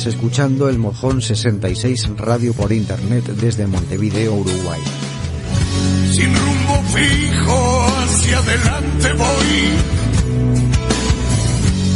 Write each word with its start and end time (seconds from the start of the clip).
Estás 0.00 0.14
escuchando 0.14 0.70
el 0.70 0.78
Mojón 0.78 1.20
66 1.20 2.16
Radio 2.16 2.54
por 2.54 2.72
Internet 2.72 3.22
desde 3.36 3.66
Montevideo, 3.66 4.32
Uruguay. 4.32 4.80
Sin 6.10 6.34
rumbo 6.34 6.82
fijo 6.94 7.86
hacia 7.98 8.38
adelante 8.38 9.12
voy. 9.12 9.60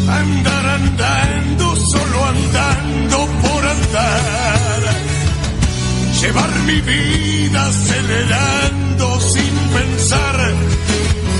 Andar 0.06 0.66
andando, 0.66 1.76
solo 1.76 2.24
andando 2.26 3.26
por 3.40 3.64
andar. 3.64 4.82
Llevar 6.20 6.50
mi 6.66 6.80
vida 6.82 7.66
acelerando 7.68 9.20
sin 9.20 9.54
pensar 9.72 10.54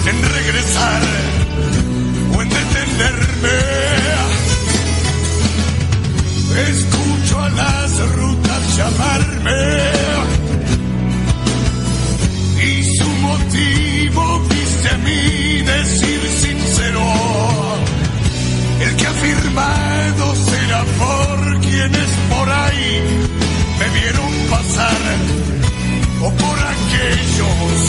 en 0.06 0.22
regresar 0.32 1.02
o 2.34 2.40
en 2.40 2.48
detenerme. 2.48 3.23
Escucho 6.56 7.40
a 7.40 7.48
las 7.50 8.12
rutas 8.12 8.76
llamarme 8.76 10.14
y 12.62 12.96
su 12.96 13.08
motivo 13.08 14.40
viste 14.48 14.88
a 14.88 14.98
mí 14.98 15.62
decir 15.62 16.20
sincero. 16.40 17.02
El 18.80 18.96
que 18.96 19.06
ha 19.06 19.12
firmado 19.12 20.34
será 20.36 20.84
por 20.84 21.60
quienes 21.60 22.08
por 22.30 22.48
ahí 22.48 23.02
me 23.80 24.00
vieron 24.00 24.32
pasar 24.48 25.00
o 26.22 26.30
por 26.30 26.58
aquellos 26.58 27.84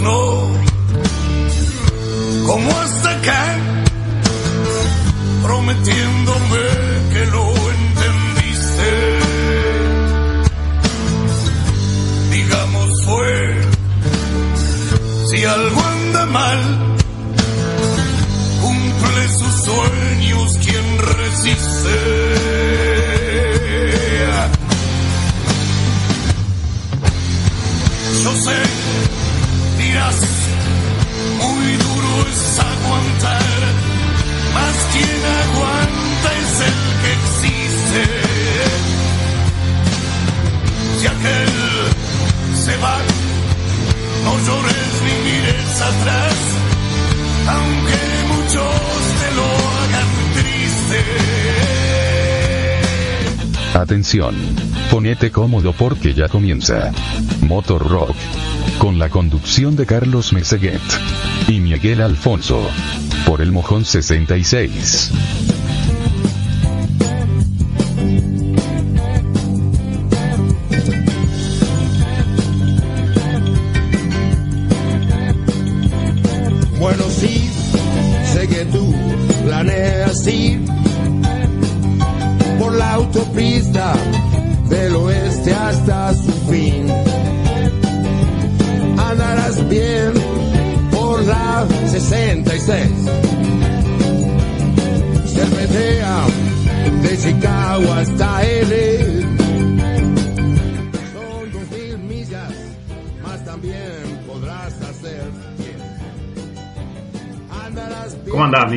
no. 0.00 0.48
Como 2.46 2.70
hasta 2.78 3.10
acá 3.10 3.56
prometiéndome 5.42 6.64
que 7.12 7.26
lo 7.26 7.44
entendiste. 7.78 8.90
Digamos 12.30 13.04
fue 13.04 13.60
si 15.30 15.44
algo 15.44 15.80
anda 15.82 16.26
mal 16.26 16.60
cumple 18.62 19.28
sus 19.38 19.54
sueños 19.64 20.58
quien 20.64 20.98
resiste. 20.98 21.96
Yo 28.24 28.34
sé 28.34 28.77
aguantar, 32.58 33.60
más 34.54 34.76
quien 34.92 35.20
aguanta 35.42 36.28
es 36.42 36.52
el 36.68 36.78
que 37.02 37.10
existe. 37.18 38.02
Si 41.00 41.06
aquel 41.06 41.54
se 42.64 42.74
va, 42.78 42.98
no 44.24 44.32
llores 44.46 44.92
ni 45.04 45.14
mires 45.30 45.80
atrás, 45.80 46.36
aunque 47.48 47.98
muchos 48.32 48.78
te 49.20 49.28
lo 49.36 49.44
hagan 49.44 50.10
triste. 50.34 51.00
Atención. 53.74 54.34
Ponete 54.90 55.30
cómodo 55.30 55.72
porque 55.72 56.14
ya 56.14 56.28
comienza. 56.28 56.92
Motor 57.42 57.88
Rock. 57.88 58.16
Con 58.78 58.98
la 58.98 59.08
conducción 59.08 59.76
de 59.76 59.86
Carlos 59.86 60.32
Meseguet. 60.32 60.80
Y 61.48 61.60
Miguel 61.60 62.02
Alfonso. 62.02 62.60
Por 63.26 63.40
el 63.40 63.52
Mojón 63.52 63.84
66. 63.84 65.37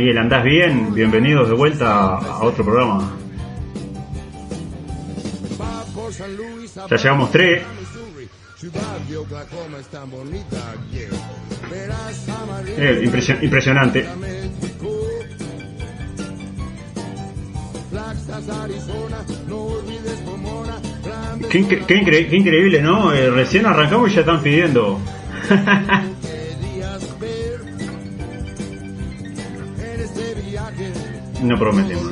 Miguel? 0.02 0.18
¿Andás 0.18 0.44
bien? 0.44 0.94
Bienvenidos 0.96 1.48
de 1.48 1.54
vuelta 1.54 2.16
a 2.18 2.44
otro 2.44 2.66
programa. 2.66 3.12
Ya 6.90 6.98
llevamos 6.98 7.32
tres. 7.32 7.62
Eh, 12.78 13.02
impresio- 13.06 13.38
impresionante. 13.44 14.08
Qué 22.28 22.36
increíble, 22.38 22.82
¿no? 22.82 23.14
Eh, 23.14 23.30
recién 23.30 23.66
arrancamos 23.68 24.10
y 24.12 24.16
ya 24.16 24.20
están 24.22 24.42
pidiendo. 24.42 25.00
no 31.42 31.58
prometemos. 31.58 32.12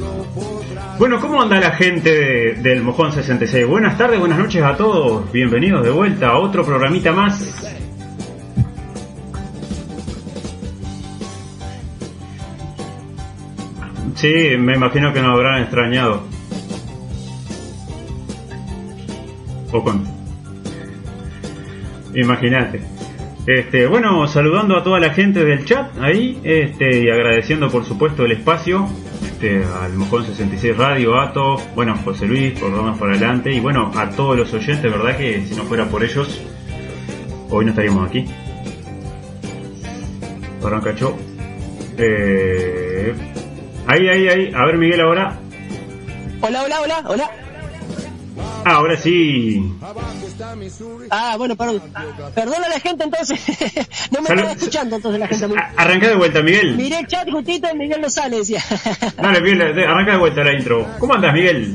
Bueno, 0.97 1.19
¿cómo 1.21 1.41
anda 1.41 1.59
la 1.59 1.71
gente 1.71 2.09
de- 2.11 2.53
del 2.55 2.83
Mojón 2.83 3.11
66? 3.11 3.65
Buenas 3.67 3.97
tardes, 3.97 4.19
buenas 4.19 4.37
noches 4.39 4.61
a 4.63 4.75
todos. 4.75 5.31
Bienvenidos 5.31 5.83
de 5.83 5.91
vuelta 5.91 6.29
a 6.29 6.39
otro 6.39 6.65
programita 6.65 7.11
más. 7.13 7.55
Sí, 14.15 14.33
me 14.57 14.75
imagino 14.75 15.13
que 15.13 15.21
nos 15.21 15.33
habrán 15.35 15.61
extrañado. 15.63 16.23
O 19.71 19.83
con... 19.83 20.03
Imagínate. 22.15 22.81
Este, 23.45 23.87
bueno, 23.87 24.27
saludando 24.27 24.75
a 24.77 24.83
toda 24.83 24.99
la 24.99 25.11
gente 25.11 25.45
del 25.45 25.63
chat 25.65 25.97
ahí, 25.99 26.39
este, 26.43 27.03
y 27.03 27.09
agradeciendo 27.09 27.69
por 27.69 27.85
supuesto 27.85 28.25
el 28.25 28.33
espacio, 28.33 28.87
este, 29.39 29.63
al 29.63 29.93
Mojón 29.93 30.25
66 30.25 30.75
Radio, 30.75 31.17
Ato, 31.17 31.55
bueno, 31.73 31.97
José 32.03 32.25
Luis, 32.25 32.59
por 32.59 32.75
darnos 32.75 32.99
para 32.99 33.13
adelante, 33.13 33.53
y 33.53 33.61
bueno, 33.61 33.89
a 33.95 34.09
todos 34.09 34.37
los 34.37 34.53
oyentes, 34.53 34.91
verdad 34.91 35.15
que 35.15 35.45
si 35.45 35.55
no 35.55 35.63
fuera 35.63 35.85
por 35.85 36.03
ellos, 36.03 36.41
hoy 37.49 37.63
no 37.63 37.71
estaríamos 37.71 38.09
aquí. 38.09 38.25
Parón 40.61 40.81
cachó. 40.81 41.17
Eh, 41.97 43.13
ahí, 43.87 44.09
ahí, 44.09 44.27
ahí, 44.27 44.51
a 44.53 44.65
ver 44.65 44.77
Miguel 44.77 44.99
ahora. 44.99 45.39
Hola, 46.41 46.63
hola, 46.63 46.81
hola, 46.81 47.03
hola. 47.07 47.31
Ah, 48.65 48.75
ahora 48.75 48.97
sí. 48.97 49.61
Ah, 51.09 51.35
bueno, 51.37 51.55
perdón. 51.55 51.81
Perdona 52.35 52.65
a 52.65 52.69
la 52.69 52.79
gente 52.79 53.03
entonces. 53.03 53.39
no 54.11 54.21
me 54.21 54.27
Salud. 54.27 54.39
estaba 54.41 54.51
escuchando 54.51 54.95
entonces 54.97 55.19
la 55.19 55.27
gente. 55.27 55.55
Arranca 55.77 56.07
de 56.09 56.15
vuelta, 56.15 56.41
Miguel. 56.41 56.75
Miré 56.75 56.99
el 56.99 57.07
chat 57.07 57.29
justito 57.29 57.67
y 57.73 57.77
Miguel 57.77 58.01
no 58.01 58.09
sale, 58.09 58.37
decía. 58.37 58.63
Dale, 59.17 59.41
Miguel, 59.41 59.61
arranca 59.87 60.11
de 60.13 60.17
vuelta 60.17 60.43
la 60.43 60.53
intro. 60.53 60.85
¿Cómo 60.99 61.13
andas, 61.13 61.33
Miguel? 61.33 61.73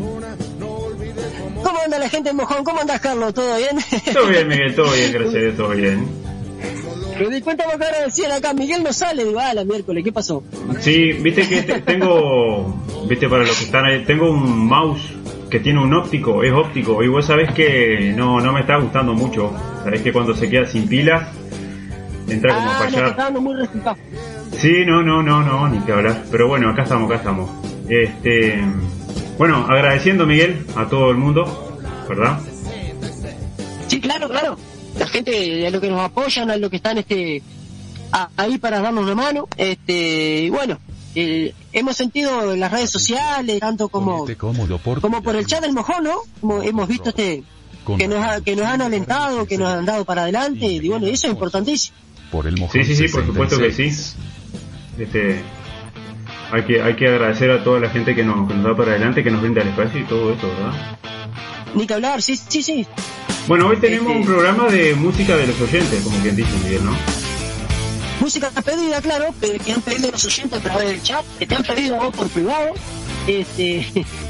¿Cómo 1.63 1.79
anda 1.85 1.99
la 1.99 2.09
gente 2.09 2.31
en 2.31 2.37
Mojón? 2.37 2.65
¿Cómo 2.65 2.81
andas, 2.81 3.01
Carlos? 3.01 3.33
¿Todo 3.35 3.57
bien? 3.57 3.77
Todo 4.13 4.27
bien, 4.29 4.47
Miguel, 4.49 4.75
todo 4.75 4.93
bien, 4.93 5.13
gracias 5.13 5.35
a 5.35 5.39
Dios, 5.39 5.57
todo 5.57 5.69
bien. 5.71 6.07
Me 7.19 7.29
di 7.31 7.41
cuenta 7.41 7.65
porque 7.71 7.85
ahora 7.85 8.03
decían 8.05 8.33
acá, 8.33 8.53
Miguel 8.53 8.83
no 8.83 8.93
sale. 8.93 9.25
Digo, 9.25 9.39
ah, 9.39 9.55
la 9.55 9.65
miércoles, 9.65 10.03
¿qué 10.05 10.13
pasó? 10.13 10.43
Sí, 10.81 11.13
viste 11.13 11.49
que 11.49 11.63
te- 11.63 11.81
tengo, 11.83 12.75
viste 13.09 13.29
para 13.29 13.45
los 13.45 13.57
que 13.57 13.65
están 13.65 13.85
ahí, 13.85 14.05
tengo 14.05 14.31
un 14.31 14.67
mouse 14.67 15.01
que 15.55 15.61
tiene 15.61 15.81
un 15.81 15.95
óptico, 15.95 16.43
es 16.43 16.53
óptico, 16.53 17.01
y 17.05 17.07
vos 17.07 17.25
sabés 17.27 17.53
que 17.53 18.13
no, 18.17 18.41
no 18.41 18.53
me 18.53 18.63
está 18.63 18.77
gustando 18.77 19.15
mucho. 19.15 19.53
Sabés 19.85 20.03
que 20.03 20.13
cuando 20.13 20.35
se 20.35 20.51
queda 20.51 20.67
sin 20.67 20.89
pilas, 20.89 21.29
entra 22.29 22.57
como 22.57 22.71
Ah, 22.73 22.89
está 23.09 23.31
muy 23.31 23.55
resultado. 23.55 23.97
Sí, 24.59 24.85
no, 24.85 25.05
no, 25.05 25.23
no, 25.23 25.45
no, 25.45 25.69
ni 25.69 25.79
que 25.85 25.93
hablar. 25.93 26.25
Pero 26.29 26.49
bueno, 26.49 26.71
acá 26.71 26.83
estamos, 26.83 27.07
acá 27.09 27.19
estamos. 27.21 27.49
Este, 27.89 28.65
bueno, 29.39 29.65
agradeciendo 29.69 30.27
Miguel 30.27 30.67
a 30.75 30.87
todo 30.89 31.13
el 31.13 31.19
mundo, 31.19 31.79
¿verdad? 32.09 32.41
Sí, 33.87 34.01
claro, 34.01 34.29
claro. 34.29 34.57
La 34.99 35.07
gente, 35.07 35.65
a 35.69 35.71
lo 35.71 35.81
que 35.81 35.89
nos 35.89 36.01
apoyan, 36.01 36.51
a 36.51 36.57
lo 36.57 36.69
que 36.69 36.77
están 36.79 36.99
este 36.99 37.43
a- 38.11 38.29
ahí 38.37 38.59
para 38.59 38.81
darnos 38.81 39.05
una 39.05 39.15
mano. 39.15 39.47
Este, 39.57 40.47
y 40.47 40.51
bueno, 40.51 40.79
eh, 41.15 41.55
hemos 41.73 41.97
sentido 41.97 42.53
en 42.53 42.61
las 42.61 42.73
redes 42.73 42.91
sociales, 42.91 43.61
tanto 43.61 43.89
como, 43.89 44.27
como 45.01 45.23
por 45.23 45.37
el 45.37 45.47
chat 45.47 45.61
del 45.63 45.73
mojón, 45.73 46.05
¿no? 46.05 46.17
Como 46.41 46.63
hemos 46.63 46.89
visto 46.89 47.11
este 47.11 47.43
que 47.99 48.09
nos, 48.09 48.19
ha- 48.25 48.41
que 48.41 48.57
nos 48.57 48.65
han 48.67 48.81
alentado, 48.83 49.47
que 49.47 49.59
nos 49.59 49.69
han 49.69 49.85
dado 49.85 50.05
para 50.05 50.23
adelante, 50.23 50.65
y 50.67 50.89
bueno, 50.89 51.07
eso 51.07 51.27
es 51.27 51.33
importantísimo. 51.35 51.97
por 52.31 52.47
el 52.47 52.57
mojón 52.59 52.83
Sí, 52.85 52.95
sí, 52.95 53.07
sí, 53.07 53.13
por 53.13 53.27
supuesto 53.27 53.59
que 53.59 53.71
sí. 53.73 53.91
66. 53.91 54.17
Este, 54.99 55.43
hay 56.53 56.63
que, 56.65 56.83
hay 56.83 56.95
que 56.97 57.09
agradecer 57.09 57.51
a 57.51 57.63
toda 57.65 57.81
la 57.81 57.91
gente 57.91 58.15
que 58.15 58.25
nos, 58.25 58.49
que 58.49 58.55
nos 58.55 58.65
da 58.65 58.77
para 58.77 58.93
adelante, 58.93 59.23
que 59.23 59.31
nos 59.31 59.41
brinda 59.43 59.61
el 59.63 59.69
espacio 59.69 60.01
y 60.01 60.05
todo 60.05 60.33
eso, 60.33 60.47
¿verdad? 60.49 60.99
Ni 61.75 61.87
que 61.87 61.95
hablar, 61.95 62.23
sí, 62.23 62.37
sí, 62.37 62.63
sí. 62.63 62.87
Bueno, 63.49 63.67
hoy 63.69 63.77
tenemos 63.79 64.07
Este- 64.13 64.21
un 64.21 64.25
programa 64.27 64.69
de 64.69 64.95
música 64.95 65.37
de 65.37 65.47
los 65.49 65.61
oyentes, 65.61 66.03
como 66.03 66.17
quien 66.21 66.35
dice 66.37 66.51
Miguel, 66.65 66.85
¿no? 66.87 66.93
Música 68.21 68.51
pedida, 68.51 69.01
claro, 69.01 69.35
pero 69.41 69.63
que 69.63 69.73
han 69.73 69.83
pedido 69.83 70.11
los 70.11 70.25
oyentes 70.25 70.59
a 70.59 70.63
través 70.63 70.89
del 70.89 71.03
chat, 71.03 71.25
que 71.39 71.47
te 71.47 71.55
han 71.55 71.63
pedido 71.63 71.97
vos 71.97 72.15
por 72.15 72.29
privado. 72.29 72.73
Este, 73.27 73.87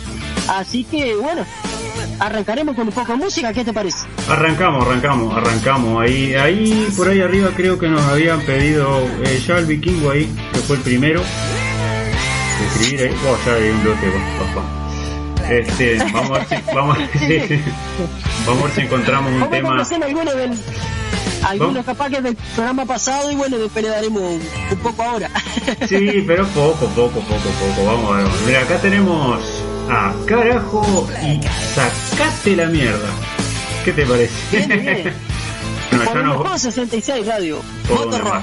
así 0.49 0.85
que 0.85 1.15
bueno, 1.17 1.45
arrancaremos 2.19 2.75
con 2.75 2.89
un 2.89 2.95
poco 2.95 3.13
de 3.13 3.19
música, 3.19 3.53
¿qué 3.53 3.65
te 3.65 3.73
parece? 3.73 4.07
Arrancamos, 4.29 4.87
arrancamos, 4.87 5.37
arrancamos. 5.37 6.03
Ahí, 6.03 6.35
ahí, 6.35 6.89
por 6.97 7.09
ahí 7.09 7.21
arriba 7.21 7.51
creo 7.55 7.79
que 7.79 7.89
nos 7.89 8.03
habían 8.03 8.41
pedido 8.43 9.01
eh, 9.25 9.43
ya 9.47 9.59
el 9.59 9.67
vikingo 9.67 10.11
ahí, 10.11 10.29
que 10.53 10.59
fue 10.61 10.77
el 10.77 10.83
primero. 10.83 11.23
Escribir 12.67 13.09
ahí. 13.09 13.17
Oh, 13.27 13.37
ya 13.47 13.55
hay 13.55 13.71
un 13.71 13.83
bloque, 13.83 14.13
papá. 14.39 14.85
Este, 15.51 15.99
vamos 16.13 16.31
a 16.31 16.45
ver 16.45 16.49
si, 16.49 16.75
vamos 16.75 16.97
a 16.97 17.01
ver 17.01 17.11
si, 17.49 17.63
vamos 18.47 18.63
a 18.63 18.65
ver 18.65 18.75
si 18.75 18.81
encontramos 18.81 19.43
un 19.43 19.51
tema. 19.51 19.85
Algunos 21.47 21.85
capaz 21.85 22.11
que 22.11 22.21
del 22.21 22.37
programa 22.55 22.85
pasado 22.87 23.31
y 23.31 23.35
bueno, 23.37 23.59
después 23.59 23.85
le 23.85 23.91
daremos 23.91 24.23
un, 24.23 24.79
poco 24.79 25.03
ahora. 25.03 25.31
Sí, 25.89 26.25
pero 26.27 26.47
poco, 26.49 26.87
poco, 26.89 27.21
poco, 27.21 27.49
poco. 27.61 27.87
Vamos 27.87 28.13
a 28.13 28.17
ver. 28.19 28.27
Mira, 28.47 28.61
acá 28.63 28.79
tenemos 28.79 29.43
a 29.91 30.13
carajo 30.27 31.09
y 31.23 31.41
sacate 31.75 32.57
la 32.57 32.67
mierda. 32.67 33.09
¿Qué 33.85 33.93
te 33.93 34.05
parece? 34.07 34.35
Bien, 34.67 34.69
bien. 34.69 35.13
Bueno, 35.91 36.05
Por 36.07 36.15
ya 36.15 36.21
el 36.21 36.27
nos- 36.27 36.39
mejor 36.43 36.59
66 36.59 37.27
Radio, 37.27 37.61
¿Por 37.89 38.07
Motor 38.07 38.21
Rock. 38.25 38.43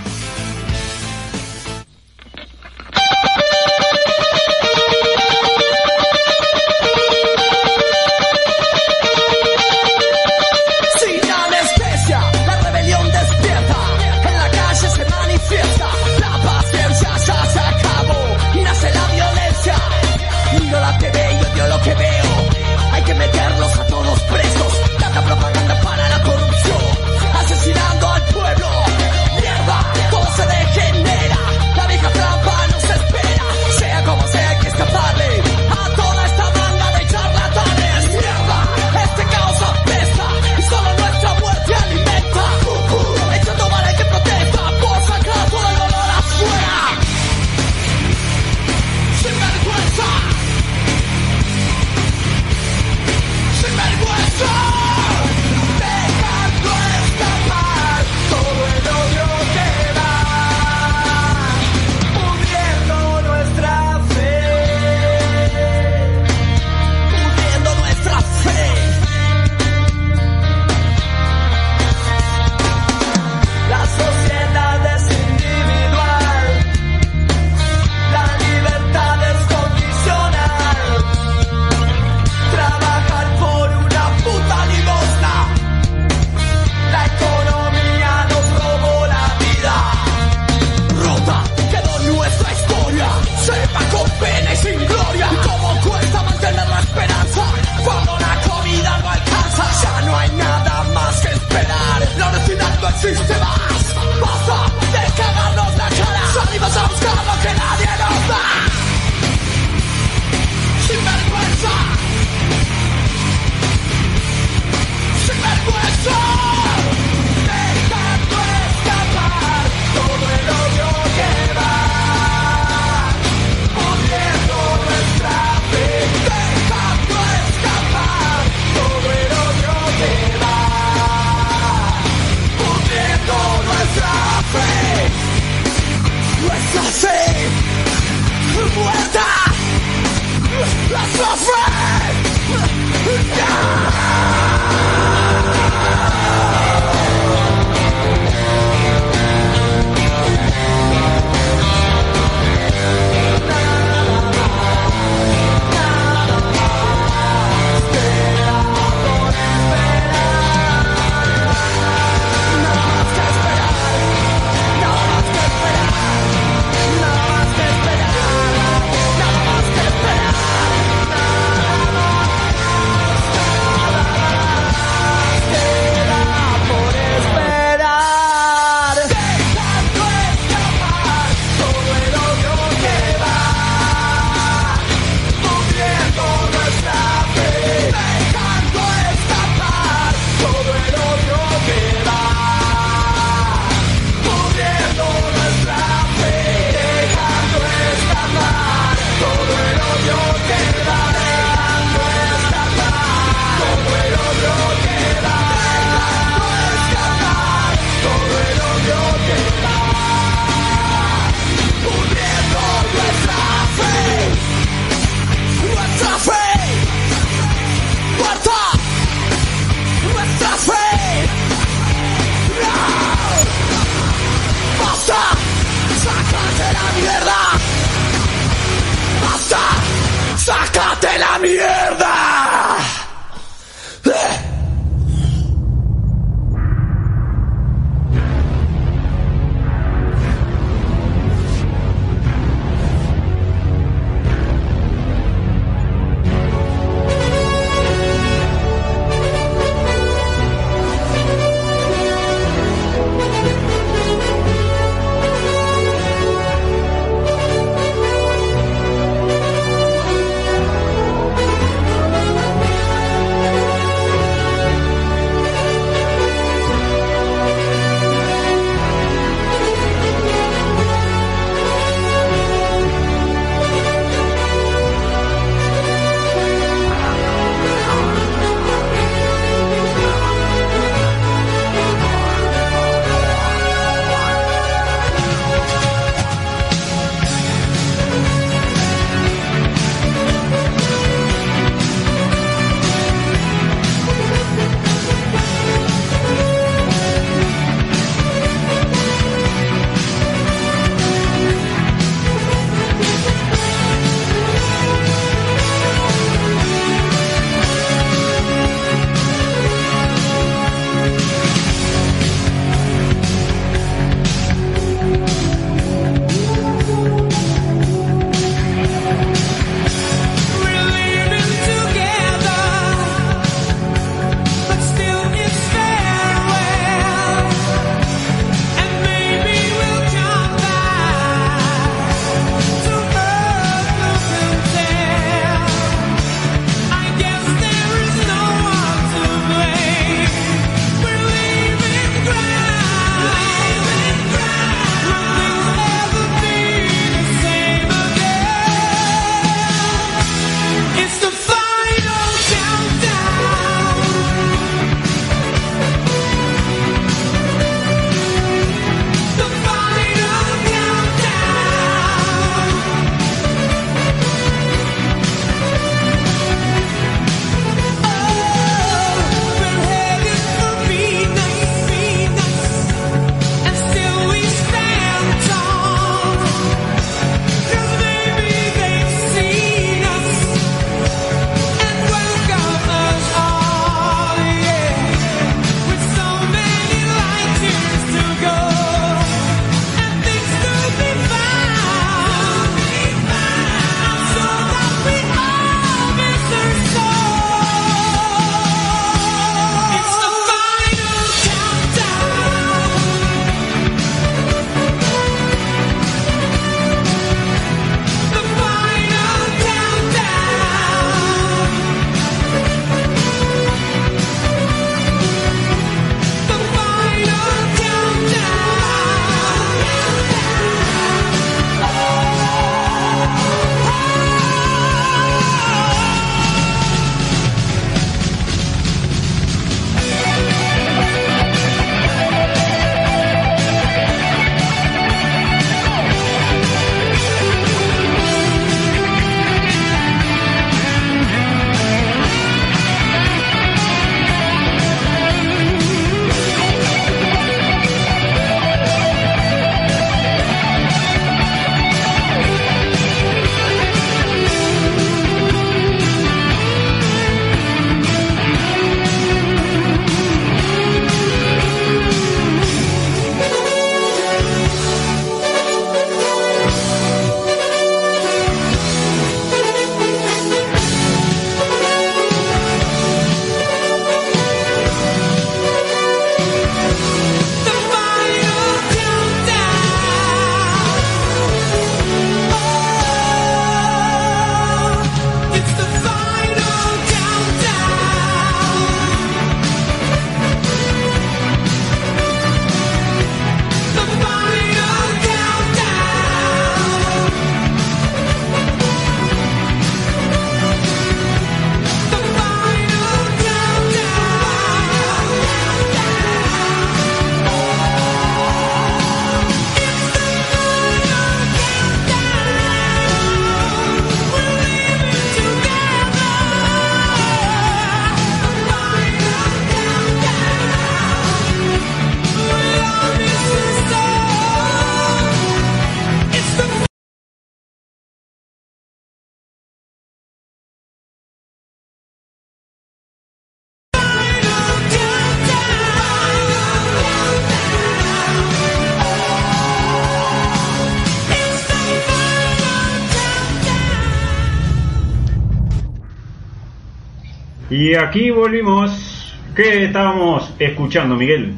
Y 547.82 547.96
aquí 547.96 548.30
volvimos. 548.30 549.34
¿Qué 549.56 549.86
estábamos 549.86 550.54
escuchando, 550.60 551.16
Miguel? 551.16 551.56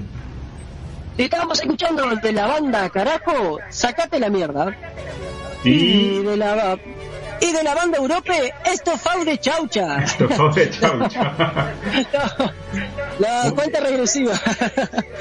Estábamos 1.17 1.59
escuchando 1.59 2.15
de 2.15 2.31
la 2.31 2.47
banda 2.47 2.89
Carajo, 2.89 3.59
Sacate 3.69 4.21
la 4.21 4.29
mierda. 4.29 4.73
Y 5.65 5.69
Y 5.69 6.23
de 6.23 6.37
la 6.37 6.77
y 7.41 7.51
de 7.51 7.61
la 7.61 7.75
banda 7.75 7.97
Europe, 7.97 8.53
esto 8.71 8.91
fue 8.97 9.25
de 9.25 9.37
chaucha. 9.37 9.97
esto 10.05 10.29
fue 10.29 10.69
chaucha. 10.79 11.33
la 13.19 13.51
cuenta 13.53 13.81
regresiva. 13.81 14.33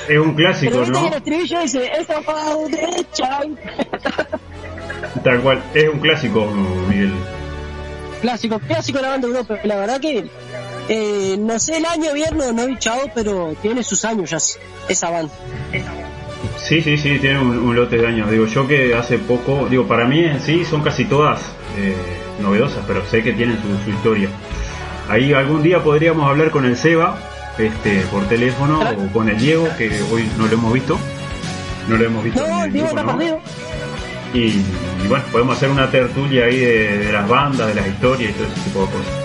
Es 0.08 0.18
un 0.20 0.34
clásico, 0.36 0.70
Pero 0.72 0.86
¿no? 0.86 1.08
el 1.08 1.14
estribillo 1.14 1.62
dice, 1.62 1.90
esto 1.98 2.22
fue 2.22 2.70
de 2.70 3.06
chaucha. 3.12 4.28
Tal 5.24 5.40
cual. 5.40 5.60
Es 5.74 5.88
un 5.88 5.98
clásico, 5.98 6.46
Miguel. 6.88 7.12
Clásico, 8.20 8.60
clásico 8.60 8.98
de 8.98 9.02
la 9.02 9.08
banda 9.10 9.26
Europe. 9.26 9.60
La 9.64 9.74
verdad 9.74 10.00
que, 10.00 10.30
eh, 10.88 11.36
no 11.38 11.58
sé 11.58 11.78
el 11.78 11.86
año 11.86 12.12
bien, 12.12 12.36
no, 12.36 12.62
he 12.62 12.66
bichado, 12.66 13.02
pero 13.14 13.54
tiene 13.62 13.82
sus 13.82 14.04
años 14.04 14.30
ya 14.30 14.38
esa 14.88 15.10
banda. 15.10 15.32
Sí, 16.58 16.80
sí, 16.82 16.96
sí, 16.96 17.18
tiene 17.18 17.40
un, 17.40 17.58
un 17.58 17.76
lote 17.76 17.98
de 17.98 18.06
años. 18.06 18.30
Digo, 18.30 18.46
yo 18.46 18.66
que 18.66 18.94
hace 18.94 19.18
poco, 19.18 19.66
digo, 19.68 19.86
para 19.86 20.06
mí 20.06 20.24
en 20.24 20.40
sí 20.40 20.64
son 20.64 20.82
casi 20.82 21.04
todas 21.04 21.40
eh, 21.78 21.94
novedosas, 22.40 22.84
pero 22.86 23.04
sé 23.06 23.22
que 23.22 23.32
tienen 23.32 23.58
su, 23.60 23.84
su 23.84 23.90
historia. 23.90 24.28
Ahí 25.08 25.32
algún 25.32 25.62
día 25.62 25.82
podríamos 25.82 26.28
hablar 26.28 26.50
con 26.50 26.64
el 26.64 26.76
Seba, 26.76 27.18
este, 27.58 28.00
por 28.10 28.24
teléfono, 28.28 28.80
o 28.80 29.12
con 29.12 29.28
el 29.28 29.38
Diego, 29.38 29.68
que 29.76 29.90
hoy 30.12 30.28
no 30.38 30.46
lo 30.46 30.52
hemos 30.52 30.72
visto. 30.72 30.98
No 31.88 31.96
lo 31.96 32.04
hemos 32.04 32.24
visto. 32.24 32.44
en 32.44 32.50
No, 32.50 32.64
el 32.64 32.72
Diego 32.72 32.88
grupo, 32.88 33.00
está 33.10 33.16
¿no? 33.16 33.40
y 34.34 34.64
bueno, 35.08 35.24
podemos 35.30 35.56
hacer 35.56 35.68
una 35.68 35.90
tertulia 35.90 36.46
ahí 36.46 36.56
de, 36.58 36.98
de 36.98 37.12
las 37.12 37.28
bandas, 37.28 37.68
de 37.68 37.74
las 37.74 37.86
historias 37.86 38.30
y 38.30 38.34
todo 38.34 38.46
ese 38.46 38.60
tipo 38.62 38.80
de 38.80 38.86
cosas. 38.86 39.21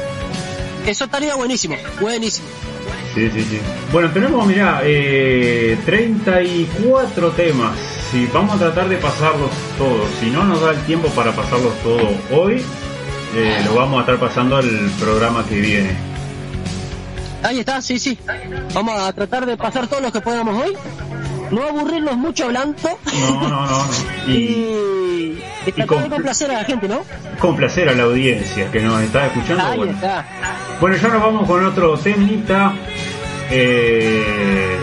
Eso 0.87 1.03
estaría 1.05 1.35
buenísimo, 1.35 1.75
buenísimo. 1.99 2.47
Sí, 3.13 3.29
sí, 3.33 3.41
sí. 3.43 3.59
Bueno, 3.91 4.09
tenemos, 4.11 4.45
mirá, 4.47 4.81
eh, 4.83 5.77
34 5.85 7.31
temas. 7.31 7.77
Si 8.11 8.25
vamos 8.27 8.55
a 8.55 8.59
tratar 8.59 8.87
de 8.87 8.97
pasarlos 8.97 9.49
todos. 9.77 10.07
Si 10.19 10.29
no 10.29 10.43
nos 10.45 10.61
da 10.61 10.71
el 10.71 10.79
tiempo 10.85 11.09
para 11.09 11.31
pasarlos 11.33 11.73
todos 11.83 12.09
hoy, 12.31 12.63
eh, 13.35 13.61
lo 13.65 13.75
vamos 13.75 13.97
a 13.97 14.01
estar 14.01 14.17
pasando 14.19 14.55
al 14.57 14.69
programa 14.99 15.45
que 15.45 15.59
viene. 15.59 15.95
Ahí 17.43 17.59
está, 17.59 17.81
sí, 17.81 17.99
sí. 17.99 18.17
Vamos 18.73 18.99
a 18.99 19.11
tratar 19.13 19.45
de 19.45 19.57
pasar 19.57 19.87
todos 19.87 20.01
los 20.01 20.11
que 20.11 20.21
podamos 20.21 20.63
hoy. 20.63 20.73
No 21.51 21.63
aburrirnos 21.63 22.17
mucho 22.17 22.45
hablando. 22.45 22.77
No, 23.19 23.41
no, 23.41 23.49
no. 23.49 23.65
no. 23.67 23.85
Y 24.27 24.31
Y, 24.33 25.39
y 25.65 25.71
tratar 25.71 25.87
de 25.87 26.05
compl- 26.05 26.09
complacer 26.09 26.51
a 26.51 26.53
la 26.55 26.63
gente, 26.65 26.87
¿no? 26.87 27.01
complacer 27.39 27.89
a 27.89 27.93
la 27.93 28.03
audiencia 28.03 28.71
que 28.71 28.79
nos 28.81 29.01
está 29.01 29.27
escuchando. 29.27 29.63
Ahí 29.65 29.77
Bueno, 29.77 29.93
está. 29.93 30.25
Bueno, 30.79 30.95
ya 30.95 31.07
nos 31.07 31.21
vamos 31.21 31.47
con 31.47 31.65
otro 31.65 31.97
temita. 31.97 32.73
Eh, 33.49 34.77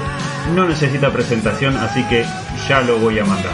no 0.55 0.67
necesita 0.67 1.13
presentación, 1.13 1.77
así 1.77 2.03
que 2.05 2.25
ya 2.69 2.81
lo 2.81 2.99
voy 2.99 3.19
a 3.19 3.25
mandar. 3.25 3.53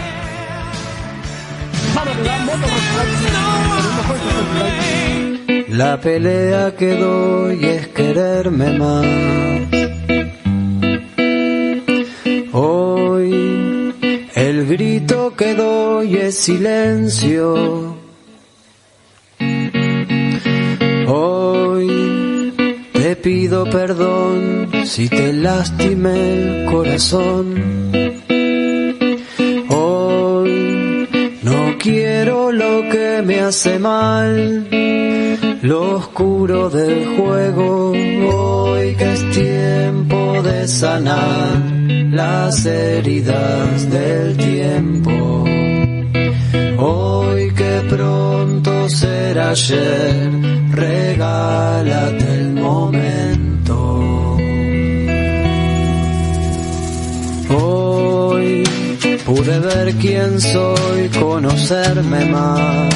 La 5.68 6.00
pelea 6.00 6.74
que 6.76 6.96
doy 6.96 7.64
es 7.64 7.88
quererme 7.88 8.78
más. 8.78 9.06
Hoy 12.52 13.94
el 14.34 14.66
grito 14.66 15.36
que 15.36 15.54
doy 15.54 16.16
es 16.16 16.38
silencio. 16.38 17.89
Te 23.10 23.16
pido 23.16 23.64
perdón 23.64 24.68
si 24.84 25.08
te 25.08 25.32
lastimé 25.32 26.18
el 26.34 26.70
corazón. 26.70 27.44
Hoy 29.68 31.08
no 31.42 31.76
quiero 31.80 32.52
lo 32.52 32.88
que 32.88 33.22
me 33.24 33.40
hace 33.40 33.80
mal, 33.80 34.68
lo 35.60 35.96
oscuro 35.96 36.70
del 36.70 37.16
juego. 37.16 37.90
Hoy 37.90 38.94
que 38.94 39.12
es 39.12 39.30
tiempo 39.30 40.42
de 40.42 40.68
sanar 40.68 41.58
las 42.12 42.64
heridas 42.64 43.90
del 43.90 44.36
tiempo. 44.36 45.44
Hoy 46.82 47.52
que 47.52 47.82
pronto 47.90 48.88
será 48.88 49.50
ayer, 49.50 50.30
regálate 50.70 52.34
el 52.40 52.54
momento. 52.54 53.76
Hoy 57.50 58.64
pude 59.26 59.58
ver 59.60 59.94
quién 59.96 60.40
soy, 60.40 61.10
conocerme 61.20 62.24
más. 62.26 62.94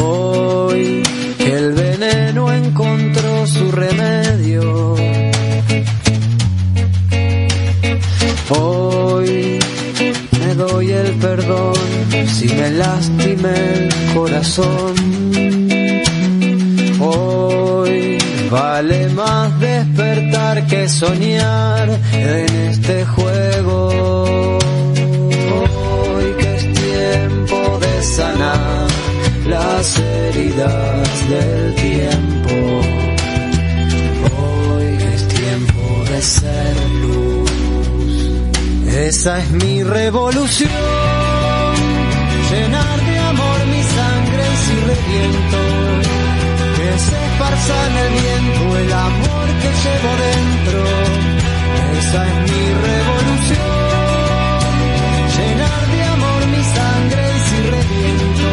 Hoy 0.00 1.02
que 1.36 1.52
el 1.58 1.72
veneno 1.72 2.50
encontró 2.50 3.46
su 3.46 3.70
remedio. 3.70 4.94
Hoy 8.48 9.03
doy 10.56 10.90
el 10.90 11.12
perdón 11.14 11.74
si 12.26 12.48
me 12.48 12.70
lastimé 12.70 13.54
el 13.74 13.88
corazón. 14.14 14.94
Hoy 17.00 18.18
vale 18.50 19.08
más 19.10 19.60
despertar 19.60 20.66
que 20.66 20.88
soñar 20.88 21.88
en 22.12 22.54
este 22.70 23.04
juego. 23.04 24.58
Hoy 25.54 26.26
que 26.38 26.54
es 26.56 26.64
tiempo 26.72 27.78
de 27.80 28.02
sanar 28.02 28.86
las 29.46 29.98
heridas 29.98 31.28
del 31.28 31.74
tiempo. 31.74 32.54
Hoy 34.36 34.98
es 35.14 35.28
tiempo 35.28 36.04
de 36.10 36.22
ser. 36.22 36.93
Esa 38.94 39.40
es 39.40 39.50
mi 39.50 39.82
revolución. 39.82 40.70
Llenar 42.48 43.00
de 43.04 43.18
amor 43.18 43.66
mi 43.66 43.82
sangre 43.82 44.44
si 44.64 44.74
reviento. 44.86 45.58
Que 46.76 46.98
se 46.98 47.16
esparza 47.26 47.74
en 47.88 47.96
el 48.04 48.10
viento 48.22 48.78
el 48.78 48.92
amor 48.92 49.46
que 49.60 49.70
llevo 49.82 50.10
dentro. 50.30 50.78
Esa 51.98 52.20
es 52.28 52.34
mi 52.50 52.64
revolución. 52.88 53.74
Llenar 55.36 55.82
de 55.94 56.02
amor 56.04 56.40
mi 56.54 56.62
sangre 56.78 57.24
si 57.46 57.56
reviento. 57.74 58.48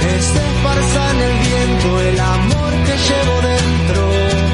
Que 0.00 0.14
se 0.30 0.40
esparza 0.46 1.10
en 1.10 1.20
el 1.28 1.34
viento 1.48 2.00
el 2.02 2.20
amor 2.20 2.72
que 2.86 2.94
llevo 3.08 3.34
dentro. 3.42 4.53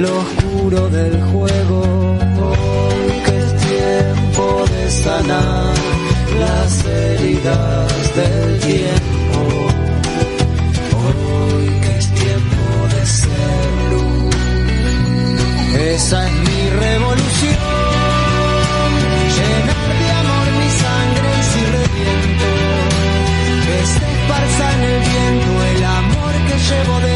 lo 0.00 0.18
oscuro 0.20 0.88
del 0.90 1.20
juego. 1.30 1.82
Hoy 2.46 3.12
que 3.24 3.38
es 3.38 3.56
tiempo 3.56 4.64
de 4.74 4.90
sanar 4.90 5.74
las 6.38 6.84
heridas 6.84 8.16
del 8.16 8.58
tiempo. 8.60 9.40
Hoy 11.02 11.66
que 11.82 11.98
es 11.98 12.08
tiempo 12.14 12.64
de 12.94 13.06
ser 13.06 13.68
luz. 13.92 14.34
Esa 15.94 16.26
es 16.26 16.32
mi 16.32 16.70
revolución. 16.86 17.56
Llenar 19.36 19.90
de 20.00 20.08
amor 20.20 20.46
mi 20.60 20.70
sangre 20.84 21.30
si 21.50 21.60
reviento. 21.78 22.48
Que 23.64 23.78
se 23.92 24.00
esparza 24.12 24.64
en 24.74 24.82
el 24.82 25.00
viento 25.10 25.50
el 25.74 25.84
amor 25.84 26.32
que 26.48 26.58
llevo 26.58 26.94
dentro. 27.00 27.09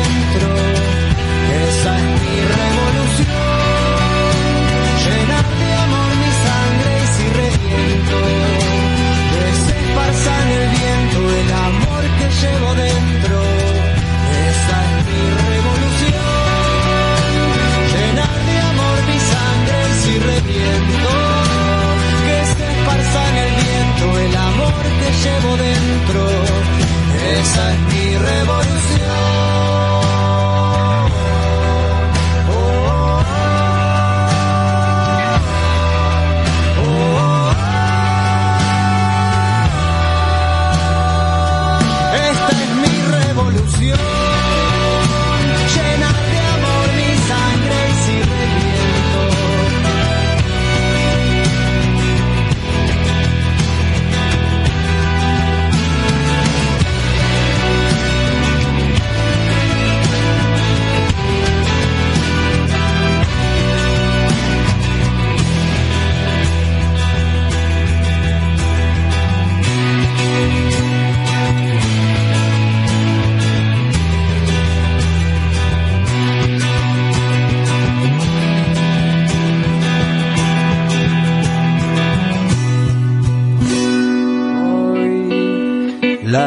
llevo 25.25 25.57
dentro. 25.57 26.21
Esa 27.41 27.73
es 27.73 27.81
mi 27.93 28.17
revolución. 28.19 28.74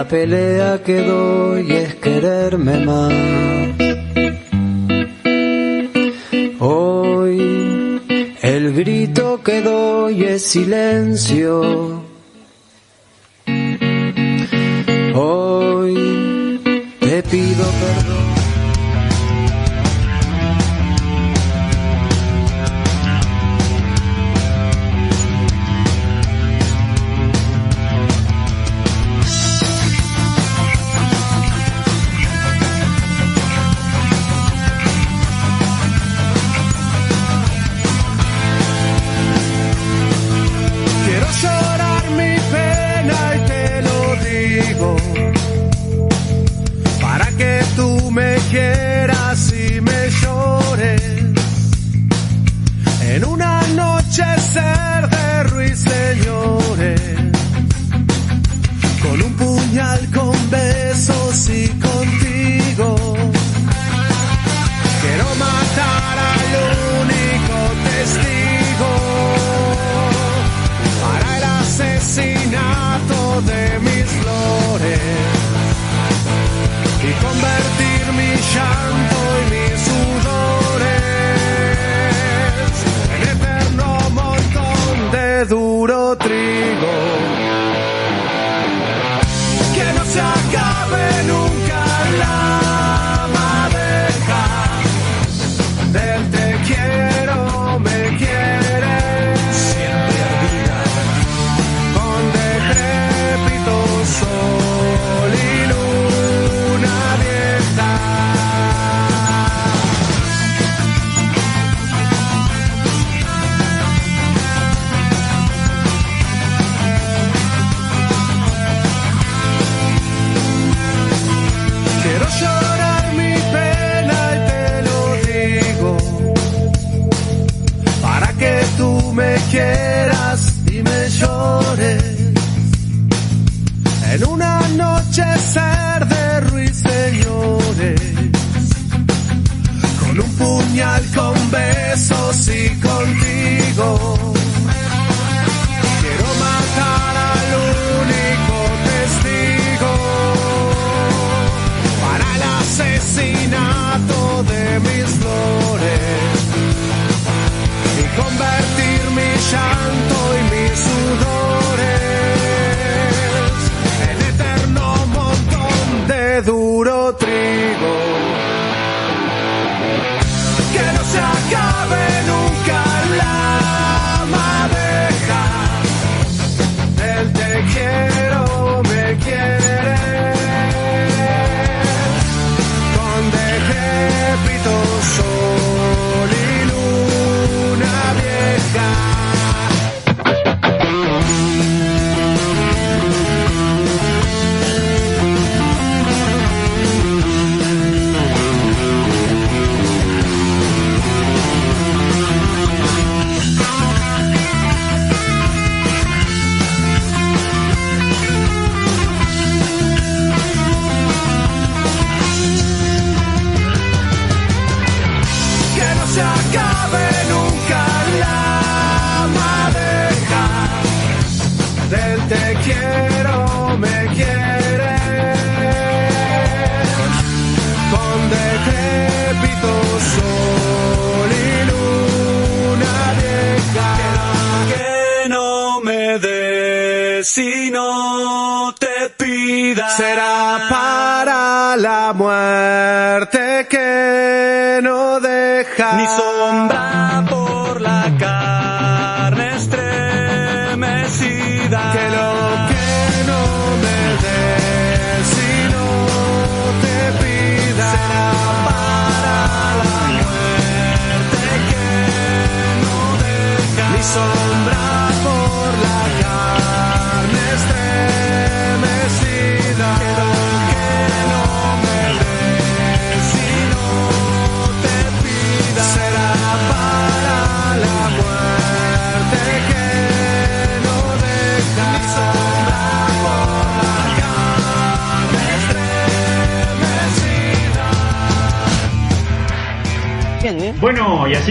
Pelea 0.07 0.81
que 0.83 1.01
doy 1.01 1.71
es 1.71 1.95
quererme 1.95 2.79
más. 2.85 3.46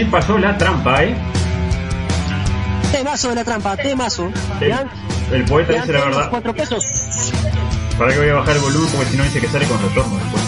Pasó 0.07 0.37
la 0.37 0.57
trampa, 0.57 1.03
¿eh? 1.03 1.15
Temazo 2.91 3.29
de 3.29 3.35
la 3.35 3.43
trampa, 3.43 3.75
temazo. 3.77 4.31
El, 4.61 4.73
el 5.33 5.45
poeta 5.45 5.73
dice 5.73 5.93
la 5.93 6.05
verdad. 6.05 6.29
Cuatro 6.29 6.53
pesos. 6.55 6.83
para 7.97 8.13
que 8.13 8.19
voy 8.19 8.29
a 8.29 8.33
bajar 8.35 8.55
el 8.55 8.61
volumen 8.61 8.89
porque 8.95 9.11
si 9.11 9.17
no 9.17 9.23
dice 9.23 9.39
que 9.41 9.47
sale 9.47 9.65
con 9.67 9.81
retorno 9.81 10.17
después. 10.17 10.43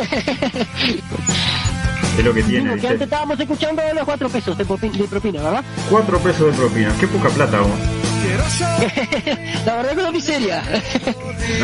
es 2.18 2.24
lo 2.24 2.34
que 2.34 2.42
tiene. 2.42 2.58
Digo 2.60 2.68
que 2.70 2.74
¿viste? 2.74 2.88
antes 2.88 3.02
estábamos 3.02 3.38
escuchando 3.40 3.82
los 3.94 4.04
4 4.04 4.28
pesos 4.28 4.58
de, 4.58 4.66
propi- 4.66 4.92
de 4.92 5.04
propina, 5.04 5.42
¿verdad? 5.42 5.64
Cuatro 5.88 6.18
pesos 6.18 6.46
de 6.46 6.52
propina, 6.58 6.92
qué 6.98 7.06
poca 7.06 7.28
plata 7.30 7.60
vos. 7.60 7.70
La 9.66 9.76
verdad 9.76 9.90
que 9.90 9.94
es 9.94 9.98
una 10.02 10.10
miseria. 10.12 10.62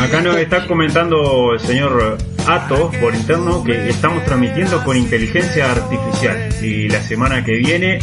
Acá 0.01 0.20
nos 0.20 0.37
está 0.37 0.66
comentando 0.66 1.53
el 1.55 1.61
señor 1.61 2.18
Ato 2.48 2.90
por 3.00 3.14
interno 3.14 3.64
que 3.64 3.88
estamos 3.88 4.24
transmitiendo 4.24 4.82
con 4.85 4.96
inteligencia 4.96 5.70
artificial 5.72 6.48
y 6.62 6.88
la 6.88 7.02
semana 7.02 7.44
que 7.44 7.56
viene 7.56 7.98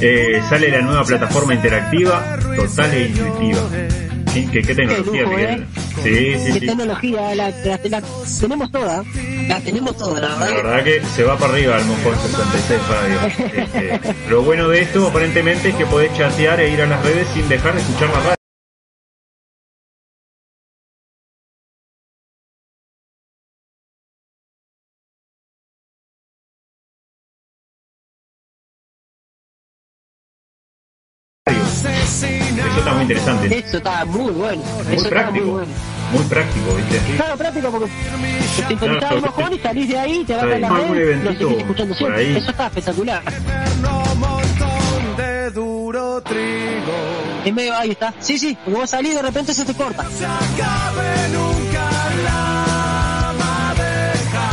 eh, 0.00 0.40
sale 0.48 0.70
la 0.70 0.80
nueva 0.80 1.04
plataforma 1.04 1.54
interactiva 1.54 2.36
total 2.56 2.92
e 2.94 3.02
intuitiva. 3.08 3.60
¿Qué, 4.34 4.46
qué, 4.50 4.62
qué 4.62 4.74
tecnología, 4.74 5.22
lujo? 5.22 5.38
¿eh? 5.38 5.64
Sí, 6.02 6.02
Qué 6.02 6.40
sí, 6.44 6.52
sí. 6.52 6.60
tecnología, 6.66 7.34
la, 7.34 7.48
la- 7.50 7.80
la- 7.84 8.02
tenemos 8.40 8.70
toda. 8.70 9.02
La 9.48 9.60
tenemos 9.60 9.96
toda, 9.96 10.20
la 10.20 10.36
verdad 10.46 10.84
que 10.84 11.00
se 11.14 11.22
va 11.22 11.38
para 11.38 11.52
arriba 11.54 11.78
el 11.78 11.84
mojón 11.86 12.14
66 12.20 12.80
Radio. 12.88 13.62
Este, 13.62 14.00
lo 14.28 14.42
bueno 14.42 14.68
de 14.68 14.82
esto 14.82 15.06
aparentemente 15.06 15.68
es 15.70 15.74
que 15.76 15.86
podés 15.86 16.12
chatear 16.14 16.60
e 16.60 16.70
ir 16.70 16.82
a 16.82 16.86
las 16.86 17.02
redes 17.04 17.26
sin 17.32 17.48
dejar 17.48 17.74
de 17.74 17.80
escuchar 17.80 18.08
la 18.08 18.14
radio. 18.20 18.35
Eso 33.58 33.76
está 33.78 34.04
muy 34.04 34.30
bueno. 34.32 34.62
Muy 34.84 34.94
Eso 34.96 35.04
está 35.08 35.08
muy 35.08 35.08
práctico. 35.10 35.46
bueno. 35.46 35.72
Muy 36.12 36.22
práctico, 36.24 36.74
¿viste? 36.76 37.16
Claro, 37.16 37.36
práctico 37.36 37.70
porque 37.70 37.86
te 37.86 38.68
sintonizás 38.68 38.98
Claro, 39.00 39.16
el 39.16 39.22
mojón 39.22 39.52
y 39.54 39.58
salís 39.58 39.88
de 39.88 39.98
ahí, 39.98 40.24
te 40.24 40.34
vas 40.34 40.42
a 40.44 40.46
la 40.46 40.68
red, 40.68 41.22
lo 41.24 41.32
seguís 41.34 41.58
escuchando 41.58 41.94
siempre. 41.94 42.18
ahí. 42.20 42.36
Eso 42.36 42.50
está 42.50 42.66
espectacular. 42.66 43.22
duro 45.54 46.20
trigo. 46.22 46.92
En 47.44 47.54
medio, 47.54 47.74
ahí 47.76 47.90
está. 47.92 48.12
Sí, 48.20 48.38
sí, 48.38 48.56
porque 48.64 48.80
vos 48.80 48.90
salís 48.90 49.12
y 49.12 49.14
de 49.14 49.22
repente 49.22 49.54
se 49.54 49.64
te 49.64 49.74
corta. 49.74 50.04
Se 50.10 50.24
acabe 50.26 51.28
nunca 51.32 51.90
la 52.24 53.32
madeja. 53.38 54.50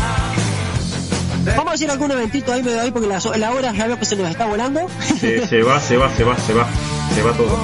Vamos 1.57 1.71
a 1.71 1.75
hacer 1.75 1.91
algún 1.91 2.11
eventito 2.11 2.53
ahí 2.53 2.61
medio 2.63 2.81
ahí 2.81 2.91
porque 2.91 3.07
la, 3.07 3.19
la 3.37 3.51
hora 3.51 3.73
ya 3.73 3.87
veo 3.87 3.99
que 3.99 4.05
se 4.05 4.15
nos 4.15 4.29
está 4.29 4.45
volando. 4.45 4.87
Se, 5.19 5.45
se 5.47 5.61
va, 5.63 5.79
se 5.79 5.97
va, 5.97 6.09
se 6.15 6.23
va, 6.23 6.37
se 6.37 6.53
va. 6.53 6.67
Se 7.15 7.21
va 7.21 7.33
todo. 7.33 7.57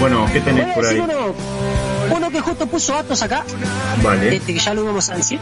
Bueno, 0.00 0.26
¿qué 0.32 0.40
tenés 0.40 0.74
por 0.74 0.86
ahí? 0.86 0.98
uno, 0.98 1.34
uno 2.16 2.30
que 2.30 2.40
justo 2.40 2.66
puso 2.66 2.96
Atos 2.96 3.22
acá, 3.22 3.44
Vale. 4.02 4.36
este, 4.36 4.54
que 4.54 4.58
ya 4.58 4.74
lo 4.74 4.84
vamos 4.84 5.08
a 5.10 5.16
decir. 5.16 5.38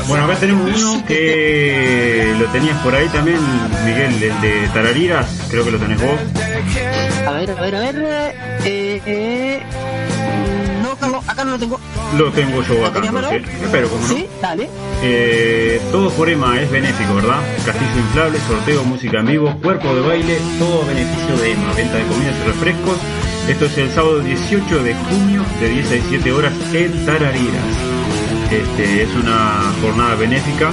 Bueno, 0.07 0.25
acá 0.25 0.35
tenemos 0.35 0.71
uno 0.81 1.05
que 1.05 2.33
lo 2.39 2.45
tenías 2.47 2.77
por 2.79 2.95
ahí 2.95 3.07
también, 3.09 3.37
Miguel, 3.85 4.23
el 4.23 4.41
de 4.41 4.67
Tarariras, 4.73 5.27
creo 5.49 5.63
que 5.63 5.71
lo 5.71 5.77
tenés 5.79 6.01
vos. 6.01 6.19
A 7.41 7.43
ver, 7.43 7.57
a 7.57 7.61
ver, 7.61 7.75
a 7.75 7.79
ver. 7.79 8.35
Eh, 8.65 9.01
eh, 9.03 9.63
no, 10.83 10.95
Carlos, 10.95 11.27
acá 11.27 11.43
no 11.43 11.51
lo 11.51 11.57
tengo. 11.57 11.79
Lo 12.15 12.31
tengo 12.31 12.61
yo 12.61 12.75
¿Lo 12.75 12.85
acá, 12.85 12.99
entonces. 13.03 13.41
Pero 13.71 13.89
como 13.89 14.07
no. 14.07 14.13
Sí, 14.13 14.27
dale. 14.39 14.69
Eh, 15.01 15.81
todo 15.91 16.11
por 16.11 16.29
Emma 16.29 16.61
es 16.61 16.69
benéfico, 16.69 17.15
¿verdad? 17.15 17.39
Castillo 17.65 17.97
inflable, 17.97 18.37
sorteo, 18.47 18.83
música 18.83 19.21
en 19.21 19.25
vivo, 19.25 19.57
cuerpo 19.63 19.95
de 19.95 20.01
baile, 20.01 20.37
todo 20.59 20.83
a 20.83 20.85
beneficio 20.85 21.35
de 21.37 21.53
Emma. 21.53 21.73
Venta 21.73 21.97
de 21.97 22.03
comidas 22.03 22.35
y 22.43 22.47
refrescos. 22.47 22.97
Esto 23.47 23.65
es 23.65 23.77
el 23.79 23.89
sábado 23.89 24.19
18 24.19 24.83
de 24.83 24.93
junio 24.93 25.43
de 25.59 25.69
10 25.69 25.87
a 25.87 25.93
17 25.93 26.31
horas 26.33 26.53
en 26.73 27.05
Tarariras. 27.07 27.65
Este, 28.51 29.01
es 29.01 29.09
una 29.15 29.63
jornada 29.81 30.13
benéfica. 30.13 30.71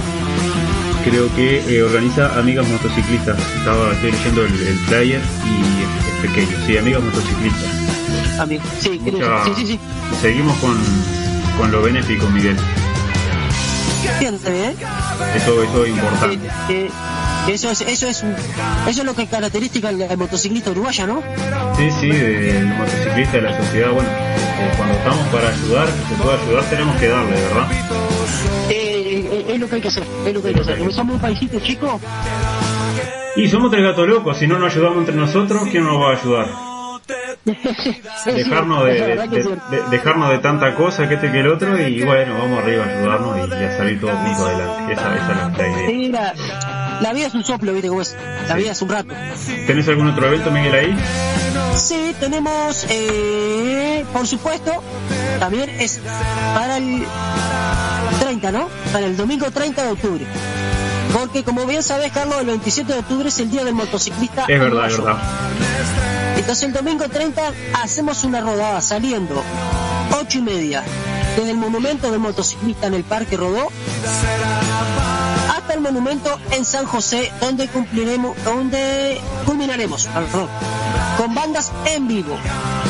Creo 1.03 1.35
que 1.35 1.61
eh, 1.67 1.83
organiza 1.83 2.39
Amigas 2.39 2.69
Motociclistas. 2.69 3.39
Estaba 3.57 3.91
estoy 3.93 4.13
leyendo 4.13 4.45
el, 4.45 4.53
el 4.53 4.79
flyer 4.81 5.23
y 5.47 5.98
es, 6.19 6.25
es 6.25 6.31
pequeño. 6.31 6.67
Sí, 6.67 6.79
Amigas 6.79 7.03
Motociclistas. 7.03 8.41
Amigo. 8.41 8.63
Sí, 8.81 9.01
Mucha- 9.01 9.45
sí, 9.45 9.53
sí, 9.57 9.67
sí. 9.67 9.81
Seguimos 10.21 10.57
con, 10.59 10.77
con 11.59 11.71
lo 11.71 11.83
benéfico, 11.83 12.27
Miguel. 12.29 12.57
¿eh? 14.21 14.75
Eso, 15.37 15.63
eso 15.63 15.85
es 15.85 15.91
importante. 15.91 16.49
Eh, 16.69 16.91
eso 17.49 17.71
es, 17.71 17.81
eso 17.83 18.07
es, 18.09 18.25
eso 18.87 19.01
es 19.01 19.05
lo 19.05 19.15
que 19.15 19.27
caracteriza 19.27 19.89
al, 19.89 20.17
motociclista 20.19 20.71
uruguaya, 20.71 21.07
¿no? 21.07 21.23
Sí, 21.77 21.89
sí, 22.01 22.09
del 22.09 22.67
motociclista, 22.67 23.33
de 23.33 23.43
la 23.43 23.57
sociedad, 23.57 23.91
bueno, 23.93 24.09
eh, 24.09 24.73
cuando 24.77 24.95
estamos 24.95 25.27
para 25.29 25.49
ayudar, 25.49 25.87
que 25.87 26.15
se 26.15 26.23
pueda 26.23 26.43
ayudar, 26.43 26.65
tenemos 26.71 26.97
que 26.97 27.09
darle, 27.09 27.31
¿verdad? 27.31 27.69
Eh, 28.71 29.29
eh, 29.33 29.47
es 29.55 29.61
lo 29.61 29.69
que 29.69 29.75
hay 29.77 29.81
que 29.81 29.89
hacer, 29.89 30.05
es 30.27 30.35
lo 30.35 30.43
que 30.43 30.49
hay 30.49 30.55
que 30.55 30.61
hacer. 30.61 30.79
Como 30.79 30.91
somos 30.91 31.15
un 31.17 31.21
paisito 31.21 31.61
chico, 31.61 32.01
Y 33.37 33.49
somos 33.49 33.71
tres 33.71 33.83
gatos 33.85 34.09
locos, 34.09 34.37
si 34.39 34.47
no 34.47 34.59
nos 34.59 34.73
ayudamos 34.73 34.99
entre 34.99 35.15
nosotros, 35.15 35.63
¿quién 35.71 35.85
nos 35.85 36.01
va 36.01 36.11
a 36.11 36.17
ayudar? 36.17 36.47
Dejarnos 38.27 38.85
de, 38.85 39.81
dejarnos 39.91 40.31
de 40.31 40.39
tanta 40.39 40.75
cosa 40.75 41.09
que 41.09 41.15
este 41.15 41.31
que 41.33 41.41
el 41.41 41.49
otro 41.49 41.79
y 41.79 42.03
bueno, 42.03 42.35
vamos 42.39 42.59
arriba 42.59 42.85
a 42.85 42.89
ayudarnos 42.89 43.39
y, 43.39 43.63
y 43.63 43.65
a 43.65 43.77
salir 43.77 44.01
todos 44.01 44.15
juntos 44.15 44.47
adelante. 44.47 44.93
Esa, 44.93 45.15
esa 45.17 45.51
es 45.51 45.59
la 45.59 45.69
idea. 45.69 45.87
Sí, 45.89 46.09
la, 46.09 46.35
la 47.01 47.13
vida 47.13 47.27
es 47.29 47.35
un 47.35 47.45
soplo, 47.45 47.73
¿viste 47.73 47.89
cómo 47.89 48.03
es? 48.03 48.17
La 48.49 48.57
vida 48.57 48.73
es 48.73 48.83
un 48.83 48.89
rato. 48.89 49.15
¿Tenés 49.67 49.89
algún 49.89 50.09
otro 50.09 50.27
evento, 50.27 50.51
Miguel, 50.51 50.75
ahí? 50.75 50.97
Sí, 51.75 52.15
tenemos, 52.19 52.87
eh, 52.91 54.05
por 54.13 54.27
supuesto, 54.27 54.83
también 55.39 55.71
es 55.79 56.01
para 56.55 56.77
el 56.79 57.05
30, 58.21 58.53
¿no? 58.53 58.69
Para 58.93 59.07
el 59.07 59.17
domingo 59.17 59.51
30 59.51 59.85
de 59.85 59.91
octubre. 59.93 60.27
Porque 61.13 61.43
como 61.45 61.67
bien 61.67 61.83
sabes, 61.83 62.13
Carlos, 62.13 62.39
el 62.41 62.47
27 62.47 62.93
de 62.93 62.99
octubre 62.99 63.29
es 63.29 63.39
el 63.39 63.51
día 63.51 63.65
del 63.65 63.75
motociclista. 63.75 64.45
Es 64.49 64.61
verdad, 64.61 64.87
es 64.91 64.97
verdad. 64.99 65.19
Entonces 66.37 66.65
el 66.65 66.73
domingo 66.73 67.09
30 67.09 67.43
hacemos 67.83 68.25
una 68.25 68.41
rodada 68.41 68.81
saliendo 68.81 69.43
8 70.21 70.39
y 70.39 70.43
media 70.43 70.83
desde 71.37 71.51
el 71.51 71.57
monumento 71.57 72.11
del 72.11 72.21
motociclista 72.21 72.87
en 72.87 72.95
el 72.95 73.05
Parque 73.05 73.37
Rodó 73.37 73.69
hasta 75.51 75.75
el 75.75 75.81
monumento 75.81 76.39
en 76.53 76.65
San 76.65 76.87
José 76.87 77.33
donde 77.41 77.67
cumpliremos, 77.69 78.37
donde 78.45 79.21
culminaremos, 79.45 80.07
perdón, 80.07 80.49
con 81.17 81.35
bandas 81.35 81.73
en 81.87 82.07
vivo 82.09 82.37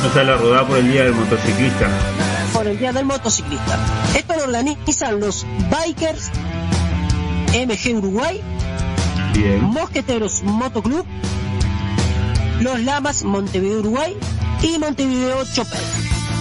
O 0.09 0.13
sea, 0.13 0.25
la 0.25 0.37
rodada 0.37 0.67
por 0.67 0.79
el 0.79 0.91
Día 0.93 1.05
del 1.05 1.15
Motociclista. 1.15 1.89
por 2.53 2.67
el 2.67 2.79
Día 2.79 2.93
del 2.93 3.07
Motociclista. 3.07 3.79
Esto 4.15 4.35
lo 4.37 4.45
organizan 4.45 5.21
los 5.21 5.47
Bikers 5.71 6.31
MG 7.53 7.97
Uruguay, 7.97 8.41
Bien. 9.35 9.63
Mosqueteros 9.63 10.43
Motoclub, 10.43 11.05
Los 12.61 12.81
Lamas 12.81 13.25
Montevideo 13.25 13.81
Uruguay 13.81 14.17
y 14.63 14.79
Montevideo 14.79 15.45
Chopper. 15.55 15.81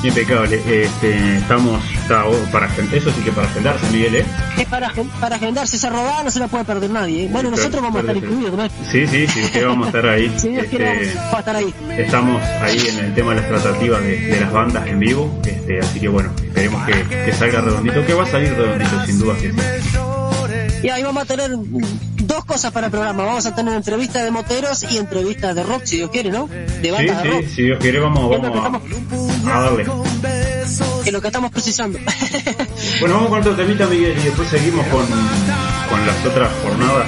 Impecable. 0.03 0.61
Este, 0.83 1.37
estamos 1.37 1.83
está, 1.93 2.23
para 2.51 2.67
eso 2.67 3.11
sí 3.11 3.21
que 3.23 3.31
para 3.31 3.47
agendarse, 3.47 3.89
Miguel, 3.91 4.15
¿eh? 4.17 4.25
Es 4.57 4.67
para, 4.67 4.91
para 5.19 5.37
agendarse 5.37 5.75
esa 5.75 5.89
rodada, 5.89 6.23
no 6.23 6.31
se 6.31 6.39
la 6.39 6.47
puede 6.47 6.65
perder 6.65 6.89
nadie. 6.89 7.25
¿eh? 7.25 7.29
Bueno, 7.31 7.49
nosotros 7.49 7.81
vamos 7.81 7.97
a 7.97 7.99
estar 8.01 8.17
incluidos, 8.17 8.57
¿no? 8.57 8.67
Sí, 8.91 9.07
sí, 9.07 9.27
sí, 9.27 9.41
que 9.51 9.65
vamos 9.65 9.85
a 9.85 9.89
estar 9.89 10.07
ahí. 10.07 10.25
este, 10.35 11.13
vamos 11.15 11.33
a 11.33 11.39
estar 11.39 11.55
ahí. 11.55 11.73
Estamos 11.97 12.43
ahí 12.61 12.87
en 12.89 13.05
el 13.05 13.15
tema 13.15 13.33
de 13.33 13.41
las 13.41 13.49
tratativas 13.49 14.01
de, 14.01 14.19
de 14.19 14.39
las 14.39 14.51
bandas 14.51 14.87
en 14.87 14.99
vivo, 14.99 15.39
este, 15.43 15.79
así 15.79 15.99
que 15.99 16.07
bueno, 16.07 16.31
esperemos 16.41 16.85
que, 16.85 17.03
que, 17.25 17.33
salga 17.33 17.61
redondito, 17.61 18.05
que 18.05 18.13
va 18.13 18.23
a 18.23 18.27
salir 18.27 18.53
redondito, 18.53 19.05
sin 19.05 19.19
duda 19.19 19.35
que 19.37 19.51
sí. 19.51 19.57
Y 20.83 20.89
ahí 20.89 21.03
vamos 21.03 21.23
a 21.23 21.25
tener 21.25 21.51
dos 21.53 22.45
cosas 22.45 22.71
para 22.71 22.87
el 22.87 22.91
programa. 22.91 23.23
Vamos 23.23 23.45
a 23.45 23.55
tener 23.55 23.73
entrevistas 23.73 24.23
de 24.23 24.31
moteros 24.31 24.83
y 24.91 24.97
entrevistas 24.97 25.55
de 25.55 25.63
rock, 25.63 25.83
si 25.85 25.97
Dios 25.97 26.11
quiere, 26.11 26.29
¿no? 26.29 26.47
De 26.47 26.91
bandas 26.91 27.23
sí, 27.23 27.29
sí, 27.29 27.55
si 27.55 27.63
Dios 27.63 27.79
quiere, 27.79 27.99
vamos, 27.99 28.29
vamos 28.29 28.81
a, 29.45 29.59
darle. 29.59 29.85
Es 31.05 31.13
lo 31.13 31.21
que 31.21 31.27
estamos 31.27 31.51
precisando. 31.51 31.97
bueno, 32.99 33.15
vamos 33.15 33.29
con 33.29 33.39
otro 33.39 33.55
temita, 33.55 33.87
Miguel, 33.87 34.17
y 34.19 34.23
después 34.23 34.49
seguimos 34.49 34.85
con, 34.87 35.05
con 35.05 36.05
las 36.05 36.25
otras 36.25 36.51
jornadas. 36.63 37.07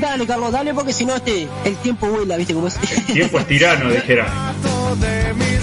Dale, 0.00 0.26
Carlos, 0.26 0.52
dale, 0.52 0.74
porque 0.74 0.92
si 0.92 1.04
no, 1.04 1.14
este, 1.16 1.46
el 1.64 1.76
tiempo 1.76 2.08
vuela, 2.08 2.36
¿viste 2.36 2.54
cómo 2.54 2.68
es? 2.68 2.78
El 3.08 3.14
tiempo 3.14 3.38
es 3.38 3.46
tirano, 3.46 3.90
dijera. 3.90 4.54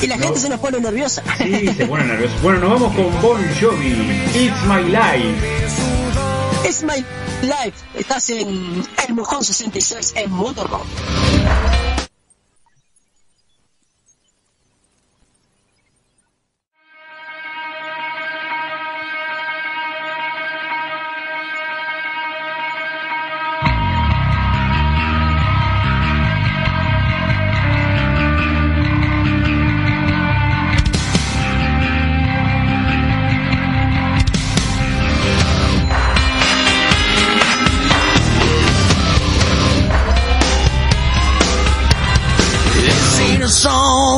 Y 0.01 0.07
la 0.07 0.17
gente 0.17 0.39
se 0.39 0.49
nos 0.49 0.59
pone 0.59 0.79
nerviosa. 0.79 1.23
Sí, 1.37 1.67
se 1.75 1.85
pone 1.85 2.05
nerviosa. 2.05 2.35
Bueno, 2.41 2.59
nos 2.59 2.69
vamos 2.71 2.95
con 2.95 3.21
Bon 3.21 3.41
Jovi, 3.59 3.91
It's 4.35 4.63
My 4.65 4.83
Life. 4.83 6.06
It's 6.63 6.83
My 6.83 7.03
Life. 7.43 7.85
Estás 7.93 8.29
en 8.29 8.83
El 9.07 9.13
Mojón 9.13 9.43
66 9.43 10.13
en 10.15 10.31
Motorhome. 10.31 10.85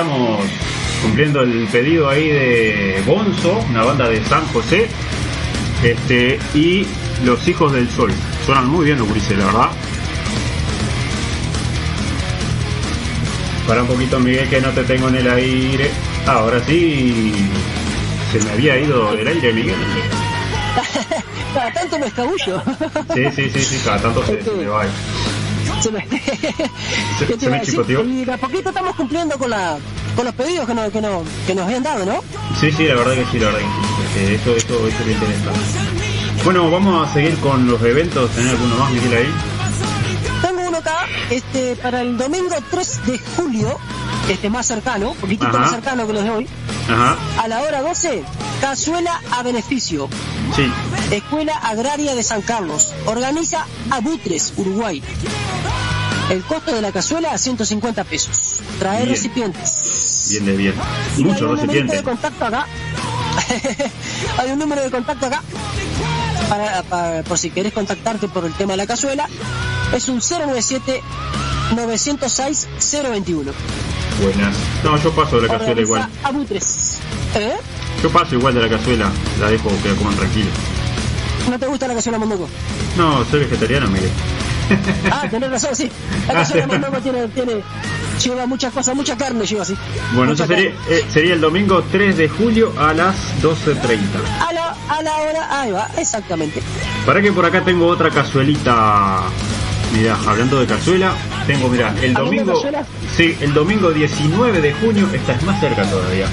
Regresamos 0.00 0.40
cumpliendo 1.02 1.42
el 1.42 1.66
pedido 1.66 2.08
ahí 2.08 2.28
de 2.28 3.02
Bonzo, 3.06 3.58
una 3.68 3.84
banda 3.84 4.08
de 4.08 4.24
San 4.24 4.46
José, 4.46 4.88
este 5.82 6.38
y 6.54 6.86
Los 7.22 7.46
Hijos 7.46 7.72
del 7.72 7.86
Sol. 7.90 8.10
Suenan 8.46 8.66
muy 8.68 8.86
bien 8.86 8.98
los 8.98 9.06
gurises, 9.06 9.36
la 9.36 9.44
verdad. 9.44 9.70
Para 13.68 13.82
un 13.82 13.88
poquito, 13.88 14.18
Miguel, 14.20 14.48
que 14.48 14.60
no 14.62 14.70
te 14.70 14.84
tengo 14.84 15.08
en 15.08 15.16
el 15.16 15.30
aire. 15.30 15.90
Ahora 16.26 16.60
sí, 16.64 17.34
se 18.32 18.42
me 18.42 18.52
había 18.52 18.78
ido 18.78 19.14
del 19.14 19.28
aire, 19.28 19.52
Miguel. 19.52 19.76
Cada 21.54 21.72
tanto 21.74 21.98
me 21.98 22.06
escabullo. 22.06 22.62
Sí, 23.14 23.24
sí, 23.36 23.50
sí, 23.50 23.60
sí, 23.60 23.80
cada 23.84 24.00
tanto 24.00 24.24
se, 24.24 24.42
se 24.42 24.50
me 24.52 24.66
va. 24.66 24.84
Se 25.82 25.90
me, 25.90 25.98
Se, 27.20 27.26
¿Qué 27.26 27.34
te 27.34 27.40
se 27.40 27.46
iba 27.46 27.50
me 27.50 27.56
a 27.56 27.60
decir? 27.60 27.74
chicoteó. 27.74 28.04
Y 28.04 28.24
de 28.24 28.32
a 28.32 28.38
poquito 28.38 28.68
estamos 28.70 28.96
cumpliendo 28.96 29.36
con 29.38 29.50
la 29.50 29.78
con 30.16 30.24
los 30.24 30.34
pedidos 30.34 30.66
que 30.66 30.74
nos, 30.74 30.90
que 30.92 31.00
nos, 31.00 31.22
que 31.46 31.54
nos 31.54 31.64
habían 31.66 31.82
dado, 31.84 32.04
¿no? 32.04 32.20
Sí, 32.60 32.72
sí, 32.72 32.84
la 32.86 32.94
verdad 32.96 33.14
que 33.14 33.24
sí, 33.30 33.38
la 33.38 33.46
verdad 33.46 33.60
que 33.60 33.64
sí. 33.64 34.20
Este, 34.20 34.34
Eso, 34.34 34.56
eso, 34.56 34.86
eso 34.88 35.04
me 35.06 35.12
interesa. 35.12 35.50
Bueno, 36.44 36.70
vamos 36.70 37.08
a 37.08 37.12
seguir 37.12 37.36
con 37.38 37.66
los 37.70 37.80
eventos. 37.82 38.30
¿Tenés 38.32 38.50
alguno 38.50 38.74
más, 38.76 38.90
Miguel, 38.90 39.12
ahí? 39.14 39.28
Tengo 40.42 40.68
uno 40.68 40.78
acá, 40.78 41.06
este, 41.30 41.76
para 41.76 42.00
el 42.00 42.16
domingo 42.16 42.56
3 42.70 43.06
de 43.06 43.18
julio, 43.36 43.78
este 44.28 44.48
más 44.50 44.66
cercano, 44.66 45.10
un 45.10 45.16
poquitito 45.16 45.46
Ajá. 45.48 45.58
más 45.58 45.70
cercano 45.70 46.06
que 46.06 46.12
los 46.14 46.24
de 46.24 46.30
hoy, 46.30 46.46
Ajá, 46.88 47.16
a 47.38 47.46
la 47.48 47.60
hora 47.60 47.82
12, 47.82 48.22
cazuela 48.60 49.20
a 49.32 49.42
beneficio, 49.42 50.08
sí. 50.56 50.72
Escuela 51.14 51.54
Agraria 51.56 52.14
de 52.14 52.22
San 52.22 52.40
Carlos, 52.42 52.92
organiza 53.04 53.66
Abutres, 53.90 54.54
Uruguay. 54.56 55.02
El 56.30 56.42
costo 56.44 56.72
de 56.72 56.80
la 56.80 56.92
cazuela 56.92 57.32
a 57.32 57.38
150 57.38 58.04
pesos. 58.04 58.60
Traer 58.78 59.04
Bien. 59.04 59.14
recipientes. 59.16 60.26
Bien 60.30 60.46
de 60.46 60.56
bien. 60.56 60.74
Y 61.16 61.20
hay 61.20 61.24
Muchos 61.24 61.42
un 61.42 61.46
numerito 61.48 61.66
recipientes. 61.72 61.96
de 61.98 62.02
contacto 62.04 62.44
acá. 62.44 62.66
hay 64.38 64.50
un 64.50 64.58
número 64.58 64.82
de 64.82 64.90
contacto 64.90 65.26
acá. 65.26 65.42
Para, 66.48 66.82
para- 66.84 67.22
por 67.24 67.38
si 67.38 67.50
querés 67.50 67.72
contactarte 67.72 68.28
por 68.28 68.44
el 68.44 68.52
tema 68.54 68.72
de 68.72 68.76
la 68.78 68.86
cazuela. 68.86 69.28
Es 69.94 70.08
un 70.08 70.20
097 70.20 71.02
906 71.74 72.68
021. 73.10 73.52
Buenas. 74.22 74.54
No, 74.84 74.96
yo 75.02 75.10
paso 75.12 75.40
de 75.40 75.48
la 75.48 75.58
cazuela 75.58 75.80
igual. 75.80 76.08
Abutres. 76.22 76.98
¿Eh? 77.34 77.54
Yo 78.02 78.10
paso 78.10 78.34
igual 78.36 78.54
de 78.54 78.62
la 78.62 78.68
cazuela. 78.68 79.10
La 79.40 79.48
dejo 79.48 79.68
que 79.82 79.88
la 79.88 79.94
coman 79.96 80.14
tranquilo. 80.16 80.50
¿No 81.50 81.58
te 81.58 81.66
gusta 81.66 81.88
la 81.88 81.94
cazuela 81.94 82.18
mondongo? 82.18 82.48
No, 82.96 83.24
soy 83.30 83.40
vegetariano, 83.40 83.88
Miguel. 83.88 84.10
Ah, 85.10 85.26
tenés 85.30 85.50
razón, 85.50 85.74
sí. 85.74 85.90
La 86.26 86.34
cazuela 86.34 86.66
mondongo 86.66 86.98
tiene, 86.98 87.28
tiene, 87.28 87.62
lleva 88.22 88.46
muchas 88.46 88.72
cosas, 88.72 88.94
mucha 88.94 89.16
carne 89.16 89.44
lleva 89.44 89.62
así. 89.62 89.76
Bueno, 90.14 90.32
eso 90.32 90.46
sería, 90.46 90.70
eh, 90.88 91.04
sería 91.12 91.34
el 91.34 91.40
domingo 91.40 91.82
3 91.90 92.16
de 92.16 92.28
julio 92.28 92.72
a 92.78 92.92
las 92.92 93.16
12.30. 93.42 93.98
A 94.40 94.52
la, 94.52 94.76
a 94.88 95.02
la 95.02 95.16
hora, 95.16 95.60
ahí 95.60 95.72
va, 95.72 95.88
exactamente. 95.98 96.62
Para 97.04 97.20
que 97.20 97.32
por 97.32 97.44
acá 97.44 97.62
tengo 97.62 97.86
otra 97.86 98.10
cazuelita. 98.10 99.22
Mirá, 99.92 100.16
hablando 100.24 100.60
de 100.60 100.66
cazuela, 100.66 101.12
tengo, 101.48 101.68
mirá, 101.68 101.92
el 102.00 102.16
¿Hablando 102.16 102.52
de 102.52 102.52
domingo. 102.52 102.86
Sí, 103.16 103.36
el 103.40 103.52
domingo 103.52 103.90
19 103.90 104.60
de 104.60 104.72
junio, 104.74 105.08
esta 105.12 105.32
es 105.32 105.42
más 105.42 105.58
cerca 105.58 105.82
todavía. 105.82 106.26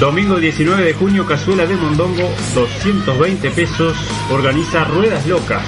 Domingo 0.00 0.36
19 0.36 0.82
de 0.82 0.94
junio, 0.94 1.26
cazuela 1.26 1.66
de 1.66 1.74
mondongo, 1.74 2.30
220 2.54 3.50
pesos, 3.50 3.96
organiza 4.30 4.84
Ruedas 4.84 5.26
Locas. 5.26 5.62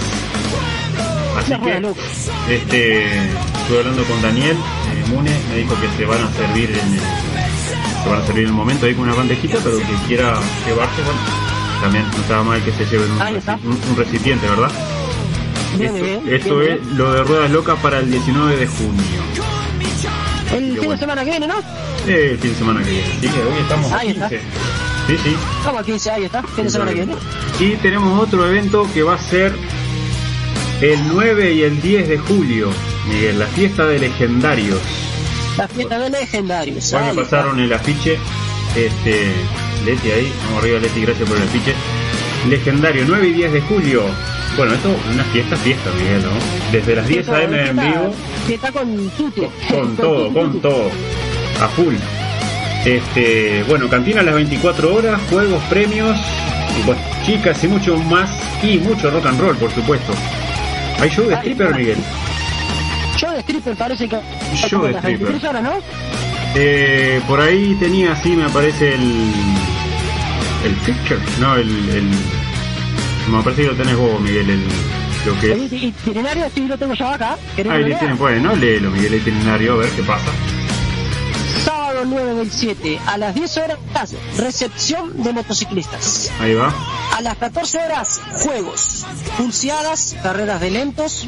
Así 1.38 1.54
que, 1.54 2.54
este, 2.54 3.04
estuve 3.04 3.78
hablando 3.78 4.02
con 4.04 4.20
Daniel 4.20 4.56
eh, 4.56 5.10
Mune, 5.10 5.30
me 5.50 5.56
dijo 5.56 5.74
que 5.80 5.88
se 5.96 6.04
van 6.04 6.22
a 6.22 6.32
servir 6.32 6.70
en 6.70 6.94
el, 6.94 7.00
se 8.02 8.08
van 8.08 8.20
a 8.20 8.26
servir 8.26 8.44
en 8.44 8.48
el 8.48 8.54
momento 8.54 8.86
ahí 8.86 8.94
con 8.94 9.04
una 9.04 9.14
bandejita, 9.14 9.58
pero 9.62 9.78
que 9.78 9.84
quiera 10.06 10.38
llevarse, 10.66 11.02
bueno, 11.02 11.20
también 11.80 12.04
no 12.10 12.16
estaba 12.16 12.42
mal 12.42 12.62
que 12.62 12.72
se 12.72 12.84
lleven 12.86 13.10
un, 13.12 13.96
recipiente, 13.96 14.48
¿verdad? 14.48 14.70
Bien, 15.76 15.94
esto 15.94 16.04
bien, 16.04 16.22
esto 16.28 16.58
bien, 16.58 16.72
es 16.72 16.86
lo 16.96 17.12
de 17.12 17.22
Ruedas 17.22 17.50
Locas 17.50 17.78
para 17.80 17.98
el 17.98 18.10
19 18.10 18.56
de 18.56 18.66
junio. 18.66 19.02
El 20.52 20.64
fin 20.64 20.76
bueno. 20.76 20.90
de 20.92 20.98
semana 20.98 21.24
que 21.24 21.30
viene, 21.30 21.46
¿no? 21.46 21.56
El 22.06 22.38
fin 22.38 22.50
de 22.50 22.56
semana 22.56 22.82
que 22.82 22.90
viene. 22.90 23.08
Sí, 23.20 23.28
que 23.28 23.40
hoy 23.40 23.58
estamos 23.60 23.92
a 23.92 23.98
Ahí 23.98 24.08
está. 24.08 24.28
15. 24.28 24.44
Sí, 25.06 25.16
sí. 25.24 25.36
Vamos 25.64 25.80
a 25.80 25.84
15, 25.84 26.10
ahí 26.10 26.24
está, 26.24 26.42
fin 26.42 26.64
de 26.64 26.70
semana 26.70 26.90
que 26.90 26.96
viene. 27.04 27.14
Y 27.60 27.76
tenemos 27.76 28.22
otro 28.22 28.46
evento 28.48 28.88
que 28.92 29.02
va 29.02 29.14
a 29.14 29.18
ser 29.18 29.54
el 30.80 30.98
9 31.08 31.52
y 31.52 31.62
el 31.62 31.80
10 31.80 32.08
de 32.08 32.18
julio, 32.18 32.70
Miguel, 33.08 33.38
la 33.38 33.46
fiesta 33.46 33.84
de 33.86 33.98
legendarios. 33.98 34.80
La 35.56 35.66
fiesta 35.68 35.98
de 35.98 36.10
legendarios. 36.10 36.92
Ahí 36.94 37.16
pasaron 37.16 37.58
el 37.58 37.72
afiche, 37.72 38.16
este, 38.76 39.26
Leti 39.84 40.10
ahí, 40.10 40.32
vamos 40.46 40.62
arriba 40.62 40.78
Leti, 40.78 41.00
gracias 41.02 41.28
por 41.28 41.36
el 41.36 41.42
afiche. 41.44 41.74
Legendario, 42.48 43.04
9 43.06 43.28
y 43.28 43.32
10 43.32 43.52
de 43.52 43.60
julio. 43.62 44.02
Bueno, 44.56 44.74
esto 44.74 44.88
es 45.08 45.14
una 45.14 45.24
fiesta, 45.24 45.56
fiesta, 45.56 45.90
Miguel, 45.98 46.22
¿no? 46.22 46.30
Desde 46.72 46.94
las 46.96 47.06
10 47.08 47.26
Fiesta- 47.26 47.44
am 47.44 47.54
en 47.54 47.76
vivo. 47.76 48.14
Fiesta 48.46 48.72
con 48.72 49.10
tute. 49.10 49.50
con 49.70 49.96
todo, 49.96 50.32
con 50.32 50.60
todo, 50.60 50.90
a 51.60 51.68
full. 51.68 51.94
Este, 52.84 53.64
bueno, 53.68 53.88
cantina 53.88 54.20
a 54.20 54.24
las 54.24 54.34
24 54.34 54.94
horas, 54.94 55.20
juegos, 55.28 55.60
premios, 55.64 56.16
bueno, 56.86 57.00
chicas 57.26 57.62
y 57.64 57.68
mucho 57.68 57.96
más, 57.96 58.30
y 58.62 58.78
mucho 58.78 59.10
rock 59.10 59.26
and 59.26 59.40
roll, 59.40 59.56
por 59.56 59.72
supuesto. 59.72 60.12
Hay 61.00 61.10
show 61.10 61.26
de 61.28 61.34
stripper. 61.36 61.74
Miguel. 61.74 61.98
Show 63.16 63.32
de 63.32 63.40
stripper 63.40 63.76
parece 63.76 64.08
que... 64.08 64.18
Show 64.54 64.82
de 64.82 64.90
stripper. 64.94 65.28
23 65.28 65.44
horas, 65.44 65.62
¿no? 65.62 65.72
Eh, 66.54 67.20
por 67.28 67.40
ahí 67.40 67.76
tenía 67.78 68.12
así, 68.12 68.30
me 68.30 68.44
aparece 68.44 68.94
el. 68.94 69.32
El 70.64 70.74
picture, 70.84 71.20
no, 71.40 71.54
el. 71.56 71.68
el 71.90 72.10
me 73.30 73.42
parece 73.42 73.62
que 73.62 73.68
lo 73.68 73.74
tenés 73.76 73.96
vos, 73.96 74.20
Miguel, 74.20 74.48
el, 74.48 74.64
lo 75.26 75.38
que 75.40 75.52
El 75.52 75.72
itinerario 75.72 76.46
sí 76.54 76.66
lo 76.66 76.78
tengo 76.78 76.94
yo 76.94 77.06
acá. 77.08 77.36
¿Querés 77.54 77.70
Ahí 77.72 77.78
que 77.78 77.82
lo 77.82 77.86
le 77.86 77.90
lea? 77.90 77.98
tienen, 77.98 78.18
bueno, 78.18 78.56
léelo, 78.56 78.90
Miguel, 78.90 79.14
el 79.14 79.20
itinerario, 79.20 79.74
a 79.74 79.76
ver 79.76 79.90
qué 79.90 80.02
pasa. 80.02 80.30
Sábado 81.98 82.14
9 82.14 82.34
del 82.34 82.52
7, 82.52 83.00
a 83.06 83.18
las 83.18 83.34
10 83.34 83.56
horas, 83.56 83.78
recepción 84.36 85.20
de 85.20 85.32
motociclistas. 85.32 86.30
Ahí 86.40 86.54
va. 86.54 86.72
A 87.16 87.20
las 87.22 87.36
14 87.38 87.76
horas, 87.78 88.20
juegos, 88.44 89.04
pulseadas, 89.36 90.14
carreras 90.22 90.60
de 90.60 90.70
lentos, 90.70 91.26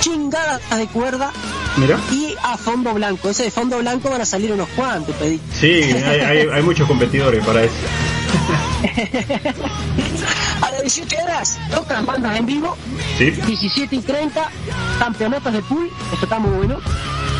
chingadas 0.00 0.60
de 0.76 0.88
cuerda 0.88 1.30
Mira. 1.76 2.00
y 2.10 2.34
a 2.42 2.58
fondo 2.58 2.92
blanco. 2.94 3.30
Ese 3.30 3.44
de 3.44 3.52
fondo 3.52 3.78
blanco 3.78 4.10
van 4.10 4.22
a 4.22 4.26
salir 4.26 4.50
unos 4.50 4.68
cuantos, 4.70 5.14
pedí. 5.14 5.40
Sí, 5.52 5.66
hay, 5.84 6.20
hay, 6.20 6.48
hay 6.52 6.62
muchos 6.64 6.88
competidores 6.88 7.46
para 7.46 7.62
eso. 7.62 7.74
A 10.62 10.70
las 10.72 10.82
18 10.82 11.16
horas, 11.22 11.58
tocan 11.72 12.04
bandas 12.06 12.36
en 12.38 12.46
vivo, 12.46 12.76
Sí. 13.18 13.30
17 13.30 13.94
y 13.94 14.00
30, 14.00 14.50
campeonatos 14.98 15.52
de 15.52 15.62
pool, 15.62 15.88
eso 16.12 16.24
está 16.24 16.40
muy 16.40 16.50
bueno. 16.56 16.80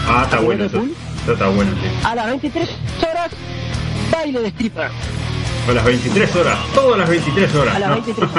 Ah, 0.06 0.22
está 0.24 0.38
bueno 0.38 0.64
eso. 0.66 0.78
Pool. 0.78 0.94
Está 1.32 1.48
bueno. 1.48 1.72
A 2.04 2.14
las 2.14 2.26
23 2.26 2.68
horas, 3.02 3.30
baile 4.10 4.40
de 4.40 4.48
stripper. 4.48 4.90
A 5.68 5.72
las 5.72 5.84
23 5.84 6.36
horas, 6.36 6.58
todas 6.74 6.98
las 6.98 7.08
23 7.08 7.54
horas. 7.54 7.74
A 7.74 7.78
las 7.80 7.88
¿no? 7.90 7.94
23 7.96 8.30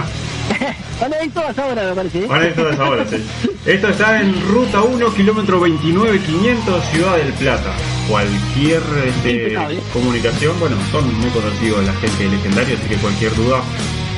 Van 0.99 1.13
a 1.13 1.23
ir 1.23 1.31
todas 1.31 1.57
ahora, 1.59 1.83
me 1.89 1.93
parece. 1.93 2.23
¿eh? 2.23 2.27
Van 2.27 2.41
a 2.41 2.45
ir 2.47 2.55
todas 2.55 2.79
horas, 2.79 3.07
sí. 3.09 3.23
Esto 3.65 3.89
está 3.89 4.19
en 4.21 4.33
ruta 4.47 4.81
1, 4.81 5.13
kilómetro 5.13 5.59
29, 5.59 6.19
500, 6.21 6.85
Ciudad 6.85 7.17
del 7.17 7.33
Plata. 7.33 7.71
Cualquier 8.09 8.81
este, 9.05 9.55
comunicación, 9.93 10.59
bueno, 10.59 10.75
son 10.91 11.13
muy 11.19 11.29
conocidos 11.29 11.85
la 11.85 11.93
gente 11.93 12.23
de 12.23 12.29
legendario, 12.29 12.77
así 12.77 12.87
que 12.87 12.95
cualquier 12.95 13.35
duda 13.35 13.61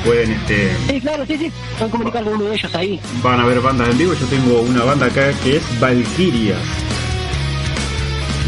pueden, 0.06 0.30
este, 0.30 0.74
Sí, 0.88 1.00
claro, 1.00 1.26
sí, 1.26 1.36
sí. 1.36 1.52
Pueden 1.76 1.90
comunicar 1.90 2.24
con 2.24 2.34
uno 2.34 2.44
de 2.44 2.54
ellos 2.54 2.74
ahí. 2.74 2.98
van 3.22 3.40
a 3.40 3.44
ver 3.44 3.60
bandas 3.60 3.88
en 3.90 3.98
vivo. 3.98 4.14
Yo 4.14 4.26
tengo 4.26 4.60
una 4.62 4.84
banda 4.84 5.06
acá 5.06 5.32
que 5.42 5.56
es 5.56 5.80
Valkyrias. 5.80 6.58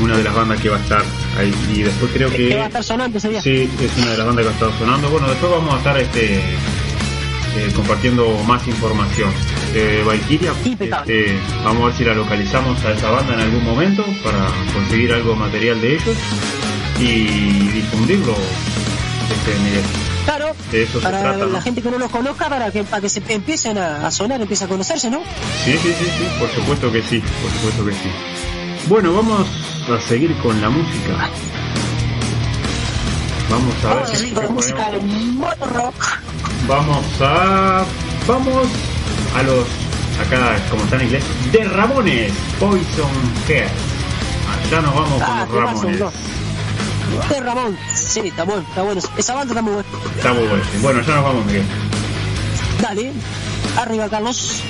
Una 0.00 0.16
de 0.16 0.24
las 0.24 0.34
bandas 0.34 0.60
que 0.60 0.68
va 0.68 0.76
a 0.76 0.80
estar 0.80 1.02
ahí. 1.38 1.54
Y 1.74 1.82
después 1.82 2.10
creo 2.12 2.30
Que 2.30 2.56
va 2.56 2.64
a 2.64 2.66
estar 2.66 2.82
sonando 2.84 3.18
ese 3.18 3.28
día. 3.28 3.42
Sí, 3.42 3.68
es 3.80 3.98
una 3.98 4.10
de 4.12 4.16
las 4.18 4.26
bandas 4.26 4.44
que 4.44 4.50
va 4.50 4.50
a 4.50 4.54
estar 4.68 4.78
sonando. 4.78 5.10
Bueno, 5.10 5.28
después 5.28 5.52
vamos 5.52 5.74
a 5.74 5.78
estar 5.78 5.98
este 5.98 6.36
eh, 7.56 7.72
compartiendo 7.74 8.28
más 8.46 8.66
información. 8.66 9.30
Eh, 9.74 10.02
Valkyria, 10.06 10.52
este, 10.64 11.38
vamos 11.64 11.82
a 11.82 11.86
ver 11.88 11.96
si 11.96 12.04
la 12.04 12.14
localizamos 12.14 12.82
a 12.84 12.92
esa 12.92 13.10
banda 13.10 13.34
en 13.34 13.40
algún 13.40 13.64
momento 13.64 14.04
para 14.24 14.46
conseguir 14.72 15.12
algo 15.12 15.34
material 15.34 15.80
de 15.80 15.94
ellos 15.94 16.16
y 16.98 17.68
difundirlo. 17.68 18.34
Este, 19.30 19.58
Miguel. 19.60 19.82
Claro, 20.24 20.54
De 20.70 20.82
eso 20.84 20.98
se 20.98 21.04
para 21.04 21.20
trata, 21.20 21.38
la 21.38 21.46
¿no? 21.46 21.62
gente 21.62 21.82
que 21.82 21.90
no 21.90 21.98
los 21.98 22.10
conozca, 22.10 22.48
para 22.48 22.70
que, 22.70 22.84
para 22.84 23.00
que 23.02 23.08
se 23.08 23.22
empiecen 23.28 23.76
a, 23.76 24.06
a 24.06 24.10
sonar, 24.10 24.40
empiecen 24.40 24.66
a 24.66 24.70
conocerse, 24.70 25.10
¿no? 25.10 25.20
Sí, 25.64 25.72
sí, 25.72 25.88
sí, 25.98 26.04
sí, 26.04 26.24
por 26.38 26.48
supuesto 26.50 26.92
que 26.92 27.02
sí, 27.02 27.20
por 27.42 27.50
supuesto 27.50 27.84
que 27.86 27.92
sí. 27.92 28.08
Bueno, 28.88 29.14
vamos 29.14 29.46
a 29.88 30.00
seguir 30.00 30.34
con 30.38 30.60
la 30.60 30.68
música. 30.70 31.28
Vamos 33.50 33.74
a 33.84 33.94
ver 34.40 34.50
música 34.50 34.90
de 34.90 34.98
rock. 35.76 35.94
Vamos 36.66 37.04
a. 37.20 37.84
Vamos 38.26 38.68
a 39.36 39.42
los. 39.42 39.66
Acá, 40.20 40.56
como 40.70 40.84
está 40.84 40.96
en 40.96 41.02
inglés, 41.02 41.24
de 41.52 41.64
Ramones, 41.64 42.32
Poison 42.60 43.10
Head. 43.48 43.68
Ya 44.70 44.80
nos 44.80 44.94
vamos 44.94 45.22
Ah, 45.22 45.46
con 45.50 45.62
los 45.62 45.64
Ramones. 45.70 46.00
no. 46.00 46.12
De 47.28 47.40
Ramón, 47.40 47.76
sí, 47.94 48.20
está 48.20 48.44
bueno, 48.44 48.62
está 48.66 48.82
bueno. 48.82 49.00
Esa 49.18 49.34
banda 49.34 49.52
está 49.52 49.62
muy 49.62 49.74
buena. 49.74 49.88
Está 50.16 50.32
muy 50.32 50.44
bueno. 50.46 50.64
Bueno, 50.80 51.00
ya 51.02 51.14
nos 51.16 51.24
vamos, 51.24 51.44
Miguel. 51.46 51.64
Dale, 52.80 53.12
arriba 53.76 54.08
Carlos. 54.08 54.62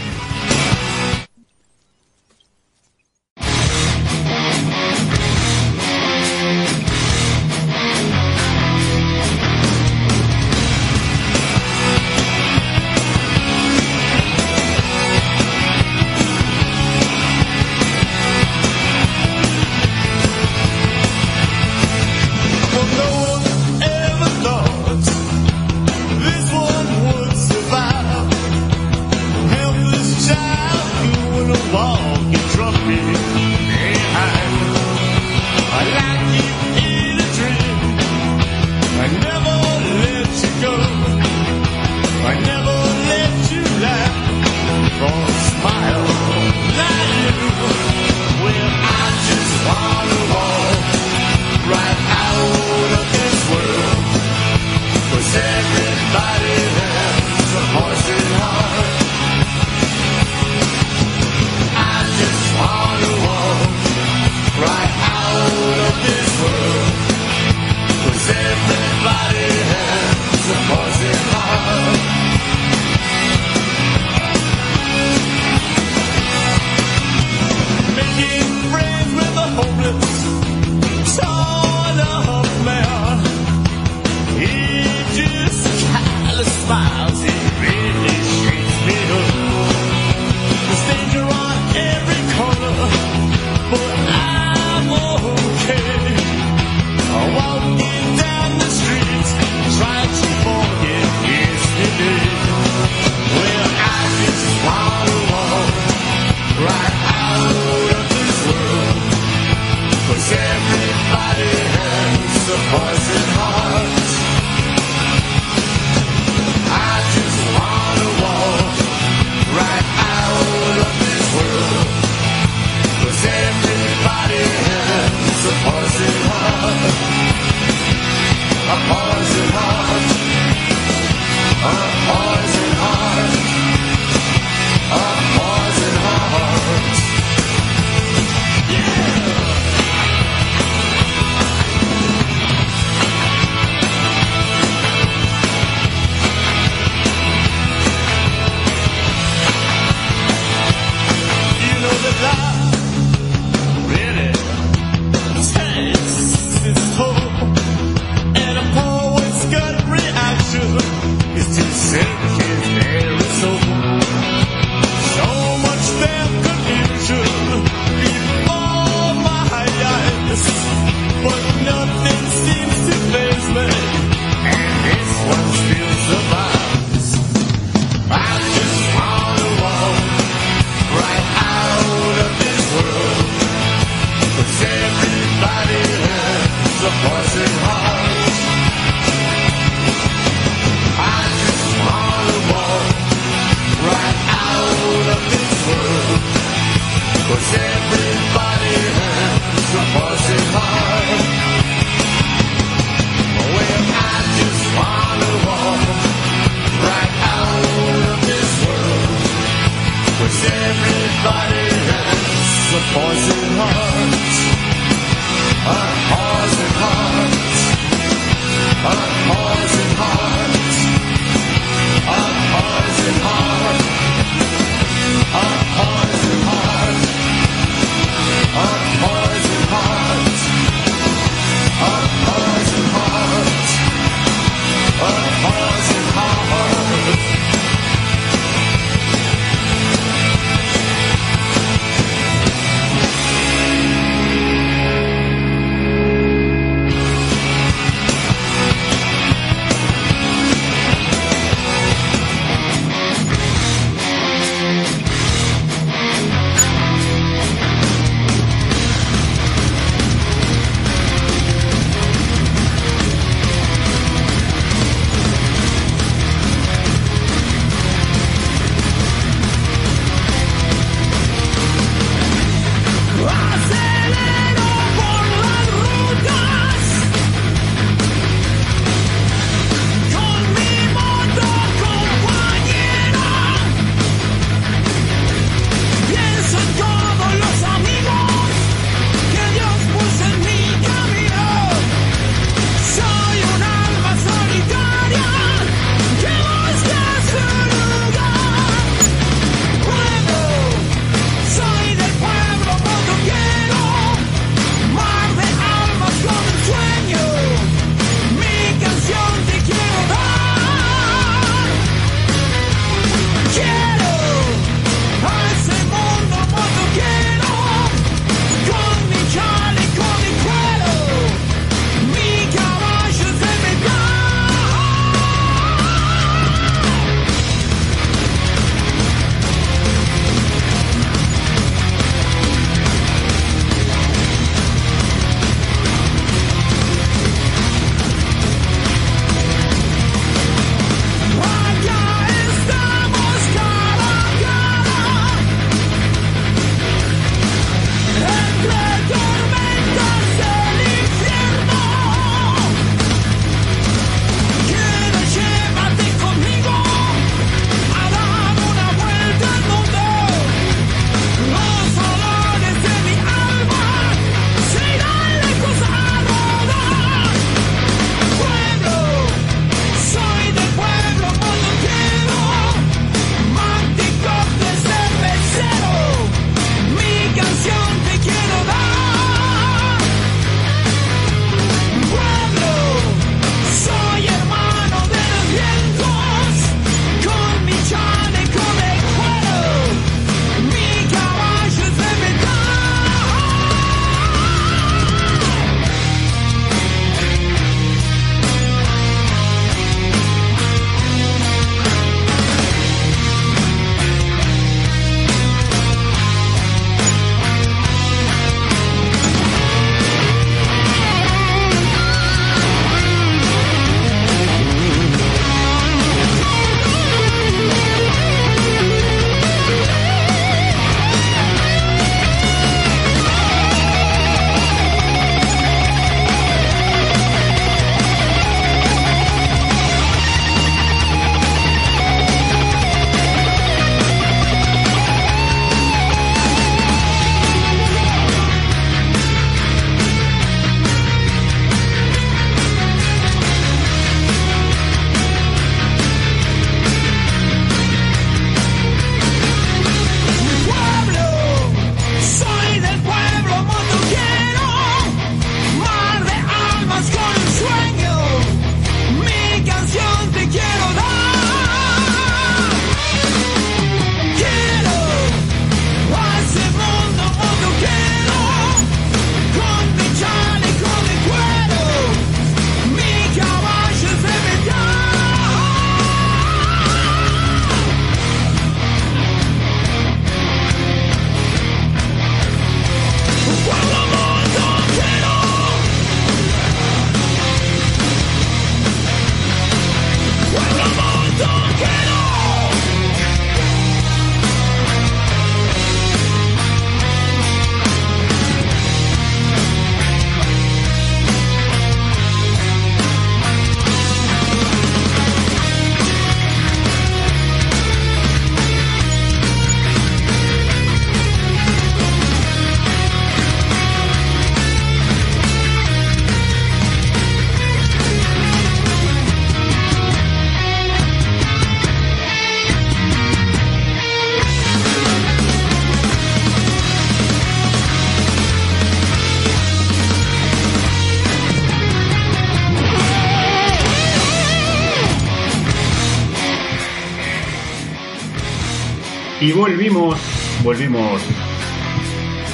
Volvimos, 539.72 540.18
volvimos. 540.62 541.22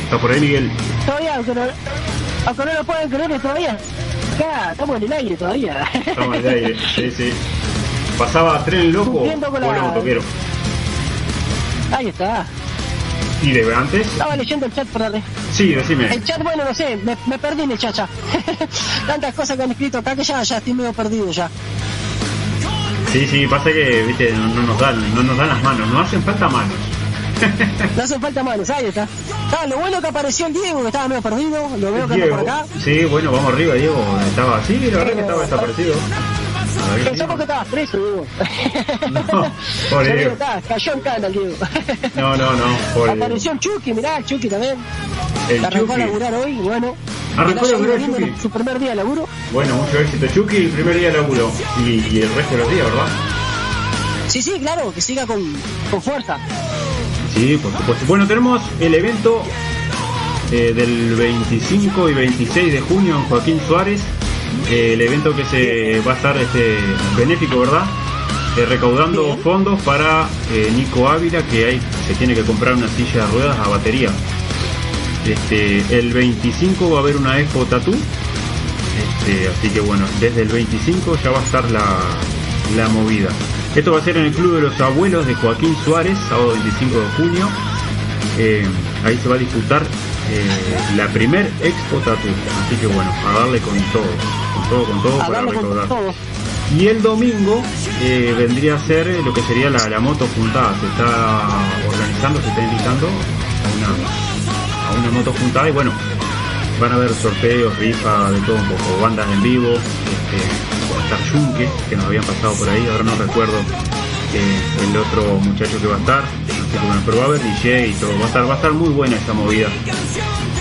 ¿Está 0.04 0.18
por 0.18 0.30
ahí 0.30 0.40
Miguel? 0.40 0.70
Todavía, 1.04 1.34
aunque 1.36 1.54
no, 1.54 1.62
aunque 2.46 2.64
no 2.64 2.72
lo 2.74 2.84
pueden 2.84 3.10
creer, 3.10 3.40
todavía. 3.40 3.78
Acá, 4.36 4.72
estamos 4.72 4.96
en 4.98 5.02
el 5.02 5.12
aire 5.12 5.36
todavía. 5.36 5.84
Estamos 6.06 6.36
en 6.36 6.46
el 6.46 6.54
aire, 6.54 6.76
sí, 6.94 7.10
sí. 7.10 7.32
Pasaba 8.16 8.64
tren 8.64 8.92
loco 8.92 9.24
con 9.50 9.60
la- 9.60 9.82
motoquero. 9.82 10.20
Ahí 11.96 12.08
está. 12.08 12.46
¿Y 13.42 13.50
de 13.52 13.74
antes? 13.74 14.06
Estaba 14.06 14.36
leyendo 14.36 14.66
el 14.66 14.74
chat 14.74 14.86
red. 14.94 15.14
Sí, 15.52 15.68
decime. 15.74 16.12
El 16.12 16.24
chat, 16.24 16.42
bueno, 16.42 16.64
no 16.64 16.74
sé, 16.74 16.96
me, 17.04 17.16
me 17.26 17.38
perdí 17.38 17.62
en 17.62 17.72
el 17.72 17.78
chat 17.78 17.94
ya. 17.96 18.08
Tantas 19.06 19.34
cosas 19.34 19.56
que 19.56 19.62
han 19.62 19.70
escrito 19.72 19.98
acá 19.98 20.14
que 20.16 20.24
ya, 20.24 20.42
ya 20.42 20.58
estoy 20.58 20.74
medio 20.74 20.92
perdido 20.92 21.30
ya. 21.30 21.48
Sí, 23.12 23.26
sí, 23.26 23.46
pasa 23.46 23.70
que, 23.72 24.02
viste, 24.06 24.32
no, 24.32 24.48
no 24.48 24.62
nos 24.62 24.78
dan, 24.78 25.14
no 25.14 25.22
nos 25.22 25.36
dan 25.36 25.48
las 25.48 25.62
manos, 25.62 25.88
no 25.88 26.00
hacen 26.00 26.22
falta 26.22 26.48
manos. 26.48 26.74
No 27.96 28.02
hacen 28.02 28.20
falta 28.20 28.42
manos, 28.42 28.70
ahí 28.70 28.86
está. 28.86 29.06
Ah, 29.56 29.66
lo 29.66 29.78
bueno 29.78 30.00
que 30.00 30.06
apareció 30.08 30.46
el 30.46 30.52
Diego, 30.52 30.80
que 30.82 30.86
estaba 30.88 31.08
medio 31.08 31.22
perdido, 31.22 31.68
lo 31.78 31.92
veo 31.92 32.06
que 32.08 32.14
anda 32.14 32.26
por 32.28 32.40
acá. 32.40 32.66
Sí, 32.82 33.04
bueno, 33.04 33.32
vamos 33.32 33.52
arriba, 33.52 33.74
Diego. 33.74 34.04
Estaba 34.28 34.58
así, 34.58 34.78
la 34.78 34.98
verdad 34.98 35.12
que 35.14 35.20
estaba 35.20 35.42
desaparecido. 35.42 35.94
Pensamos 37.04 37.36
que 37.36 37.42
estabas 37.42 37.66
preso, 37.68 37.96
Diego. 37.96 38.26
No, 39.10 39.52
pobre 39.90 40.16
Diego. 40.16 40.32
está, 40.32 40.60
cayó 40.68 40.92
en 40.94 41.00
cana 41.00 41.26
el 41.26 41.32
Diego. 41.32 41.54
No, 42.16 42.36
no, 42.36 42.52
no, 42.52 42.64
pobre. 42.94 43.12
Apareció 43.12 43.52
el 43.52 43.58
Chucky, 43.60 43.94
mirá, 43.94 44.18
el 44.18 44.24
Chucky 44.24 44.48
también. 44.48 44.76
El 45.48 45.64
Arrancó 45.64 45.92
a 45.92 45.96
Chucky. 45.96 46.06
laburar 46.06 46.34
hoy, 46.34 46.54
bueno. 46.56 46.94
Arrancó 47.36 47.66
a 47.66 47.70
laburar 47.70 47.98
Chucky. 47.98 48.34
Su 48.40 48.50
primer 48.50 48.78
día 48.78 48.90
de 48.90 48.94
laburo. 48.96 49.26
Bueno, 49.52 49.74
mucho 49.76 49.98
éxito, 49.98 50.26
Chucky, 50.28 50.56
el 50.56 50.70
primer 50.70 50.98
día 50.98 51.10
de 51.10 51.16
laburo. 51.18 51.50
Y, 51.84 51.90
y 52.16 52.20
el 52.22 52.34
resto 52.34 52.54
de 52.54 52.60
los 52.62 52.70
días, 52.70 52.84
¿verdad? 52.84 53.06
Sí, 54.28 54.42
sí, 54.42 54.58
claro, 54.60 54.92
que 54.92 55.00
siga 55.00 55.26
con, 55.26 55.40
con 55.90 56.02
fuerza. 56.02 56.38
Sí, 57.38 57.56
por 57.62 57.72
supuesto. 57.72 58.04
Bueno, 58.06 58.26
tenemos 58.26 58.60
el 58.80 58.94
evento 58.94 59.42
eh, 60.50 60.72
del 60.74 61.14
25 61.14 62.08
y 62.10 62.14
26 62.14 62.72
de 62.72 62.80
junio 62.80 63.16
en 63.16 63.22
Joaquín 63.24 63.60
Suárez. 63.68 64.00
Eh, 64.68 64.94
el 64.94 65.00
evento 65.00 65.36
que 65.36 65.44
se 65.44 66.00
va 66.00 66.14
a 66.14 66.16
estar 66.16 66.36
este, 66.36 66.78
benéfico, 67.16 67.60
¿verdad? 67.60 67.84
Eh, 68.56 68.66
recaudando 68.66 69.24
Bien. 69.26 69.38
fondos 69.38 69.80
para 69.82 70.26
Nico 70.74 71.08
Ávila, 71.08 71.42
que 71.46 71.64
hay, 71.66 71.80
se 72.08 72.14
tiene 72.14 72.34
que 72.34 72.42
comprar 72.42 72.74
una 72.74 72.88
silla 72.88 73.24
de 73.24 73.32
ruedas 73.32 73.58
a 73.58 73.68
batería. 73.68 74.10
Este, 75.24 75.96
el 75.96 76.12
25 76.12 76.90
va 76.90 76.98
a 76.98 77.02
haber 77.02 77.16
una 77.18 77.38
expo 77.38 77.64
tatú. 77.66 77.92
Este, 77.92 79.48
así 79.48 79.68
que 79.68 79.80
bueno, 79.80 80.06
desde 80.18 80.42
el 80.42 80.48
25 80.48 81.18
ya 81.22 81.30
va 81.30 81.38
a 81.38 81.44
estar 81.44 81.70
la, 81.70 81.98
la 82.76 82.88
movida. 82.88 83.28
Esto 83.78 83.92
va 83.92 83.98
a 83.98 84.02
ser 84.02 84.16
en 84.16 84.24
el 84.24 84.32
Club 84.32 84.56
de 84.56 84.62
los 84.62 84.80
Abuelos 84.80 85.24
de 85.24 85.36
Joaquín 85.36 85.72
Suárez, 85.84 86.18
sábado 86.28 86.48
25 86.48 86.98
de 86.98 87.06
junio. 87.10 87.48
Eh, 88.36 88.66
ahí 89.04 89.16
se 89.18 89.28
va 89.28 89.36
a 89.36 89.38
disputar 89.38 89.82
eh, 90.32 90.96
la 90.96 91.06
primer 91.06 91.46
expo 91.62 91.98
tatú. 91.98 92.26
Así 92.66 92.74
que 92.74 92.88
bueno, 92.88 93.08
a 93.24 93.38
darle 93.38 93.60
con 93.60 93.78
todo, 93.92 94.02
con 94.02 94.68
todo, 94.68 94.84
con 94.84 95.02
todo 95.02 95.18
para 95.18 95.86
todo. 95.86 96.12
Y 96.76 96.88
el 96.88 97.00
domingo 97.00 97.62
eh, 98.02 98.34
vendría 98.36 98.74
a 98.74 98.80
ser 98.80 99.06
lo 99.24 99.32
que 99.32 99.42
sería 99.42 99.70
la, 99.70 99.88
la 99.88 100.00
moto 100.00 100.26
juntada. 100.36 100.74
Se 100.80 100.86
está 100.88 101.48
organizando, 101.88 102.42
se 102.42 102.48
está 102.48 102.60
invitando 102.60 103.06
a 103.06 103.76
una, 103.76 104.88
a 104.88 105.00
una 105.00 105.10
moto 105.12 105.32
juntada 105.34 105.68
y 105.68 105.72
bueno, 105.72 105.92
van 106.80 106.92
a 106.92 106.94
haber 106.96 107.12
sorteos, 107.14 107.76
rifa, 107.78 108.30
de 108.30 108.40
todo 108.40 108.56
un 108.56 108.68
poco, 108.68 109.00
bandas 109.02 109.28
en 109.30 109.42
vivo, 109.42 109.72
este, 109.72 110.94
va 110.94 111.00
a 111.00 111.04
estar 111.04 111.32
Yunque, 111.32 111.68
que 111.88 111.96
nos 111.96 112.04
habían 112.06 112.24
pasado 112.24 112.54
por 112.54 112.68
ahí, 112.68 112.86
ahora 112.90 113.04
no 113.04 113.14
recuerdo 113.16 113.58
eh, 114.34 114.60
el 114.88 114.96
otro 114.96 115.40
muchacho 115.40 115.80
que 115.80 115.86
va 115.86 115.96
a 115.96 115.98
estar, 115.98 116.22
bueno, 116.86 117.02
pero 117.04 117.16
va 117.18 117.22
a 117.24 117.26
haber 117.26 117.42
DJ 117.42 117.88
y 117.88 117.92
todo, 117.94 118.10
va 118.18 118.24
a 118.24 118.28
estar, 118.28 118.48
va 118.48 118.52
a 118.52 118.56
estar 118.56 118.72
muy 118.72 118.90
buena 118.90 119.16
esa 119.16 119.32
movida. 119.32 119.68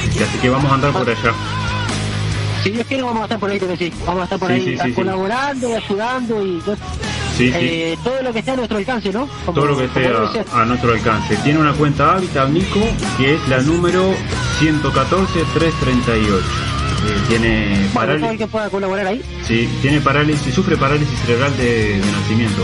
Este, 0.08 0.24
Así 0.24 0.38
que 0.40 0.50
vamos 0.50 0.72
a 0.72 0.76
andar 0.76 0.92
por 0.94 1.08
allá. 1.10 1.34
Si 2.64 2.72
Dios 2.72 2.88
quiere, 2.88 3.04
vamos 3.04 3.22
a 3.22 3.24
estar 3.26 3.40
por 3.40 3.50
ahí, 3.52 3.60
que 3.60 3.78
sí. 3.78 3.94
Vamos 4.06 4.22
a 4.22 4.24
estar 4.24 4.40
por 4.40 4.50
Sí, 4.50 4.54
ahí 4.56 4.62
sí, 4.66 4.78
sí, 4.84 4.94
colaborando 4.94 5.70
y 5.70 5.74
ayudando 5.74 6.46
y 6.46 6.62
sí. 7.38 7.52
eh, 7.54 7.98
todo 8.04 8.22
lo 8.24 8.34
que 8.34 8.40
esté 8.40 8.52
a 8.52 8.56
nuestro 8.56 8.78
alcance, 8.78 9.12
¿no? 9.14 9.28
Como- 9.46 9.56
todo 9.56 9.66
lo 9.68 9.78
que 9.78 9.86
esté 9.86 10.08
a, 10.08 10.62
a 10.62 10.66
nuestro 10.66 10.92
alcance. 10.94 11.36
Tiene 11.38 11.60
una 11.60 11.74
cuenta 11.74 12.16
Habitat 12.16 12.50
Nico 12.50 12.80
que 13.18 13.36
es 13.36 13.48
la 13.48 13.62
número 13.62 14.14
114-338. 14.60 16.42
Eh, 17.00 17.14
tiene 17.30 17.68
Bueno, 17.68 17.68
todo 17.68 17.86
el 17.86 17.92
parálisis, 18.22 18.38
que 18.40 18.48
pueda 18.48 18.70
colaborar 18.70 19.08
ahí. 19.08 19.22
sí, 19.46 19.70
tiene 19.82 20.02
parálisis, 20.02 20.54
sufre 20.54 20.76
parálisis 20.78 21.18
cerebral 21.20 21.56
de, 21.58 22.00
de 22.00 22.12
nacimiento. 22.12 22.64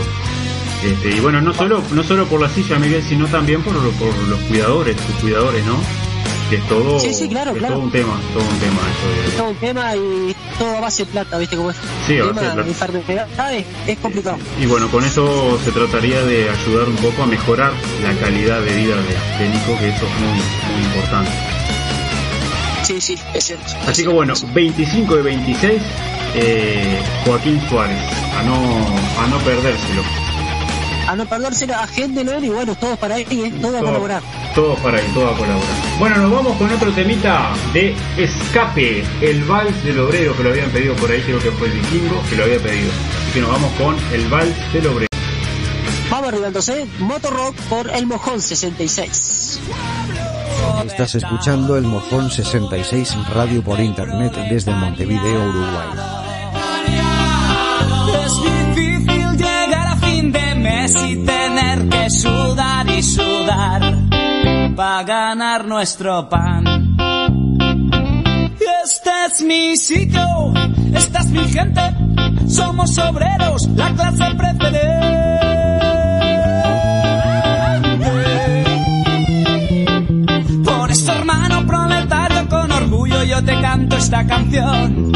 Este, 0.84 1.16
y 1.16 1.20
bueno, 1.20 1.40
no 1.40 1.54
solo, 1.54 1.82
no 1.92 2.02
solo 2.02 2.26
por 2.26 2.40
la 2.40 2.48
silla, 2.50 2.78
Miguel, 2.78 3.02
sino 3.02 3.26
también 3.28 3.62
por, 3.62 3.72
por 3.92 4.14
los 4.28 4.38
cuidadores, 4.40 4.96
sus 5.06 5.14
cuidadores, 5.16 5.64
¿no? 5.64 5.78
Que 6.50 6.56
es 6.56 6.68
todo, 6.68 7.00
Sí, 7.00 7.14
sí, 7.14 7.28
claro, 7.28 7.52
es 7.52 7.58
claro. 7.58 7.74
todo 7.76 7.84
un 7.84 7.90
tema, 7.90 8.20
todo 8.34 8.42
un 8.42 8.58
tema 8.58 8.80
eso 8.80 9.30
de- 9.30 9.36
todo 9.38 9.48
un 9.48 9.56
tema 9.56 9.96
y 9.96 10.36
todo 10.58 10.76
a 10.76 10.80
base 10.80 11.04
de 11.06 11.10
plata, 11.12 11.38
¿viste 11.38 11.56
cómo 11.56 11.70
es? 11.70 11.76
Sí, 12.06 12.18
a 12.18 12.24
base 12.26 12.34
de 12.34 12.40
tema 12.40 12.52
plata. 12.54 12.68
enfermedades 12.68 13.64
es 13.86 13.98
complicado. 13.98 14.36
Y 14.60 14.66
bueno, 14.66 14.88
con 14.90 15.04
eso 15.04 15.58
se 15.64 15.72
trataría 15.72 16.22
de 16.22 16.50
ayudar 16.50 16.88
un 16.88 16.96
poco 16.96 17.22
a 17.22 17.26
mejorar 17.26 17.72
la 18.02 18.12
calidad 18.20 18.60
de 18.60 18.74
vida 18.74 18.94
de, 18.96 19.44
de 19.44 19.48
Nico, 19.50 19.78
que 19.78 19.88
eso 19.88 20.04
es 20.04 20.20
muy, 20.20 20.74
muy 20.76 20.84
importante. 20.86 21.30
Sí, 22.82 23.00
sí, 23.00 23.18
es 23.32 23.44
cierto. 23.44 23.64
Así 23.88 24.02
que 24.02 24.08
bueno, 24.08 24.34
25 24.52 25.18
y 25.18 25.22
26, 25.22 25.82
eh, 26.34 27.00
Joaquín 27.24 27.58
Suárez, 27.70 27.96
a 28.38 28.42
no, 28.42 28.54
a 28.54 29.26
no 29.28 29.38
perdérselo. 29.38 30.02
A 31.14 31.16
no 31.16 31.26
perderse 31.26 31.72
a 31.72 31.86
gente, 31.86 32.24
¿no? 32.24 32.44
Y 32.44 32.48
bueno, 32.48 32.74
todos 32.74 32.98
para 32.98 33.14
ahí, 33.14 33.24
¿eh? 33.30 33.54
Todo 33.62 33.78
a 33.78 33.80
colaborar. 33.80 34.20
Todos 34.52 34.76
para 34.80 34.98
ahí, 34.98 35.04
todo 35.14 35.30
a 35.30 35.36
colaborar. 35.36 35.76
Bueno, 36.00 36.16
nos 36.16 36.32
vamos 36.32 36.56
con 36.56 36.72
otro 36.72 36.90
temita 36.90 37.52
de 37.72 37.94
Escape, 38.16 39.04
el 39.20 39.44
vals 39.44 39.84
del 39.84 40.00
obrero, 40.00 40.36
que 40.36 40.42
lo 40.42 40.50
habían 40.50 40.70
pedido 40.70 40.96
por 40.96 41.12
ahí, 41.12 41.20
creo 41.20 41.38
que 41.38 41.52
fue 41.52 41.68
el 41.68 41.74
vikingo 41.74 42.20
que 42.28 42.34
lo 42.34 42.42
había 42.42 42.58
pedido. 42.58 42.90
Así 42.90 43.32
que 43.32 43.40
nos 43.42 43.50
vamos 43.52 43.70
con 43.74 43.96
el 44.12 44.26
vals 44.26 44.72
del 44.72 44.88
obrero. 44.88 45.08
Vamos 46.10 46.28
arriba 46.30 46.48
entonces, 46.48 46.88
Motorrock 46.98 47.54
por 47.68 47.90
El 47.90 48.06
Mojón 48.06 48.40
66. 48.40 49.60
Estás 50.84 51.14
escuchando 51.14 51.76
el 51.76 51.84
Mojón 51.84 52.28
66 52.28 53.14
Radio 53.32 53.62
por 53.62 53.78
Internet 53.78 54.34
desde 54.50 54.72
Montevideo, 54.72 55.48
Uruguay. 55.48 56.23
Mes 60.84 60.96
y 61.02 61.16
tener 61.24 61.88
que 61.88 62.10
sudar 62.10 62.88
y 62.90 63.02
sudar 63.02 63.80
para 64.76 65.02
ganar 65.04 65.66
nuestro 65.66 66.28
pan. 66.28 66.96
Este 68.84 69.10
es 69.26 69.42
mi 69.42 69.76
sitio, 69.76 70.52
esta 70.94 71.20
es 71.20 71.26
mi 71.26 71.44
gente, 71.48 71.80
somos 72.48 72.98
obreros, 72.98 73.66
la 73.68 73.94
clase 73.94 74.24
preferente. 74.36 74.80
Por 80.64 80.90
eso, 80.90 81.12
hermano 81.12 81.66
proletario, 81.66 82.48
con 82.48 82.70
orgullo 82.70 83.22
yo 83.24 83.42
te 83.42 83.58
canto 83.60 83.96
esta 83.96 84.26
canción. 84.26 85.12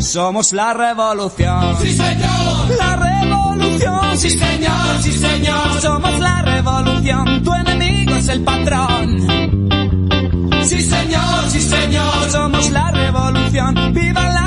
Somos 0.00 0.52
la 0.52 0.72
revolución. 0.72 1.76
Sí, 1.80 1.96
señor. 1.96 2.76
La 2.78 2.96
revolución. 2.96 3.25
Sí, 4.16 4.30
señor. 4.30 5.02
Sí, 5.02 5.12
señor. 5.12 5.80
Somos 5.82 6.18
la 6.20 6.40
revolución. 6.40 7.42
Tu 7.44 7.52
enemigo 7.52 8.14
es 8.16 8.28
el 8.28 8.42
patrón. 8.42 9.26
Sí, 10.64 10.82
señor. 10.82 11.50
Sí, 11.50 11.60
señor. 11.60 12.30
Somos 12.30 12.70
la 12.70 12.90
revolución. 12.92 13.92
¡Viva 13.92 14.22
la 14.30 14.45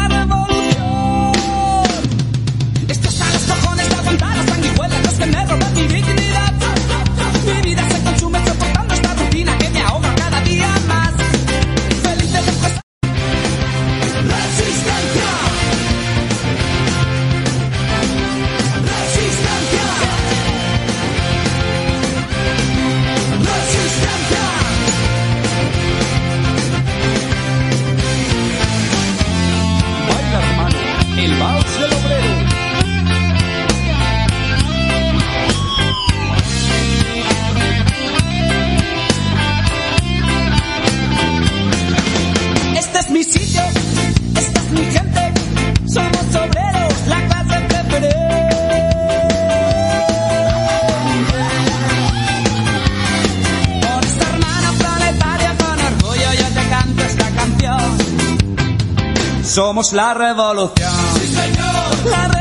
Somos 59.60 59.92
la 59.92 60.14
revolución. 60.14 60.90
Sí, 61.16 61.28
señor. 61.28 62.06
La 62.06 62.16
revolución. 62.16 62.39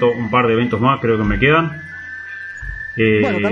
Evento, 0.00 0.12
un 0.18 0.30
par 0.30 0.46
de 0.46 0.54
eventos 0.54 0.80
más 0.80 1.00
creo 1.00 1.18
que 1.18 1.24
me 1.24 1.38
quedan. 1.38 1.82
Eh, 2.96 3.20
Bueno, 3.22 3.48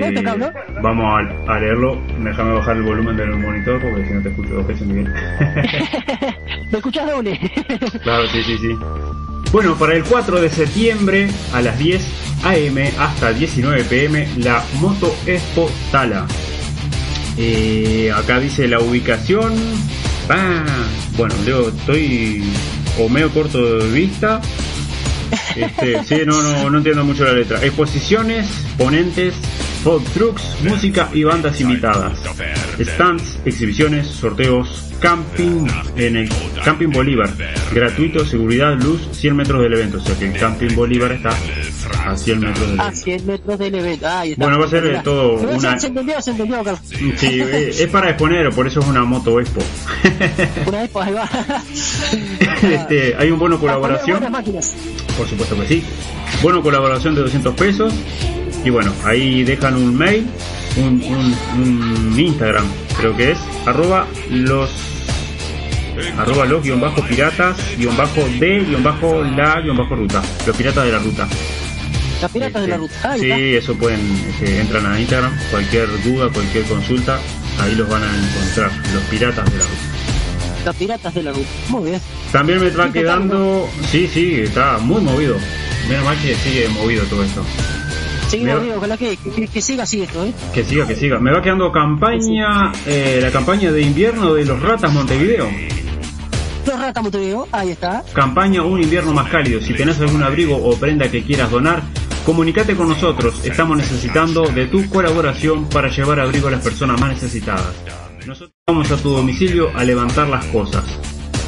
vamos 0.82 1.04
a, 1.46 1.52
a 1.54 1.60
leerlo. 1.60 2.00
Déjame 2.18 2.52
bajar 2.54 2.76
el 2.76 2.82
volumen 2.82 3.16
del 3.16 3.30
monitor 3.36 3.80
porque 3.80 4.06
si 4.06 4.12
no 4.12 4.22
te 4.22 4.28
escucho 4.30 4.54
dos 4.54 4.66
veces 4.66 4.86
muy 4.86 4.96
bien. 4.96 5.12
¿Me 6.70 6.78
escuchas 6.78 7.06
doble? 7.10 7.38
Claro, 8.02 8.26
sí, 8.28 8.42
sí, 8.42 8.58
sí. 8.58 8.76
Bueno, 9.52 9.76
para 9.76 9.94
el 9.94 10.04
4 10.04 10.40
de 10.42 10.50
septiembre 10.50 11.28
a 11.54 11.62
las 11.62 11.78
10 11.78 12.02
am 12.44 12.78
hasta 12.98 13.32
19 13.32 13.84
pm, 13.84 14.28
la 14.38 14.62
Moto 14.80 15.14
Expo 15.26 15.70
Tala. 15.90 16.26
Eh, 17.38 18.10
acá 18.14 18.40
dice 18.40 18.68
la 18.68 18.80
ubicación. 18.80 19.54
Ah, 20.28 20.64
bueno, 21.16 21.34
Leo, 21.46 21.68
estoy 21.68 22.42
o 22.98 23.08
medio 23.08 23.30
corto 23.30 23.78
de 23.78 23.90
vista. 23.92 24.40
Este, 25.58 26.04
sí, 26.04 26.22
no, 26.26 26.40
no, 26.42 26.70
no 26.70 26.78
entiendo 26.78 27.04
mucho 27.04 27.24
la 27.24 27.32
letra. 27.32 27.64
Exposiciones, 27.64 28.48
ponentes, 28.76 29.34
food 29.82 30.02
trucks, 30.14 30.42
música 30.62 31.08
y 31.12 31.24
bandas 31.24 31.60
invitadas. 31.60 32.18
Stands, 32.80 33.38
exhibiciones, 33.44 34.06
sorteos, 34.06 34.84
camping 35.00 35.66
en 35.96 36.16
el 36.16 36.28
Camping 36.64 36.90
Bolívar. 36.90 37.30
Gratuito, 37.72 38.24
seguridad, 38.24 38.78
luz, 38.80 39.08
100 39.12 39.36
metros 39.36 39.62
del 39.62 39.74
evento. 39.74 39.98
O 39.98 40.00
sea 40.00 40.16
que 40.18 40.26
el 40.26 40.38
Camping 40.38 40.74
Bolívar 40.74 41.12
está 41.12 41.30
a 42.10 42.16
100 42.16 42.40
metros 42.40 42.68
del 42.70 42.80
A 42.80 42.84
evento. 42.84 43.00
100 43.04 43.26
metros 43.26 43.58
del 43.58 43.74
evento. 43.74 44.08
Ahí 44.08 44.32
está. 44.32 44.44
Bueno, 44.44 44.58
va 44.58 44.66
a 44.66 44.68
ser 44.68 44.82
de 44.84 44.98
todo 45.00 45.32
una- 45.34 45.78
Se 45.78 45.86
entendió, 45.88 46.20
se 46.22 46.30
entendió, 46.30 46.64
Carlos. 46.64 46.80
Sí, 47.16 47.40
eh, 47.40 47.70
es 47.78 47.86
para 47.88 48.10
exponer, 48.10 48.50
por 48.50 48.66
eso 48.66 48.80
es 48.80 48.86
una 48.86 49.04
moto 49.04 49.40
expo. 49.40 49.60
Una 50.66 50.86
pues 50.92 51.06
ahí 51.08 51.12
va. 51.14 51.28
Este, 52.62 53.14
hay 53.18 53.30
un 53.30 53.38
bono 53.38 53.58
colaboración. 53.58 54.20
Por 55.16 55.28
supuesto 55.28 55.56
que 55.60 55.66
sí. 55.66 55.82
Bono 56.42 56.62
colaboración 56.62 57.14
de 57.14 57.22
200 57.22 57.54
pesos. 57.54 57.92
Y 58.64 58.70
bueno, 58.70 58.92
ahí 59.04 59.44
dejan 59.44 59.76
un 59.76 59.96
mail, 59.96 60.26
un, 60.76 61.00
un- 61.02 62.12
un 62.12 62.18
Instagram, 62.20 62.66
creo 62.98 63.16
que 63.16 63.30
es, 63.32 63.38
arroba 63.66 64.06
los 64.30 64.68
arroba 66.16 66.44
los 66.44 66.62
guion 66.62 66.80
bajo 66.80 67.02
piratas 67.02 67.56
guion 67.76 67.96
bajo 67.96 68.20
de 68.38 68.60
guion 68.60 68.82
bajo 68.84 69.20
la 69.24 69.60
guion 69.60 69.76
bajo 69.76 69.96
ruta 69.96 70.22
los 70.46 70.56
piratas 70.56 70.84
de 70.84 70.92
la 70.92 70.98
ruta 71.00 71.26
Las 72.20 72.30
piratas 72.32 72.62
de 72.62 72.68
la 72.68 72.74
Este, 72.76 72.86
ruta. 72.88 73.12
Ahí 73.12 73.20
sí 73.20 73.30
está. 73.30 73.38
eso 73.58 73.74
pueden 73.76 74.00
este, 74.28 74.60
entran 74.60 74.86
a 74.86 75.00
Instagram 75.00 75.32
cualquier 75.50 76.02
duda 76.02 76.28
cualquier 76.32 76.64
consulta 76.64 77.18
ahí 77.60 77.74
los 77.74 77.88
van 77.88 78.02
a 78.02 78.06
encontrar 78.06 78.70
los 78.92 79.02
piratas 79.04 79.44
de 79.50 79.58
la 79.58 79.64
ruta 79.64 80.64
Las 80.64 80.76
piratas 80.76 81.14
de 81.14 81.22
la 81.22 81.32
ruta. 81.32 81.48
Muy 81.68 81.90
bien. 81.90 82.00
también 82.32 82.60
me 82.60 82.70
va 82.70 82.86
Sí, 82.86 82.92
quedando 82.92 83.68
sí 83.90 84.10
sí 84.12 84.40
está 84.40 84.78
muy 84.78 85.00
movido 85.00 85.36
menos 85.88 86.04
mal 86.04 86.16
que 86.20 86.34
sigue 86.34 86.68
movido 86.68 87.04
todo 87.04 87.22
esto 87.22 87.44
amigo, 88.32 88.74
ojalá 88.76 88.96
que, 88.98 89.16
que, 89.16 89.46
que 89.48 89.62
siga 89.62 89.84
así 89.84 90.02
esto, 90.02 90.22
¿eh? 90.24 90.32
Que 90.52 90.62
siga, 90.62 90.86
que 90.86 90.94
siga. 90.94 91.18
Me 91.18 91.32
va 91.32 91.40
quedando 91.40 91.72
campaña, 91.72 92.72
eh, 92.86 93.20
la 93.22 93.30
campaña 93.30 93.72
de 93.72 93.80
invierno 93.80 94.34
de 94.34 94.44
los 94.44 94.60
ratas 94.60 94.92
Montevideo. 94.92 95.48
Los 96.66 96.78
ratas 96.78 97.02
Montevideo, 97.02 97.48
ahí 97.52 97.70
está. 97.70 98.04
Campaña 98.12 98.62
Un 98.62 98.82
invierno 98.82 99.14
más 99.14 99.30
cálido. 99.30 99.62
Si 99.62 99.72
tenés 99.72 99.98
algún 100.00 100.22
abrigo 100.22 100.56
o 100.56 100.76
prenda 100.76 101.10
que 101.10 101.22
quieras 101.22 101.50
donar, 101.50 101.82
comunícate 102.32 102.76
con 102.76 102.90
nosotros. 102.90 103.36
Estamos 103.42 103.78
necesitando 103.78 104.42
de 104.42 104.66
tu 104.66 104.86
colaboración 104.90 105.66
para 105.70 105.88
llevar 105.88 106.20
abrigo 106.20 106.48
a 106.48 106.50
las 106.50 106.62
personas 106.62 107.00
más 107.00 107.08
necesitadas. 107.14 107.72
Nosotros 108.26 108.52
vamos 108.66 108.90
a 108.90 108.98
tu 108.98 109.08
domicilio 109.08 109.70
a 109.74 109.82
levantar 109.82 110.28
las 110.28 110.44
cosas. 110.46 110.84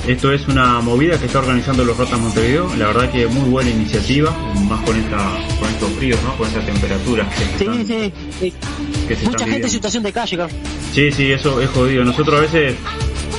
Esto 0.09 0.33
es 0.33 0.49
una 0.49 0.81
movida 0.81 1.19
que 1.21 1.27
está 1.27 1.41
organizando 1.41 1.85
los 1.85 1.99
Ratas 1.99 2.19
Montevideo. 2.19 2.75
La 2.79 2.87
verdad 2.87 3.11
que 3.13 3.27
muy 3.27 3.51
buena 3.51 3.69
iniciativa, 3.69 4.31
más 4.71 4.81
con 4.87 4.97
esta, 4.97 5.19
con 5.61 5.69
estos 5.69 5.91
fríos, 5.99 6.19
¿no? 6.23 6.35
Con 6.39 6.49
esta 6.49 6.61
temperatura 6.61 7.29
que 7.29 7.37
Sí, 7.45 7.65
están- 7.67 7.87
sí. 7.87 8.13
sí. 8.41 8.55
que 9.07 9.17
se 9.17 9.25
Mucha 9.27 9.47
gente 9.47 9.67
en 9.67 9.71
situación 9.71 10.03
de 10.03 10.13
calle, 10.15 10.37
Carlos. 10.39 10.57
Sí, 10.95 11.13
sí, 11.13 11.31
eso 11.31 11.61
es 11.61 11.69
jodido. 11.69 12.05
Nosotros 12.07 12.39
a 12.39 12.41
veces 12.41 12.75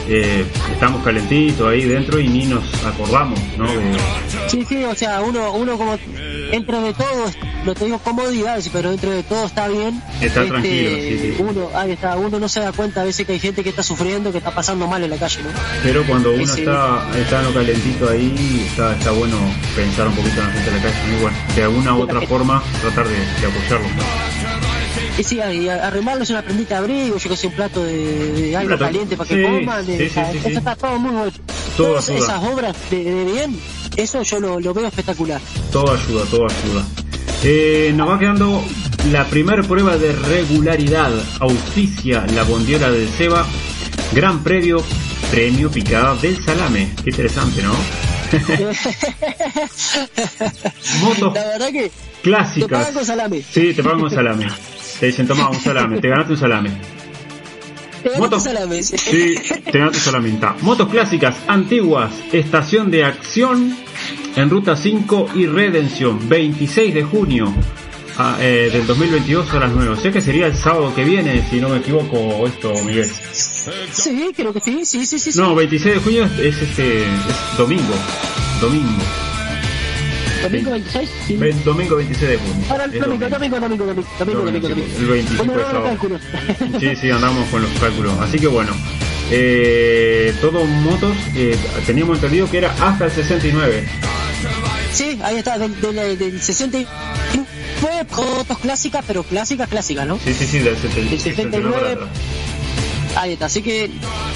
eh, 0.08 0.46
estamos 0.72 1.04
calentitos 1.04 1.68
ahí 1.68 1.86
dentro 1.86 2.20
y 2.20 2.28
ni 2.28 2.46
nos 2.46 2.64
acordamos, 2.86 3.40
¿no? 3.58 3.66
Sí, 4.48 4.64
sí, 4.70 4.84
o 4.84 4.94
sea, 4.94 5.22
uno, 5.22 5.54
uno 5.54 5.76
como 5.78 5.98
dentro 6.52 6.82
de 6.82 6.94
todo, 6.94 7.32
no 7.66 7.74
te 7.74 7.86
digo 7.86 7.98
comodidades, 8.00 8.70
pero 8.72 8.90
dentro 8.92 9.10
de 9.12 9.24
todo 9.24 9.46
está 9.46 9.68
bien. 9.68 10.02
Este, 10.16 10.28
Está 10.28 10.46
tranquilo, 10.46 10.90
sí, 10.98 11.20
sí. 11.20 11.36
Uno, 11.40 11.70
ahí 11.74 11.92
está, 11.92 12.18
uno 12.18 12.40
no 12.40 12.50
se 12.50 12.60
da 12.60 12.72
cuenta 12.72 13.02
a 13.02 13.04
veces 13.06 13.26
que 13.26 13.34
hay 13.34 13.40
gente 13.40 13.64
que 13.64 13.70
está 13.70 13.84
sufriendo, 13.84 14.32
que 14.32 14.38
está 14.40 14.52
pasando 14.52 14.88
mal 14.88 15.04
en 15.04 15.10
la 15.10 15.18
calle, 15.18 15.42
¿no? 15.44 15.50
pero 15.84 16.04
cuando 16.06 16.32
uno 16.34 16.44
está, 16.44 17.08
está 17.18 17.40
en 17.40 17.46
lo 17.46 17.54
calentito 17.54 18.10
ahí, 18.10 18.66
está, 18.70 18.94
está 18.94 19.12
bueno 19.12 19.38
pensar 19.76 20.08
un 20.08 20.16
poquito 20.16 20.42
en 20.42 20.48
la 20.48 20.54
gente 20.54 20.70
de 20.72 20.78
la 20.78 20.84
calle 20.84 20.96
y 21.18 21.22
bueno, 21.22 21.38
de 21.56 21.64
alguna 21.64 21.96
u 21.96 22.02
otra 22.02 22.22
forma 22.22 22.64
tratar 22.82 23.08
de, 23.08 23.16
de 23.16 23.48
apoyarlos. 23.48 23.92
¿no? 23.96 24.42
Y 25.18 25.24
sí, 25.24 25.38
y 25.38 25.68
arremarles 25.68 26.30
una 26.30 26.42
prendita 26.42 26.76
de 26.76 26.80
abrigo, 26.80 27.18
yo 27.18 27.30
que 27.30 27.36
sé, 27.36 27.48
un 27.48 27.54
plato 27.54 27.84
de, 27.84 28.32
de 28.32 28.56
algo 28.58 28.70
plato. 28.70 28.86
caliente 28.86 29.18
para 29.18 29.28
que 29.30 29.36
Sí, 29.36 29.42
coman. 29.44 29.86
de- 29.86 30.10
sí, 30.10 30.10
sí, 30.10 30.38
eso 30.48 30.58
está 30.60 30.76
todo 30.76 30.98
muy 31.00 31.12
bueno. 31.12 31.32
Todas 31.78 32.10
ayuda. 32.10 32.26
esas 32.26 32.44
obras 32.44 32.76
de, 32.90 33.04
de 33.04 33.24
bien, 33.26 33.60
eso 33.98 34.22
yo 34.24 34.40
lo, 34.40 34.60
lo 34.60 34.74
veo 34.74 34.88
espectacular. 34.88 35.40
Todo 35.72 35.94
ayuda, 35.94 36.26
todo 36.26 36.46
ayuda. 36.46 36.86
Eh, 37.44 37.92
nos 37.96 38.08
va 38.10 38.20
quedando 38.20 38.64
la 39.12 39.26
primera 39.26 39.64
prueba 39.64 39.98
de 39.98 40.14
regularidad. 40.14 41.12
Auspicia 41.40 42.26
la 42.36 42.44
bondiola 42.44 42.92
del 42.92 43.10
Seba. 43.10 43.46
Gran 44.14 44.44
premio, 44.44 44.84
premio 45.32 45.72
picada 45.72 46.16
del 46.16 46.44
salame. 46.44 46.92
Qué 47.04 47.10
interesante, 47.12 47.62
¿no? 47.64 47.74
Motos 51.02 51.34
La 51.34 51.44
verdad 51.48 51.72
que 51.72 51.90
te 51.90 51.92
clásicas. 52.22 52.70
pagan 52.70 52.94
con 52.94 53.06
salame. 53.06 53.44
Sí, 53.52 53.74
te 53.74 53.84
pagan 53.84 54.00
con 54.00 54.10
salame. 54.12 54.48
Te 55.00 55.08
dicen, 55.08 55.28
toma 55.28 55.50
un 55.50 55.60
salame, 55.60 56.00
te 56.00 56.08
ganaste 56.10 56.34
un 56.34 56.40
salame. 56.40 56.70
Motos-. 58.18 58.44
Sí. 58.44 59.36
Motos 60.62 60.90
clásicas, 60.90 61.36
antiguas, 61.48 62.12
estación 62.32 62.92
de 62.92 63.04
acción 63.04 63.76
en 64.36 64.50
Ruta 64.50 64.76
5 64.76 65.30
y 65.36 65.46
Redención, 65.46 66.28
26 66.28 66.94
de 66.94 67.04
junio 67.04 67.54
ah, 68.18 68.38
eh, 68.40 68.70
del 68.72 68.88
2022 68.88 69.54
a 69.54 69.60
las 69.60 69.72
9. 69.72 69.90
O 69.90 69.96
sea 69.96 70.12
que 70.12 70.22
sería 70.22 70.48
el 70.48 70.56
sábado 70.56 70.94
que 70.96 71.04
viene, 71.04 71.46
si 71.50 71.60
no 71.60 71.70
me 71.70 71.78
equivoco, 71.78 72.48
esto, 72.48 72.74
Miguel. 72.86 73.10
Sí, 73.92 74.32
creo 74.36 74.54
que 74.54 74.60
sí, 74.60 74.86
sí, 74.86 75.06
sí, 75.06 75.20
sí. 75.20 75.32
sí. 75.32 75.40
No, 75.40 75.56
26 75.56 75.96
de 75.96 76.02
junio 76.02 76.26
es, 76.26 76.40
es 76.40 76.62
este 76.62 77.04
es 77.04 77.58
domingo. 77.58 77.94
Domingo. 78.62 79.31
Domingo 80.44 80.72
26. 80.72 81.10
Sí. 81.28 81.36
Ve- 81.38 81.56
Domingo 81.66 81.96
26 81.98 82.30
de 82.32 82.38
junio. 82.38 82.66
Ahora 82.70 82.84
el 82.86 83.00
domingo, 83.00 83.30
domingo, 83.30 83.60
domingo, 83.60 83.86
domingo, 83.86 84.08
domingo, 84.20 84.42
domingo, 84.46 84.70
domingo. 84.70 84.88
El 85.00 85.06
25 85.08 85.38
¿Cómo 85.46 85.58
de 85.58 85.64
sábado. 85.64 86.20
Sí, 86.80 86.96
sí, 86.96 87.10
andamos 87.12 87.48
con 87.50 87.62
los 87.62 87.72
cálculos. 87.80 88.20
Así 88.20 88.40
que 88.40 88.48
bueno, 88.48 88.72
eh, 89.32 90.34
todo 90.42 90.66
motos, 90.66 91.16
eh, 91.36 91.58
teníamos 91.86 92.16
entendido 92.18 92.50
que 92.50 92.58
era 92.60 92.72
hasta 92.82 93.06
el 93.06 93.12
69. 93.12 93.86
Sí, 94.92 95.20
ahí 95.24 95.38
está, 95.38 95.58
del, 95.58 95.80
del, 95.80 96.18
del 96.18 96.42
69, 96.42 96.88
fotos 98.10 98.58
clásicas, 98.60 99.04
pero 99.08 99.24
clásicas, 99.24 99.70
clásicas, 99.70 100.06
¿no? 100.06 100.18
Sí, 100.20 100.34
sí, 100.34 100.46
sí, 100.46 100.60
del 100.60 100.76
70 100.78 101.14
El 101.14 101.20
79. 101.20 101.72
para 101.80 101.92
atrás. 101.94 102.10
Ahí 103.16 103.34
está, 103.34 103.46
así 103.48 103.62
que 103.62 103.90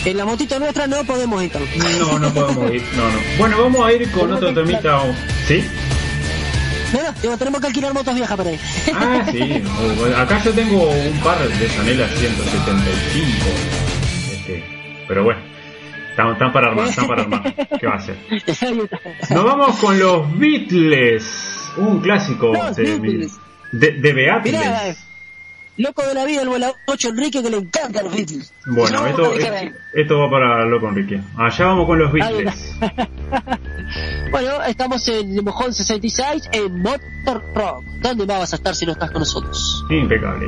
en 0.06 0.18
la 0.18 0.26
motito 0.26 0.60
nuestra 0.60 0.86
no 0.88 1.03
podemos 1.06 1.41
ir. 1.44 1.52
No, 1.99 2.19
no 2.19 2.34
podemos 2.34 2.73
ir. 2.73 2.84
No, 2.95 3.03
no. 3.10 3.18
Bueno, 3.38 3.61
vamos 3.61 3.86
a 3.86 3.94
ir 3.94 4.10
con 4.11 4.32
otro 4.34 4.53
temita. 4.53 5.02
¿Sí? 5.48 5.64
Digo, 7.22 7.38
tenemos 7.38 7.62
que 7.62 7.68
alquilar 7.68 7.94
motos 7.94 8.16
viejas 8.16 8.38
para 8.38 8.50
ahí. 8.50 8.60
Ah, 8.94 9.26
sí. 9.32 9.64
Acá 10.18 10.42
yo 10.44 10.52
tengo 10.54 10.90
un 10.90 11.20
par 11.20 11.38
de 11.48 11.70
Sanela 11.70 12.08
175. 12.08 13.46
Este, 14.34 14.64
pero 15.08 15.24
bueno, 15.24 15.40
están, 16.10 16.52
para 16.54 16.68
armar, 16.68 16.88
están 16.88 17.08
para 17.08 17.24
armar. 17.24 17.54
¿Qué 17.80 17.88
va 17.88 17.94
a 17.94 17.98
hacer? 17.98 18.18
Nos 19.32 19.44
vamos 19.44 19.76
con 19.78 20.00
los 20.00 20.38
Beatles. 20.38 21.26
Un 21.78 22.00
clásico 22.00 22.54
Los 22.54 22.76
de, 22.78 22.98
Beatles. 23.00 23.34
de, 23.74 23.92
de 24.00 24.14
Beatles. 24.14 24.54
Mirá, 24.54 24.96
loco 25.77 26.06
de 26.06 26.14
la 26.14 26.26
vida, 26.26 26.41
el 26.41 26.49
vuela 26.49 26.73
8 26.88 27.10
Enrique 27.10 27.41
que 27.43 27.49
le 27.49 27.57
encanta 27.57 28.02
los 28.03 28.14
Beatles. 28.15 28.53
Bueno, 28.65 29.02
No, 29.02 29.07
esto, 29.07 29.34
esto 29.93 30.19
va 30.19 30.30
para 30.30 30.65
Loco 30.65 30.88
Enrique. 30.89 31.22
Allá 31.38 31.65
vamos 31.65 31.85
con 31.85 31.99
los 31.99 32.11
Beatles. 32.11 32.76
Bueno, 34.31 34.64
estamos 34.64 35.07
en 35.07 35.43
Mojón 35.43 35.73
66 35.73 36.49
en 36.52 36.81
Motor 36.81 37.43
Rock. 37.53 37.84
¿Dónde 38.02 38.26
más 38.26 38.39
vas 38.39 38.53
a 38.53 38.56
estar 38.57 38.76
si 38.76 38.85
no 38.85 38.93
estás 38.93 39.11
con 39.11 39.19
nosotros? 39.19 39.85
Impecable. 39.89 40.47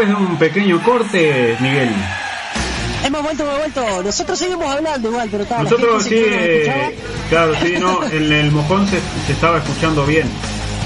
Después 0.00 0.08
de 0.08 0.14
un 0.14 0.38
pequeño 0.38 0.82
corte, 0.82 1.56
Miguel. 1.60 1.90
Hemos 3.04 3.22
vuelto, 3.22 3.42
hemos 3.42 3.58
vuelto. 3.58 4.02
Nosotros 4.02 4.38
seguimos 4.38 4.66
hablando 4.66 5.08
igual, 5.08 5.28
pero 5.30 5.44
la 5.48 5.62
Nosotros 5.62 6.04
sí, 6.04 6.14
eh, 6.16 6.96
claro, 7.28 7.52
sí, 7.62 7.74
no, 7.78 8.02
en 8.10 8.32
el 8.32 8.50
mojón 8.50 8.86
se, 8.86 8.98
se 9.26 9.32
estaba 9.32 9.58
escuchando 9.58 10.06
bien. 10.06 10.26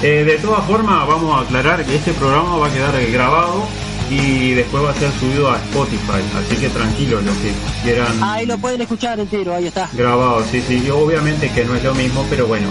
Eh, 0.02 0.24
de 0.24 0.36
todas 0.38 0.64
formas, 0.66 1.06
vamos 1.06 1.36
a 1.38 1.42
aclarar 1.42 1.84
que 1.84 1.94
este 1.96 2.12
programa 2.12 2.56
va 2.56 2.66
a 2.66 2.72
quedar 2.72 2.94
grabado 3.10 3.66
y 4.10 4.52
después 4.54 4.84
va 4.84 4.90
a 4.90 4.94
ser 4.94 5.10
subido 5.12 5.50
a 5.50 5.56
Spotify, 5.56 6.20
así 6.36 6.56
que 6.56 6.68
tranquilos 6.68 7.24
los 7.24 7.36
que 7.36 7.52
quieran 7.82 8.22
Ahí 8.22 8.44
lo 8.44 8.58
pueden 8.58 8.82
escuchar 8.82 9.18
entero, 9.18 9.54
ahí 9.54 9.68
está. 9.68 9.88
grabado, 9.94 10.44
sí, 10.50 10.62
sí, 10.66 10.90
obviamente 10.90 11.50
que 11.50 11.64
no 11.64 11.74
es 11.74 11.82
lo 11.84 11.94
mismo, 11.94 12.26
pero 12.28 12.46
bueno, 12.46 12.68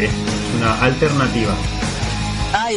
es 0.00 0.10
una 0.58 0.82
alternativa. 0.82 1.54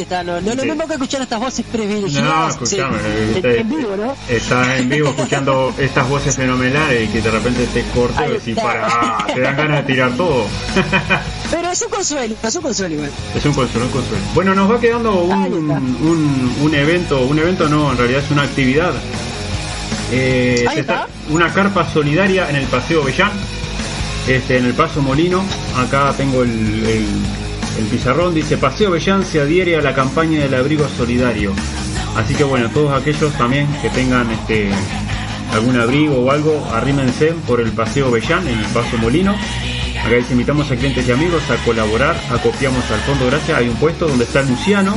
Está, 0.01 0.23
no, 0.23 0.41
no 0.41 0.55
mismo 0.55 0.87
que 0.87 0.93
escuchar 0.93 1.21
estas 1.21 1.39
voces 1.39 1.65
privilegiadas. 1.71 2.29
No, 2.29 2.49
escuchame, 2.49 2.97
eh, 3.03 3.57
en, 3.59 3.69
vivo, 3.69 3.95
¿no? 3.95 4.15
Está 4.29 4.77
en 4.77 4.89
vivo 4.89 5.09
escuchando 5.09 5.73
estas 5.77 6.07
voces 6.09 6.35
fenomenales 6.35 7.09
y 7.09 7.11
que 7.11 7.21
de 7.21 7.31
repente 7.31 7.65
te 7.67 7.83
corte 7.93 8.17
Ahí 8.17 8.37
y 8.45 8.53
para, 8.53 9.17
te 9.33 9.39
dan 9.39 9.55
ganas 9.55 9.85
de 9.85 9.93
tirar 9.93 10.11
todo. 10.17 10.45
Pero 11.51 11.71
es 11.71 11.81
un 11.81 11.89
consuelo, 11.89 12.35
es 12.41 12.55
un 12.55 12.61
consuelo 12.61 12.95
igual. 12.95 13.11
Es 13.35 13.45
un 13.45 13.53
consuelo, 13.53 13.85
un 13.85 13.91
consuelo. 13.91 14.23
Bueno, 14.33 14.55
nos 14.55 14.71
va 14.71 14.79
quedando 14.79 15.15
un, 15.15 15.71
un, 15.71 16.55
un 16.61 16.75
evento, 16.75 17.21
un 17.21 17.39
evento 17.39 17.67
no, 17.69 17.91
en 17.91 17.97
realidad 17.97 18.21
es 18.23 18.31
una 18.31 18.43
actividad. 18.43 18.93
Eh, 20.11 20.65
Ahí 20.67 20.75
se 20.75 20.81
está. 20.81 21.07
una 21.29 21.51
carpa 21.53 21.89
solidaria 21.91 22.49
en 22.49 22.55
el 22.57 22.65
Paseo 22.67 23.03
Bellán, 23.03 23.31
este, 24.27 24.57
en 24.57 24.65
el 24.65 24.73
Paso 24.73 25.01
Molino. 25.01 25.43
Acá 25.77 26.13
tengo 26.15 26.43
el, 26.43 26.49
el, 26.85 27.07
el 27.77 27.85
pizarrón, 27.85 28.33
dice 28.33 28.57
Paseo 28.57 28.91
Bellán 28.91 29.25
se 29.25 29.41
adhiere 29.41 29.75
a 29.75 29.81
la 29.81 29.93
campaña 29.93 30.39
del 30.39 30.53
abrigo 30.53 30.87
solidario. 30.87 31.53
Así 32.15 32.33
que 32.33 32.43
bueno, 32.43 32.69
todos 32.69 32.93
aquellos 32.93 33.33
también 33.33 33.67
que 33.81 33.89
tengan 33.89 34.29
este 34.31 34.69
algún 35.53 35.79
abrigo 35.79 36.17
o 36.17 36.31
algo, 36.31 36.65
arrímense 36.73 37.33
por 37.47 37.61
el 37.61 37.71
Paseo 37.71 38.11
Bellán 38.11 38.47
en 38.47 38.59
el 38.59 38.65
Paso 38.67 38.97
Molino. 38.97 39.35
Acá 39.99 40.09
les 40.09 40.29
invitamos 40.31 40.69
a 40.71 40.75
clientes 40.75 41.07
y 41.07 41.11
amigos 41.11 41.43
a 41.49 41.55
colaborar, 41.63 42.15
acopiamos 42.29 42.83
al 42.91 42.99
Fondo 43.01 43.27
Gracia, 43.27 43.57
hay 43.57 43.69
un 43.69 43.75
puesto 43.75 44.07
donde 44.07 44.25
está 44.25 44.41
Luciano, 44.43 44.95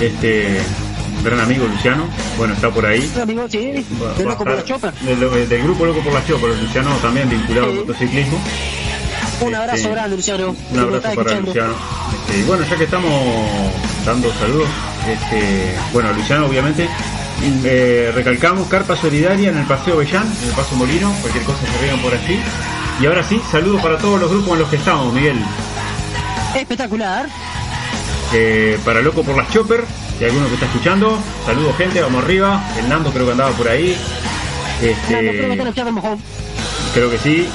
este 0.00 0.60
gran 1.24 1.40
amigo 1.40 1.66
Luciano, 1.66 2.04
bueno 2.36 2.54
está 2.54 2.70
por 2.70 2.86
ahí. 2.86 3.10
Amigo, 3.20 3.46
sí, 3.48 3.58
de 3.58 4.24
loco 4.24 4.44
por 4.44 4.56
la 4.56 4.64
chopa. 4.64 4.92
del, 5.02 5.48
del 5.48 5.62
grupo 5.62 5.86
Loco 5.86 6.00
por 6.00 6.12
la 6.12 6.24
Chopper, 6.26 6.50
Luciano 6.50 6.90
también 6.96 7.28
vinculado 7.28 7.70
al 7.70 7.74
motociclismo. 7.74 8.40
Un 9.40 9.54
abrazo 9.54 9.76
Este, 9.76 9.90
grande, 9.90 10.16
Luciano. 10.16 10.56
Un 10.70 10.78
abrazo 10.78 11.02
para 11.02 11.12
escuchando. 11.12 11.46
Luciano. 11.46 11.74
Este, 12.14 12.38
y 12.38 12.42
bueno, 12.42 12.64
ya 12.68 12.76
que 12.76 12.84
estamos 12.84 13.12
dando 14.04 14.32
saludos, 14.34 14.68
este, 15.08 15.74
bueno, 15.92 16.12
Luciano 16.12 16.46
obviamente, 16.46 16.88
eh, 17.64 18.12
recalcamos 18.14 18.68
Carpa 18.68 18.96
Solidaria 18.96 19.50
en 19.50 19.58
el 19.58 19.64
Paseo 19.64 19.96
Bellán, 19.96 20.30
en 20.42 20.48
el 20.48 20.54
Paso 20.54 20.74
Molino, 20.76 21.12
cualquier 21.20 21.44
cosa 21.44 21.58
se 21.60 21.84
vean 21.84 21.98
por 22.00 22.12
allí. 22.12 22.38
Y 23.00 23.06
ahora 23.06 23.22
sí, 23.22 23.40
saludos 23.50 23.80
para 23.80 23.96
todos 23.96 24.20
los 24.20 24.30
grupos 24.30 24.52
en 24.52 24.58
los 24.58 24.68
que 24.68 24.76
estamos, 24.76 25.12
Miguel. 25.14 25.38
Espectacular. 26.54 27.28
Eh, 28.32 28.78
para 28.84 29.00
Loco 29.00 29.22
por 29.22 29.36
las 29.36 29.48
Chopper, 29.50 29.84
hay 30.18 30.26
alguno 30.26 30.46
que 30.48 30.54
está 30.54 30.66
escuchando, 30.66 31.18
saludos 31.46 31.76
gente, 31.76 32.00
vamos 32.02 32.22
arriba. 32.22 32.62
El 32.78 32.88
Nando 32.88 33.10
creo 33.10 33.24
que 33.24 33.32
andaba 33.32 33.50
por 33.52 33.68
ahí. 33.68 33.96
Este, 34.82 35.12
Nando, 35.12 35.32
creo 35.32 35.72
que. 35.72 36.18
Creo 36.92 37.10
que 37.10 37.18
sí. 37.18 37.48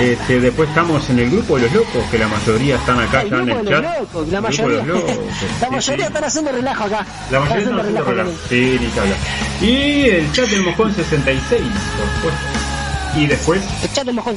Este, 0.00 0.40
después 0.40 0.68
estamos 0.68 1.08
en 1.10 1.20
el 1.20 1.30
grupo 1.30 1.56
de 1.56 1.62
los 1.62 1.72
locos, 1.72 2.02
que 2.10 2.18
la 2.18 2.26
mayoría 2.26 2.76
están 2.76 2.98
acá 2.98 3.22
El 3.22 3.30
ya 3.30 3.36
en 3.38 3.48
el 3.50 3.68
chat. 3.68 3.84
locos, 3.84 3.88
la 3.88 3.98
El 3.98 4.00
grupo 4.04 4.20
de 4.24 4.40
mayoría. 4.40 4.76
los 4.78 4.86
locos, 4.88 5.16
La 5.60 5.70
mayoría 5.70 6.04
sí. 6.04 6.08
están 6.08 6.24
haciendo 6.24 6.52
relajo 6.52 6.84
acá. 6.84 7.06
La 7.30 7.40
mayoría 7.40 7.62
están 7.62 7.78
haciendo 7.80 8.04
relajo. 8.04 8.30
Sí, 8.48 8.78
ni 8.80 8.86
que 8.88 9.00
hablar. 9.00 9.16
Y 9.60 10.02
el 10.08 10.32
chat 10.32 10.48
del 10.48 10.62
mojón 10.62 10.94
66, 10.94 11.60
por 11.60 12.14
supuesto. 12.16 13.18
Y 13.20 13.26
después 13.28 13.62
El 13.84 13.92
chat 13.92 14.04
del 14.06 14.16
mojón. 14.16 14.34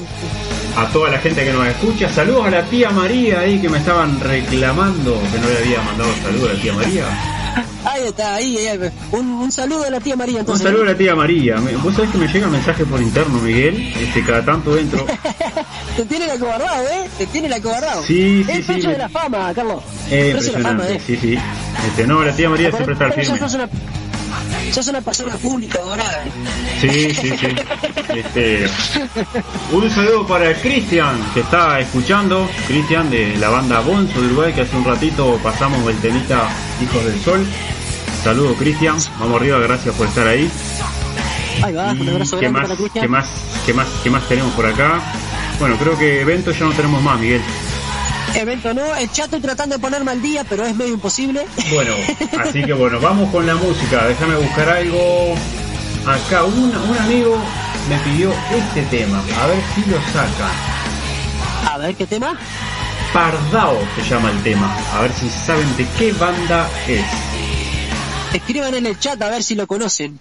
a 0.78 0.86
toda 0.90 1.10
la 1.10 1.18
gente 1.18 1.44
que 1.44 1.52
nos 1.52 1.66
escucha. 1.68 2.08
Saludos 2.10 2.46
a 2.46 2.50
la 2.52 2.62
tía 2.64 2.92
María 2.92 3.40
ahí 3.40 3.60
que 3.60 3.68
me 3.70 3.80
estaban 3.80 4.20
reclamando 4.20 5.20
que 5.34 5.40
no 5.40 5.50
le 5.50 5.58
había 5.58 5.82
mandado 5.82 6.10
saludos 6.22 6.52
a 6.52 6.54
la 6.54 6.62
tía 6.62 6.74
María. 6.74 7.06
Ahí 7.90 8.04
está, 8.08 8.36
ahí, 8.36 8.58
ahí. 8.58 8.80
Un, 9.12 9.28
un 9.28 9.52
saludo 9.52 9.84
a 9.86 9.90
la 9.90 10.00
tía 10.00 10.16
María 10.16 10.36
Un 10.36 10.40
entonces. 10.42 10.64
saludo 10.66 10.84
a 10.84 10.86
la 10.88 10.98
tía 10.98 11.16
María. 11.16 11.56
Vos 11.84 11.94
sabés 11.96 12.10
que 12.12 12.18
me 12.18 12.28
llega 12.28 12.48
mensaje 12.48 12.86
por 12.86 13.02
interno, 13.02 13.40
Miguel. 13.40 13.94
Este, 14.00 14.24
cada 14.24 14.44
tanto 14.44 14.78
entro. 14.78 15.06
Te 15.96 16.06
tienen 16.06 16.30
acobardado, 16.30 16.88
¿eh? 16.90 17.10
Te 17.18 17.26
tienen 17.28 17.54
acobardado. 17.54 18.04
Sí, 18.04 18.44
sí, 18.46 18.52
El 18.52 18.64
sí, 18.66 18.72
me- 18.88 18.94
de 18.94 18.98
la 18.98 19.10
fama, 19.10 19.54
Carlos. 19.54 19.84
Eh, 20.10 20.16
de 20.16 20.34
la 20.34 20.40
fama, 20.42 20.46
impresionante, 20.84 20.94
¿eh? 20.96 21.02
sí, 21.06 21.18
sí. 21.18 21.38
Este, 21.88 22.08
no, 22.08 22.24
la 22.24 22.36
tía 22.36 22.50
María 22.50 22.72
siempre 22.72 22.94
está 22.94 23.12
firme. 23.12 23.40
sos 23.40 23.54
una- 23.54 23.70
sos 24.74 24.88
una 24.88 25.02
persona 25.02 25.36
pública 25.38 25.80
ahora. 25.82 26.24
Sí, 26.80 27.14
sí, 27.14 27.32
sí. 27.38 27.48
Este, 28.10 28.68
un 29.72 29.90
saludo 29.90 30.28
para 30.28 30.54
Cristian, 30.56 31.20
que 31.34 31.42
está 31.42 31.80
escuchando. 31.80 32.50
Cristian 32.68 33.10
de 33.10 33.38
la 33.38 33.50
banda 33.50 33.80
Bonzo 33.82 34.22
de 34.22 34.28
Uruguay, 34.28 34.54
que 34.54 34.62
hace 34.62 34.76
un 34.76 34.86
ratito 34.86 35.40
pasamos 35.44 35.88
el 35.90 35.98
temita 35.98 36.50
Hijos 36.82 37.06
del 37.06 37.20
Sol. 37.22 37.46
Saludo 38.24 38.56
Cristian, 38.56 38.98
vamos 39.20 39.40
arriba, 39.40 39.60
gracias 39.60 39.96
por 39.96 40.08
estar 40.08 40.28
ahí. 40.28 40.50
Ahí 41.64 41.74
va, 41.74 41.92
un 41.92 42.10
abrazo 42.10 42.40
¿Qué 42.40 42.50
más, 42.50 42.70
para 42.70 42.90
qué 42.94 43.08
más, 43.08 43.28
qué 43.66 43.74
más, 43.74 43.88
qué 44.04 44.10
más 44.10 44.28
tenemos 44.28 44.54
por 44.54 44.66
acá? 44.66 45.02
Bueno, 45.60 45.76
creo 45.78 45.98
que 45.98 46.22
eventos 46.22 46.58
ya 46.58 46.66
no 46.66 46.72
tenemos 46.72 47.02
más, 47.02 47.20
Miguel. 47.20 47.42
Evento 48.36 48.74
no, 48.74 48.96
el 48.96 49.12
chat 49.12 49.26
estoy 49.26 49.42
tratando 49.42 49.76
de 49.76 49.82
ponerme 49.82 50.12
al 50.12 50.22
día, 50.22 50.44
pero 50.44 50.66
es 50.66 50.76
medio 50.76 50.94
imposible. 50.94 51.46
Bueno, 51.74 51.94
así 52.40 52.64
que 52.64 52.74
bueno, 52.74 53.00
vamos 53.00 53.32
con 53.32 53.46
la 53.46 53.56
música. 53.56 54.06
Déjame 54.08 54.36
buscar 54.36 54.70
algo. 54.70 55.36
Acá 56.06 56.44
un, 56.44 56.76
un 56.76 56.98
amigo 56.98 57.38
me 57.90 57.98
pidió 58.00 58.34
este 58.52 58.84
tema, 58.84 59.22
a 59.42 59.48
ver 59.48 59.62
si 59.76 59.90
lo 59.90 59.98
sacan. 60.14 60.52
A 61.70 61.78
ver, 61.78 61.96
¿qué 61.96 62.06
tema? 62.06 62.38
Pardao 63.14 63.78
se 63.96 64.10
llama 64.10 64.32
el 64.32 64.44
tema, 64.44 64.76
a 64.94 65.02
ver 65.02 65.12
si 65.14 65.30
saben 65.30 65.76
de 65.78 65.88
qué 65.98 66.12
banda 66.14 66.70
es. 66.88 67.06
Escriban 68.34 68.76
en 68.76 68.86
el 68.86 69.00
chat 69.00 69.22
a 69.22 69.30
ver 69.30 69.44
si 69.44 69.56
lo 69.56 69.68
conocen. 69.68 70.20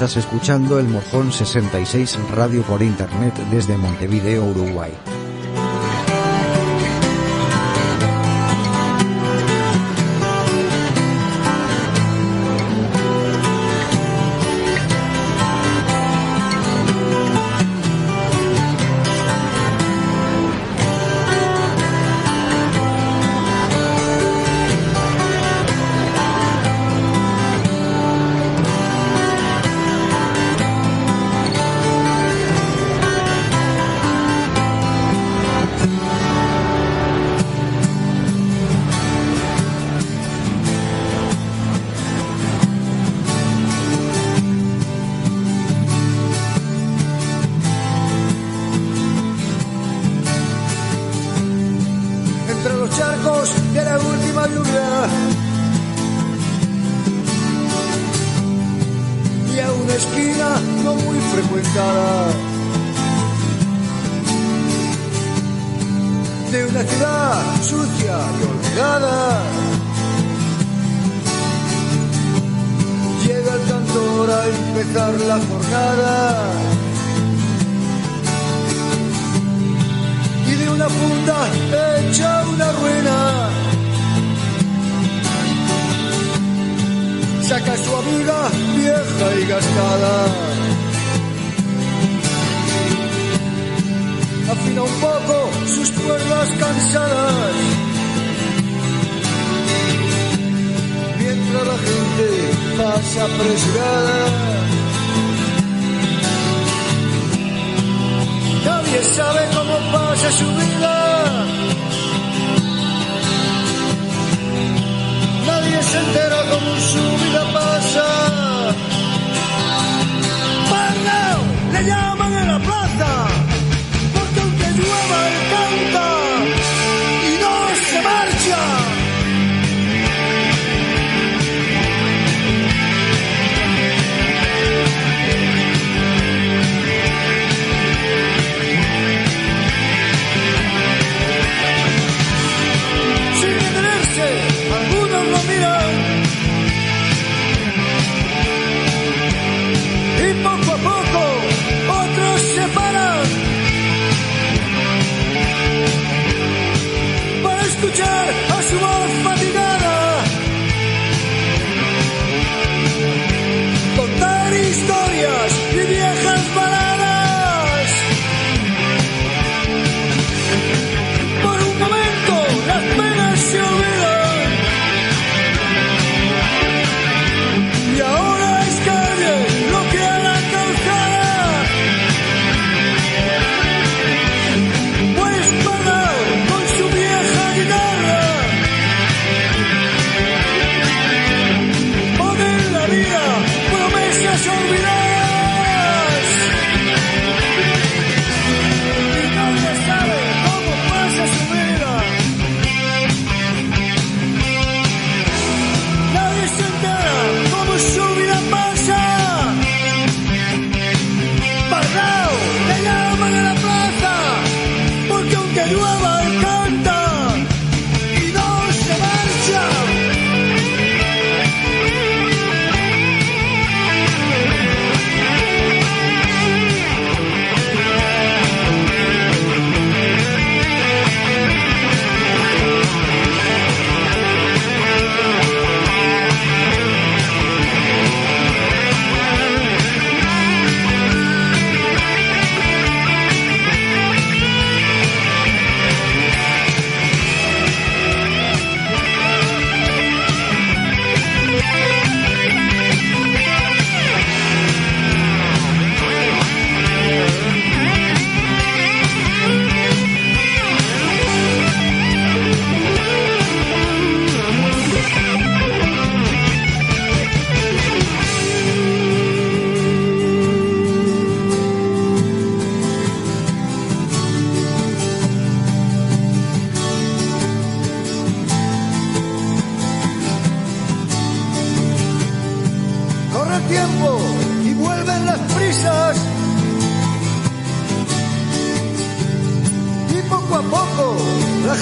Estás 0.00 0.16
escuchando 0.16 0.78
el 0.78 0.88
Mojón 0.88 1.30
66 1.30 2.18
Radio 2.30 2.62
por 2.62 2.80
Internet 2.80 3.34
desde 3.50 3.76
Montevideo, 3.76 4.46
Uruguay. 4.46 4.92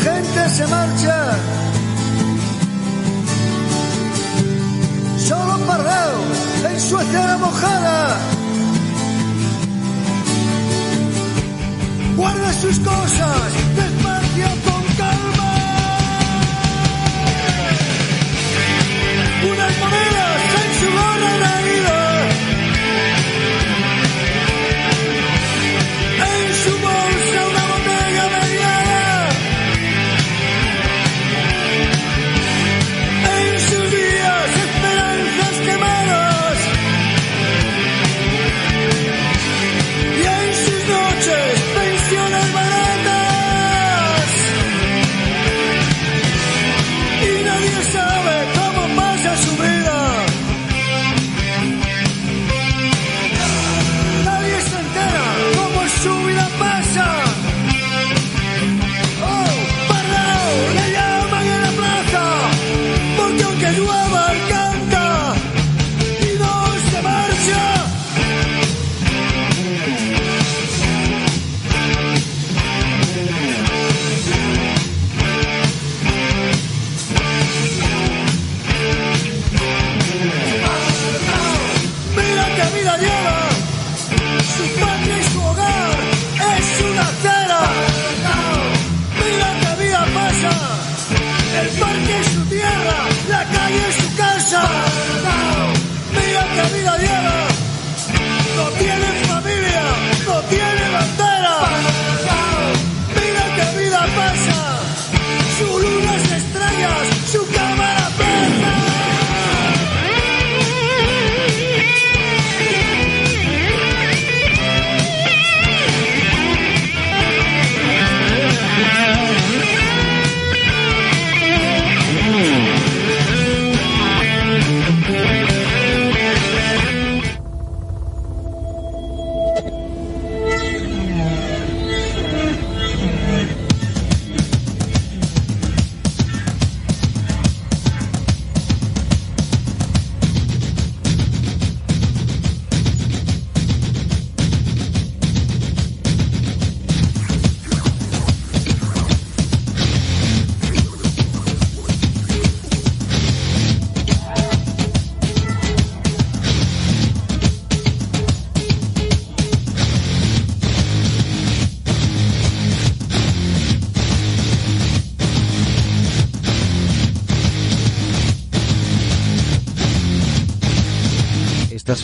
gente 0.05 0.51
se 0.51 0.67
marcha. 0.67 1.37
Solo 5.29 5.59
parrao 5.67 6.21
en 6.71 6.81
su 6.81 6.99
estera 6.99 7.37
mojada. 7.39 8.17
Guarda 12.17 12.53
sus 12.53 12.79
cosas, 12.81 13.53
despacio 13.77 14.49
con 14.67 14.83
calma. 15.01 15.53
Unas 19.53 19.79
monedas 19.83 20.41
en 20.65 20.81
su 20.81 20.91
mano. 20.95 21.18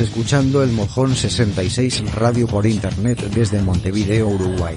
Escuchando 0.01 0.63
el 0.63 0.73
Mojón 0.73 1.15
66 1.15 2.15
Radio 2.15 2.47
por 2.47 2.67
Internet 2.67 3.21
desde 3.35 3.63
Montevideo, 3.63 4.29
Uruguay. 4.29 4.77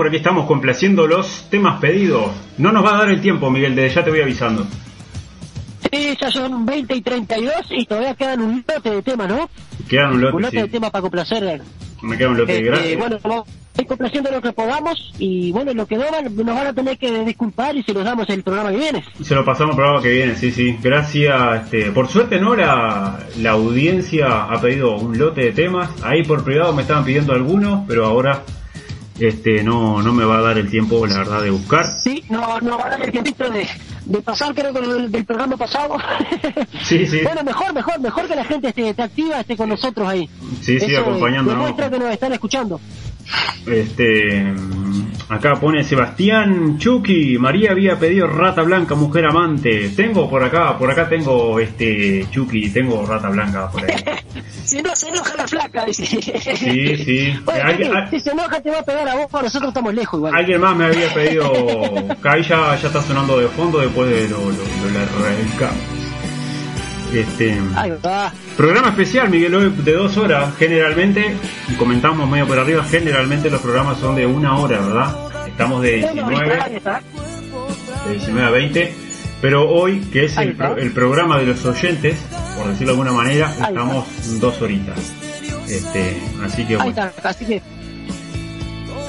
Por 0.00 0.06
aquí 0.06 0.16
estamos 0.16 0.46
complaciendo 0.46 1.06
los 1.06 1.50
temas 1.50 1.78
pedidos. 1.78 2.30
No 2.56 2.72
nos 2.72 2.82
va 2.82 2.94
a 2.94 2.98
dar 3.00 3.10
el 3.10 3.20
tiempo, 3.20 3.50
Miguel, 3.50 3.74
desde 3.74 3.96
ya 3.96 4.02
te 4.02 4.08
voy 4.08 4.22
avisando. 4.22 4.66
Sí, 5.92 6.16
ya 6.18 6.30
son 6.30 6.64
20 6.64 6.96
y 6.96 7.02
32 7.02 7.52
y 7.68 7.84
todavía 7.84 8.14
quedan 8.14 8.40
un 8.40 8.64
lote 8.66 8.88
de 8.92 9.02
temas, 9.02 9.28
¿no? 9.28 9.50
Quedan 9.90 10.12
un 10.12 10.14
Un 10.14 10.22
lote, 10.22 10.42
lote 10.42 10.56
de 10.62 10.68
temas 10.68 10.90
para 10.90 11.02
complacer. 11.02 11.60
Me 12.00 12.16
queda 12.16 12.30
un 12.30 12.38
lote, 12.38 12.52
Este, 12.52 12.64
gracias. 12.64 12.98
bueno, 12.98 13.18
vamos 13.22 13.48
a 13.76 13.82
ir 13.82 13.86
complaciendo 13.86 14.30
lo 14.30 14.40
que 14.40 14.52
podamos 14.54 15.12
y 15.18 15.52
bueno, 15.52 15.74
lo 15.74 15.84
que 15.84 15.96
no 15.98 16.04
nos 16.44 16.54
van 16.56 16.66
a 16.68 16.72
tener 16.72 16.96
que 16.96 17.22
disculpar 17.26 17.76
y 17.76 17.82
se 17.82 17.92
los 17.92 18.02
damos 18.02 18.26
el 18.30 18.42
programa 18.42 18.70
que 18.70 18.78
viene. 18.78 19.04
Se 19.22 19.34
lo 19.34 19.44
pasamos 19.44 19.72
al 19.72 19.76
programa 19.76 20.02
que 20.02 20.12
viene, 20.12 20.34
sí, 20.34 20.50
sí. 20.50 20.78
Gracias. 20.82 21.64
Este, 21.64 21.90
por 21.92 22.08
suerte, 22.08 22.40
¿no? 22.40 22.56
La, 22.56 23.18
la 23.36 23.50
audiencia 23.50 24.44
ha 24.44 24.58
pedido 24.62 24.96
un 24.96 25.18
lote 25.18 25.42
de 25.42 25.52
temas. 25.52 25.90
Ahí 26.02 26.22
por 26.22 26.42
privado 26.42 26.72
me 26.72 26.80
estaban 26.80 27.04
pidiendo 27.04 27.34
algunos, 27.34 27.84
pero 27.86 28.06
ahora 28.06 28.44
este 29.28 29.62
no, 29.62 30.02
no 30.02 30.12
me 30.12 30.24
va 30.24 30.38
a 30.38 30.42
dar 30.42 30.58
el 30.58 30.70
tiempo, 30.70 31.06
la 31.06 31.18
verdad, 31.18 31.42
de 31.42 31.50
buscar. 31.50 32.00
Sí, 32.02 32.24
no, 32.28 32.60
no 32.60 32.78
va 32.78 32.86
a 32.86 32.90
dar 32.90 33.02
el 33.02 33.12
tiempito 33.12 33.50
de, 33.50 33.66
de 34.06 34.22
pasar, 34.22 34.54
creo 34.54 34.72
que 34.72 34.80
del, 34.80 35.10
del 35.10 35.24
programa 35.24 35.56
pasado. 35.56 35.96
Sí, 36.82 37.06
sí. 37.06 37.20
Bueno, 37.22 37.44
mejor, 37.44 37.72
mejor, 37.72 38.00
mejor 38.00 38.26
que 38.26 38.34
la 38.34 38.44
gente 38.44 38.68
esté, 38.68 38.88
esté 38.88 39.02
activa, 39.02 39.40
esté 39.40 39.56
con 39.56 39.68
nosotros 39.68 40.08
ahí. 40.08 40.28
Sí, 40.60 40.80
sí, 40.80 40.86
Eso 40.86 41.02
acompañándonos. 41.02 41.54
Demuestra 41.64 41.90
que 41.90 41.98
nos 41.98 42.10
están 42.10 42.32
escuchando. 42.32 42.80
Este, 43.66 44.52
acá 45.28 45.54
pone 45.60 45.84
Sebastián 45.84 46.78
Chucky, 46.78 47.38
María 47.38 47.70
había 47.72 47.98
pedido 47.98 48.26
rata 48.26 48.62
blanca, 48.62 48.94
mujer 48.94 49.26
amante. 49.26 49.90
Tengo 49.90 50.28
por 50.28 50.42
acá, 50.42 50.76
por 50.78 50.90
acá 50.90 51.08
tengo 51.08 51.60
este 51.60 52.26
Chucky, 52.30 52.70
tengo 52.70 53.04
rata 53.06 53.28
blanca 53.28 53.70
por 53.70 53.84
ahí. 53.84 53.96
Si 54.64 54.80
no 54.82 54.94
se 54.94 55.08
enoja 55.08 55.34
la 55.36 55.48
flaca, 55.48 55.84
dice. 55.84 56.06
Sí, 56.06 56.96
sí. 56.96 57.34
Alguien- 57.64 57.92
si 58.08 58.20
se 58.20 58.30
enoja 58.30 58.60
te 58.60 58.70
va 58.70 58.78
a 58.78 58.84
pegar 58.84 59.08
a 59.08 59.14
vos, 59.16 59.32
nosotros 59.32 59.68
estamos 59.70 59.92
lejos 59.94 60.18
igual. 60.18 60.32
Alguien 60.34 60.60
más 60.60 60.76
me 60.76 60.84
había 60.84 61.12
pedido, 61.12 61.52
ahí 62.22 62.42
ya, 62.44 62.76
ya 62.76 62.86
está 62.86 63.02
sonando 63.02 63.40
de 63.40 63.48
fondo 63.48 63.80
después 63.80 64.08
de 64.10 64.28
lo, 64.28 64.38
lo, 64.38 64.44
lo 64.52 64.90
la 64.94 65.02
arrancamos. 65.02 65.99
Este, 67.12 67.58
programa 68.56 68.88
especial, 68.90 69.28
Miguel, 69.30 69.84
de 69.84 69.92
dos 69.92 70.16
horas. 70.16 70.54
Generalmente, 70.58 71.34
y 71.68 71.74
comentamos 71.74 72.28
medio 72.28 72.46
por 72.46 72.58
arriba, 72.58 72.84
generalmente 72.84 73.50
los 73.50 73.60
programas 73.60 73.98
son 73.98 74.14
de 74.16 74.26
una 74.26 74.56
hora, 74.58 74.78
¿verdad? 74.80 75.16
Estamos 75.48 75.82
de 75.82 76.00
Bueno, 76.02 76.12
19 76.40 76.60
ahí 76.62 76.76
está. 76.76 77.02
de 78.06 78.12
19 78.14 78.46
a 78.46 78.50
20. 78.50 78.94
Pero 79.42 79.68
hoy, 79.70 80.00
que 80.12 80.26
es 80.26 80.36
el, 80.36 80.54
pro- 80.54 80.76
el 80.76 80.92
programa 80.92 81.38
de 81.38 81.46
los 81.46 81.64
oyentes, 81.64 82.18
por 82.56 82.68
decirlo 82.68 82.92
de 82.94 83.00
alguna 83.00 83.12
manera, 83.12 83.50
estamos 83.68 84.06
dos 84.38 84.60
horitas. 84.62 84.98
Este, 85.68 86.20
así 86.44 86.64
que 86.66 86.76
bueno. 86.76 86.90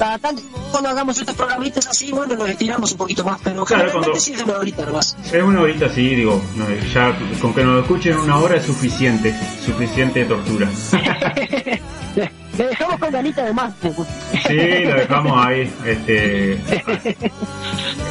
Cada 0.02 0.18
tanto 0.18 0.42
cuando 0.72 0.88
hagamos 0.90 1.16
estos 1.16 1.36
programitas 1.36 1.86
así, 1.86 2.10
bueno, 2.10 2.34
nos 2.34 2.50
estiramos 2.50 2.90
un 2.90 2.98
poquito 2.98 3.22
más, 3.22 3.38
pero 3.44 3.64
Claro, 3.64 3.92
cuando- 3.92 4.16
sí 4.18 4.32
es 4.32 4.42
una 4.42 4.54
horita 4.58 4.84
nomás. 4.84 5.16
Es 5.32 5.40
una 5.40 5.60
horita, 5.60 5.88
sí, 5.88 6.16
digo, 6.16 6.42
no, 6.56 6.64
ya 6.92 7.16
con 7.40 7.54
que 7.54 7.62
nos 7.62 7.82
escuchen 7.82 8.18
una 8.18 8.36
hora 8.38 8.56
es 8.56 8.64
suficiente, 8.64 9.32
suficiente 9.64 10.24
tortura. 10.24 10.68
Le 12.58 12.66
dejamos 12.66 12.98
con 12.98 13.12
ganita 13.12 13.44
de 13.44 13.52
más. 13.52 13.72
Sí, 14.48 14.56
lo 14.84 14.94
dejamos 14.96 15.46
ahí. 15.46 15.72
Este, 15.86 16.54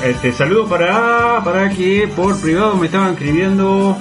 este 0.05 0.31
saludo 0.31 0.69
para 0.69 1.43
para 1.43 1.69
que 1.71 2.09
por 2.15 2.39
privado 2.39 2.77
me 2.77 2.85
estaban 2.85 3.15
escribiendo 3.15 3.97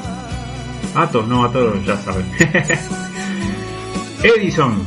Atos, 0.95 1.27
no, 1.27 1.45
Atos 1.45 1.85
ya 1.85 1.97
saben. 1.97 2.25
Edison, 4.23 4.81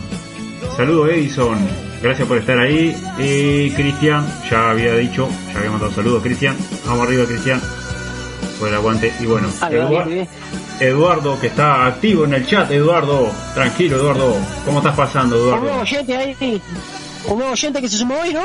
saludo 0.78 1.08
Edison, 1.10 1.58
gracias 2.04 2.28
por 2.28 2.38
estar 2.38 2.60
ahí. 2.60 2.96
Y 3.18 3.72
Cristian, 3.72 4.28
ya 4.52 4.70
había 4.72 4.94
dicho, 4.96 5.28
ya 5.52 5.58
había 5.60 5.72
mandado 5.72 5.92
saludos 5.92 6.22
Cristian, 6.22 6.56
vamos 6.86 7.08
arriba 7.08 7.26
Cristian, 7.26 7.60
por 8.60 8.68
el 8.70 8.76
aguante. 8.76 9.12
Y 9.20 9.26
bueno, 9.26 9.48
Ahí 9.62 9.76
va, 9.76 9.90
Eduard- 9.90 10.06
bien, 10.06 10.10
bien. 10.10 10.28
Eduardo 10.80 11.40
que 11.40 11.48
está 11.48 11.86
activo 11.88 12.26
en 12.26 12.34
el 12.34 12.46
chat, 12.46 12.70
Eduardo, 12.72 13.32
tranquilo 13.54 13.96
Eduardo, 13.98 14.36
¿cómo 14.66 14.80
estás 14.80 14.96
pasando 14.96 15.36
Un 15.38 15.42
Eduardo? 15.44 15.64
nuevo 15.66 15.82
oyente 15.82 16.16
ahí, 16.18 16.62
un 17.28 17.38
nuevo 17.38 17.54
oyente 17.54 17.82
que 17.82 17.88
se 17.90 17.98
sumó 17.98 18.20
hoy, 18.20 18.34
¿no? 18.34 18.42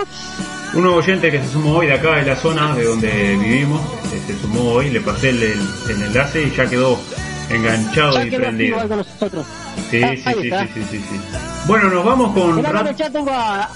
Un 0.74 0.82
nuevo 0.82 0.98
oyente 0.98 1.30
que 1.30 1.39
se 1.43 1.48
sumó 1.48 1.76
hoy 1.78 1.86
de 1.86 1.94
acá 1.94 2.16
de 2.16 2.26
la 2.26 2.36
zona 2.36 2.74
de 2.76 2.85
donde 2.85 3.36
vivimos, 3.36 3.80
se 4.26 4.39
sumó 4.39 4.72
hoy, 4.74 4.90
le 4.90 5.01
pasé 5.01 5.30
el, 5.30 5.43
el- 5.43 5.60
el 5.89 6.02
enlace 6.02 6.43
y 6.43 6.51
ya 6.55 6.66
quedó 6.68 6.98
enganchado 7.51 8.15
Ya 8.15 8.25
y 8.27 8.31
prendido. 8.31 8.79
con 8.89 8.97
nosotros. 8.99 9.47
Sí, 9.91 10.03
Ah, 10.03 10.11
sí, 10.16 10.23
sí, 10.43 10.51
sí, 10.75 10.83
sí, 10.91 10.99
sí. 11.11 11.20
Bueno, 11.66 11.89
nos 11.91 12.05
vamos 12.05 12.33
con 12.35 12.62
Rat 12.62 12.97
chat 12.97 13.12
tengo 13.12 13.31
a, 13.31 13.69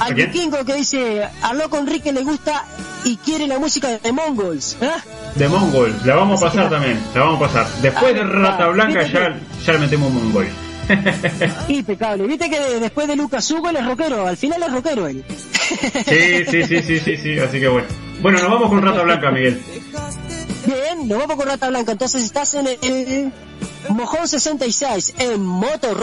al 0.00 0.14
vikingo 0.14 0.64
que 0.64 0.74
dice, 0.74 1.22
a 1.42 1.52
loco 1.54 1.78
Enrique 1.78 2.12
le 2.12 2.22
gusta 2.22 2.64
y 3.04 3.16
quiere 3.16 3.46
la 3.46 3.58
música 3.58 3.88
de 3.98 4.12
Mongols. 4.12 4.76
¿eh? 4.80 4.90
de 5.34 5.48
Mongol, 5.48 5.94
la 6.04 6.14
vamos 6.16 6.42
a 6.42 6.46
pasar 6.46 6.68
también, 6.70 6.98
la 7.14 7.20
vamos 7.24 7.36
a 7.36 7.46
pasar. 7.46 7.66
Después 7.80 8.14
de 8.14 8.20
está. 8.20 8.32
Rata 8.32 8.68
Blanca 8.68 9.02
ya, 9.04 9.36
ya 9.64 9.72
le 9.72 9.78
metemos 9.78 10.12
Mongol. 10.12 10.46
Impecable. 11.68 12.26
Viste 12.26 12.50
que 12.50 12.58
de- 12.60 12.80
después 12.80 13.06
de 13.08 13.16
Lucas 13.16 13.48
Hugo 13.50 13.70
él 13.70 13.76
es 13.76 13.86
rockero, 13.86 14.26
al 14.26 14.36
final 14.36 14.62
es 14.62 14.72
rockero 14.72 15.06
él. 15.08 15.24
Sí, 15.28 16.44
sí, 16.50 16.62
sí, 16.64 16.82
sí, 16.82 16.98
sí, 17.00 17.16
sí, 17.16 17.38
así 17.38 17.60
que 17.60 17.68
bueno. 17.68 17.86
Bueno, 18.20 18.38
nos 18.40 18.50
vamos 18.50 18.68
con 18.68 18.82
Rata 18.82 19.02
Blanca, 19.02 19.30
Miguel. 19.30 19.60
Bien, 20.66 21.08
nos 21.08 21.18
vamos 21.18 21.36
con 21.36 21.46
Rata 21.46 21.68
Blanca. 21.68 21.92
Entonces 21.92 22.22
estás 22.22 22.54
en 22.54 22.66
el 22.68 23.32
Mojón 23.88 24.28
66, 24.28 25.14
en 25.18 25.44
Moto 25.44 25.94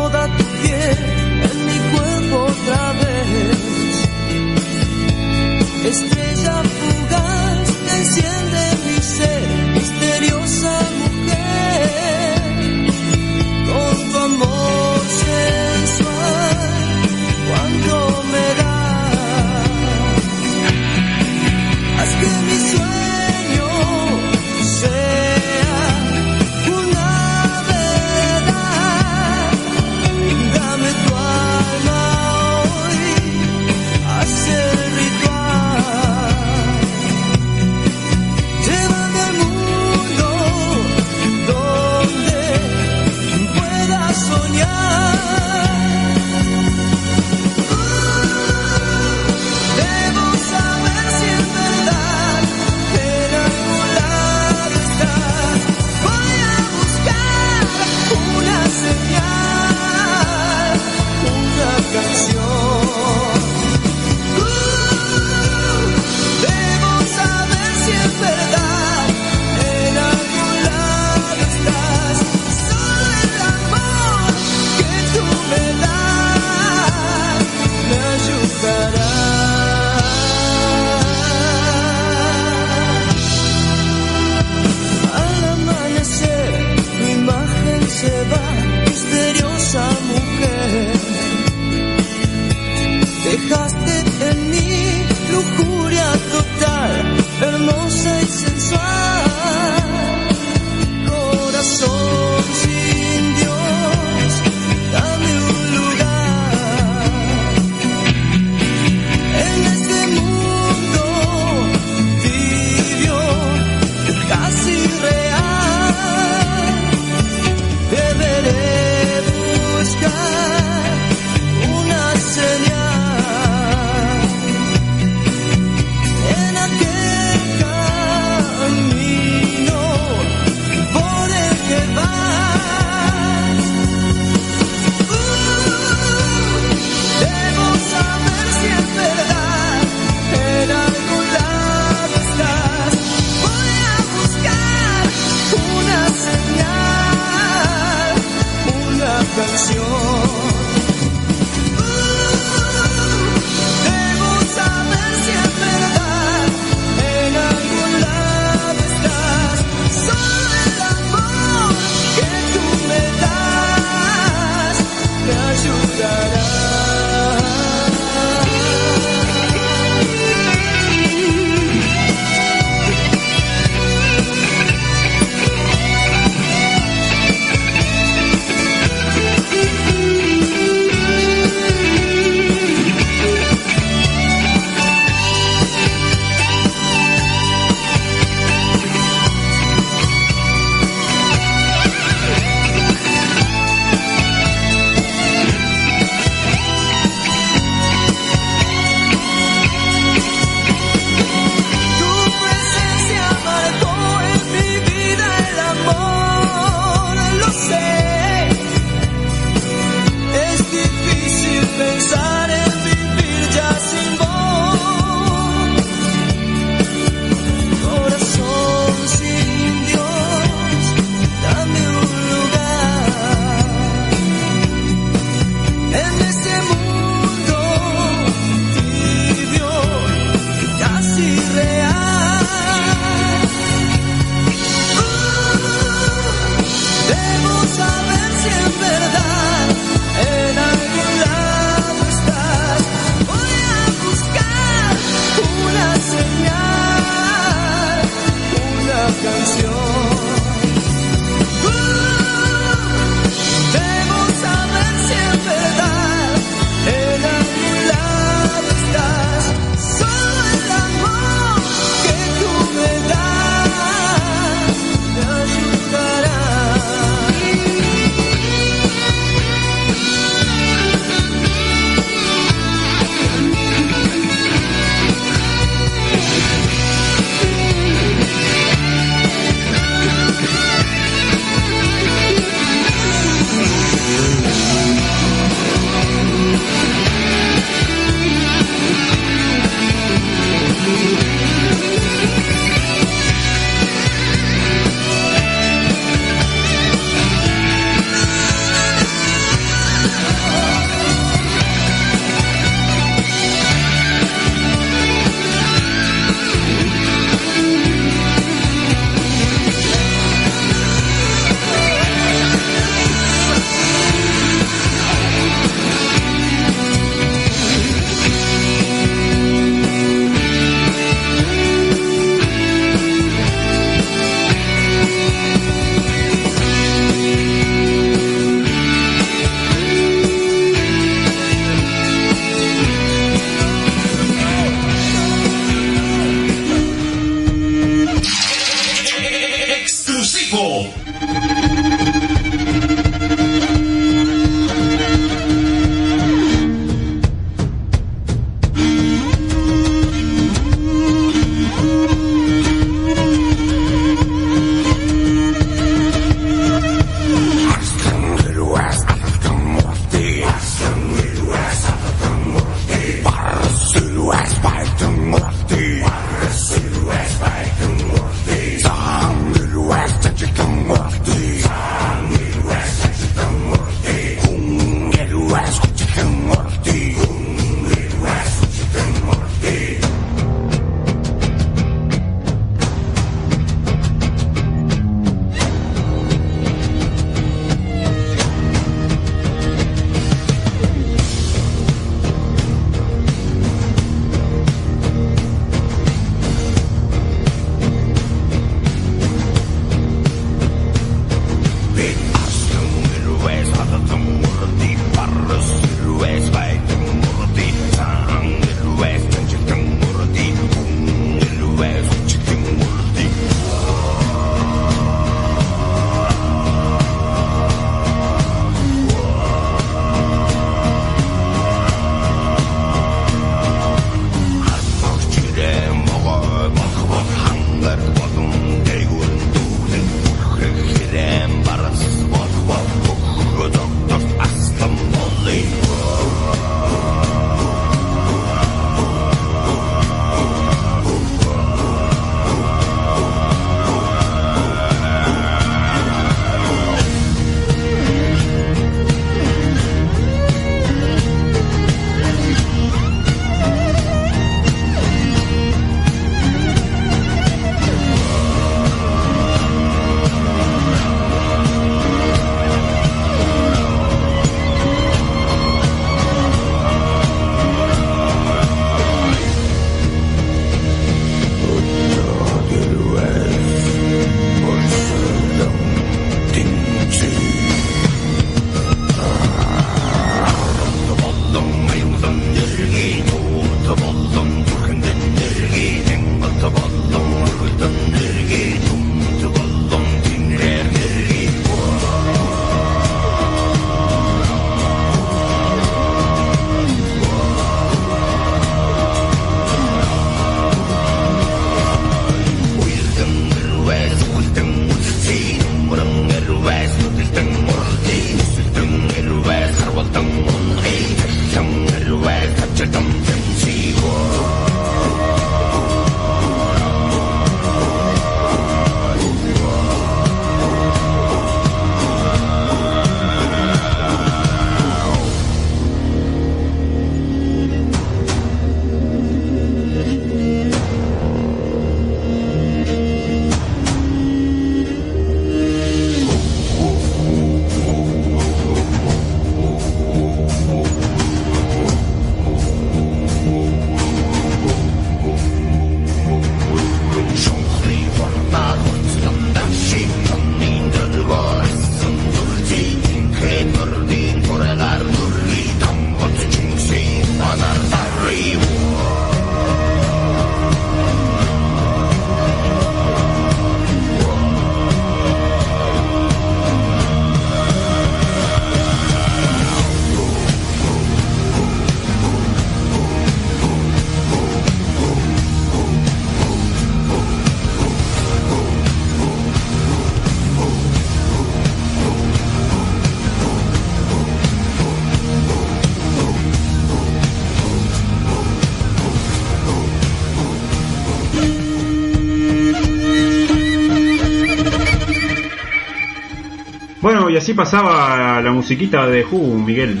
y 597.34 597.36
así 597.36 597.52
pasaba 597.52 598.40
la 598.40 598.52
musiquita 598.52 599.08
de 599.08 599.24
Who, 599.24 599.58
Miguel. 599.58 600.00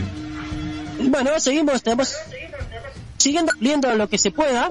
Bueno, 1.00 1.40
seguimos, 1.40 1.82
tenemos, 1.82 2.14
siguiendo 3.16 3.52
viendo 3.58 3.92
lo 3.96 4.08
que 4.08 4.18
se 4.18 4.30
pueda. 4.30 4.70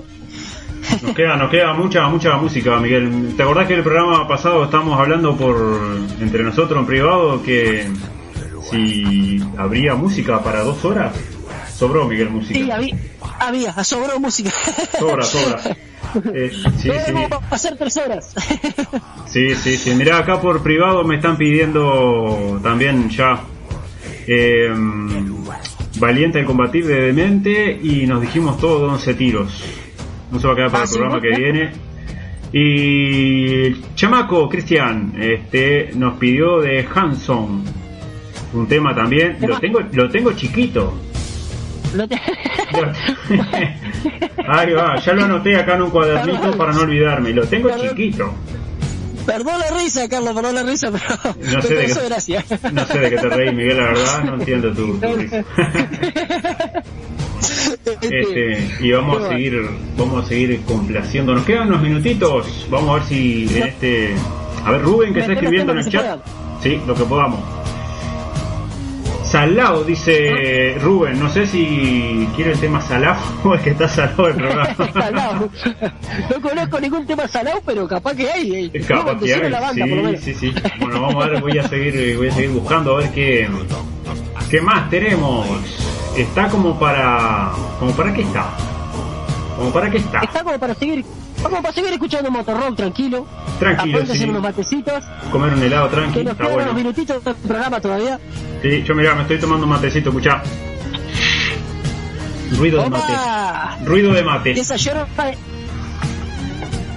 Nos 1.02 1.14
queda, 1.14 1.36
nos 1.36 1.52
queda 1.52 1.74
mucha, 1.74 2.08
mucha 2.08 2.38
música, 2.38 2.80
Miguel. 2.80 3.34
¿Te 3.36 3.44
acordás 3.44 3.68
que 3.68 3.74
el 3.74 3.84
programa 3.84 4.26
pasado 4.30 4.64
estábamos 4.64 4.98
hablando 4.98 5.36
por 5.36 5.58
entre 6.22 6.44
nosotros 6.44 6.80
en 6.80 6.86
privado 6.86 7.44
que 7.44 7.86
si 8.72 9.44
habría 9.58 9.96
música 9.96 10.42
para 10.42 10.62
dos 10.64 10.86
horas? 10.86 11.14
Sobró, 11.76 12.08
Miguel, 12.08 12.30
música. 12.30 12.58
Sí, 12.58 12.72
había, 12.72 12.96
había, 13.40 13.84
sobró 13.84 14.22
música. 14.22 14.52
Sobra, 14.98 15.24
sobra. 15.24 15.60
Eh, 16.32 16.52
sí, 16.54 16.70
sí. 16.84 16.90
Podemos 16.90 17.44
pasar 17.50 17.76
tres 17.76 17.98
horas. 17.98 18.36
Sí, 19.34 19.56
sí, 19.56 19.78
sí. 19.78 19.96
Mirá, 19.96 20.20
acá 20.20 20.40
por 20.40 20.62
privado 20.62 21.04
me 21.04 21.16
están 21.16 21.38
pidiendo 21.38 22.60
también 22.62 23.10
ya 23.10 23.42
eh, 24.28 24.72
Valiente 26.00 26.40
el 26.40 26.46
combatir 26.46 26.86
de 26.86 27.02
Demente 27.02 27.80
y 27.82 28.06
nos 28.06 28.22
dijimos 28.22 28.60
todos 28.60 28.92
11 28.94 29.14
tiros. 29.16 29.64
No 30.32 30.40
se 30.40 30.46
va 30.46 30.54
a 30.54 30.56
quedar 30.56 30.70
para 30.72 30.84
Ah, 30.84 30.88
el 30.88 30.92
programa 30.92 31.20
que 31.20 31.30
viene. 31.30 31.72
Y 32.52 33.82
Chamaco 33.96 34.48
Cristian 34.48 35.16
este, 35.20 35.90
nos 35.96 36.20
pidió 36.20 36.62
de 36.62 36.88
Hanson 36.94 37.64
un 38.54 38.68
tema 38.68 38.94
también. 38.94 39.38
Lo 39.42 39.58
tengo, 39.60 39.80
lo 39.94 40.10
tengo 40.12 40.34
chiquito. 40.34 40.94
Ahí 44.48 44.74
va, 44.74 45.00
ya 45.00 45.14
lo 45.14 45.26
anoté 45.26 45.56
acá 45.56 45.74
en 45.74 45.82
un 45.82 45.90
cuadernito 45.90 46.56
para 46.56 46.72
no 46.72 46.82
olvidarme. 46.82 47.32
Lo 47.32 47.48
tengo 47.48 47.72
chiquito. 47.76 48.32
Perdón 49.26 49.60
la 49.60 49.78
risa, 49.78 50.08
Carlos, 50.10 50.34
perdón 50.36 50.56
la 50.56 50.64
risa, 50.64 50.92
pero 50.92 51.36
No 51.54 51.62
sé 51.62 51.74
de 51.76 51.86
qué- 51.86 51.94
gracia. 52.06 52.46
No 52.72 52.86
sé 52.86 53.00
de 53.00 53.10
qué 53.10 53.16
te 53.18 53.30
reís, 53.30 53.54
Miguel, 53.54 53.78
la 53.78 53.84
verdad, 53.86 54.24
no 54.26 54.34
entiendo 54.36 54.74
tu, 54.74 54.98
tu 55.00 55.16
risa. 55.16 55.44
Este, 58.02 58.70
y 58.80 58.92
vamos 58.92 59.24
a 59.24 59.30
seguir, 59.30 59.70
vamos 59.98 60.24
a 60.24 60.28
seguir 60.28 60.62
complaciendo. 60.66 61.34
Nos 61.36 61.46
quedan 61.46 61.68
unos 61.68 61.82
minutitos. 61.82 62.68
Vamos 62.70 62.90
a 62.90 62.94
ver 62.96 63.04
si 63.04 63.48
en 63.56 63.64
este. 63.64 64.16
A 64.66 64.72
ver, 64.72 64.82
Rubén 64.82 65.14
que 65.14 65.20
está 65.22 65.34
escribiendo 65.34 65.72
en 65.74 65.80
el 65.80 65.86
que 65.86 65.92
chat. 65.92 66.20
Sí, 66.62 66.82
lo 66.88 66.96
que 66.96 67.04
podamos. 67.04 67.40
Salado, 69.34 69.84
dice 69.84 70.78
Rubén. 70.80 71.20
No 71.20 71.28
sé 71.28 71.48
si 71.48 72.30
quiere 72.36 72.52
el 72.52 72.60
tema 72.60 72.80
salado 72.80 73.20
o 73.44 73.56
es 73.56 73.62
que 73.62 73.72
está 73.72 73.90
salado 73.90 74.28
el 74.28 74.36
programa. 74.36 74.76
Salado. 74.94 75.50
No 76.30 76.40
conozco 76.40 76.80
ningún 76.80 77.08
tema 77.08 77.28
salado, 77.28 77.60
pero 77.66 77.88
capaz 77.88 78.14
que 78.14 78.30
hay. 78.30 78.70
eh. 78.72 78.82
Capaz 78.88 79.04
Luego 79.14 79.20
que 79.22 79.34
hay. 79.34 79.50
la 79.50 79.60
banda, 79.60 79.86
Sí, 80.20 80.36
sí, 80.36 80.52
sí. 80.52 80.54
Bueno, 80.80 81.02
vamos 81.02 81.26
a 81.26 81.30
ver, 81.30 81.42
voy 81.42 81.58
a 81.58 81.68
seguir, 81.68 82.16
voy 82.16 82.28
a 82.28 82.32
seguir 82.32 82.52
buscando 82.52 82.94
a 82.94 82.98
ver 83.00 83.10
qué, 83.10 83.50
qué 84.52 84.62
más 84.62 84.88
tenemos. 84.92 85.48
Está 86.16 86.48
como 86.48 86.78
para, 86.78 87.54
como 87.80 87.92
para 87.94 88.14
qué 88.14 88.22
está, 88.22 88.46
como 89.58 89.74
para 89.74 89.90
qué 89.90 89.98
está. 89.98 90.20
Está 90.20 90.44
como 90.44 90.60
para 90.60 90.76
seguir, 90.76 91.04
como 91.44 91.62
para 91.62 91.74
seguir 91.74 91.94
escuchando 91.94 92.32
motorrock 92.32 92.76
tranquilo. 92.76 93.26
Tranquilo, 93.60 93.98
Aparte 93.98 94.12
sí. 94.14 94.18
hacer 94.18 94.30
unos 94.30 94.42
matecitos. 94.42 95.04
Comer 95.32 95.54
un 95.54 95.64
helado 95.64 95.90
Que 95.90 95.96
tranquilo, 95.96 96.24
nos 96.24 96.32
está 96.34 96.44
quedan 96.44 96.54
unos 96.56 96.66
bueno. 96.66 96.74
minutitos 96.80 97.24
del 97.24 97.36
programa 97.36 97.82
todavía. 97.82 98.20
Sí, 98.62 98.84
yo 98.84 98.96
mira, 98.96 99.16
me 99.16 99.22
estoy 99.24 99.40
tomando 99.40 99.66
un 99.66 99.70
matecito, 99.72 100.10
escuchá. 100.10 100.42
Ruido 102.58 102.84
de 102.84 102.90
mate. 102.90 103.14
Ruido 103.86 104.14
de 104.14 104.24
mate. 104.24 104.52
Esa 104.52 104.76
yerba, 104.76 105.08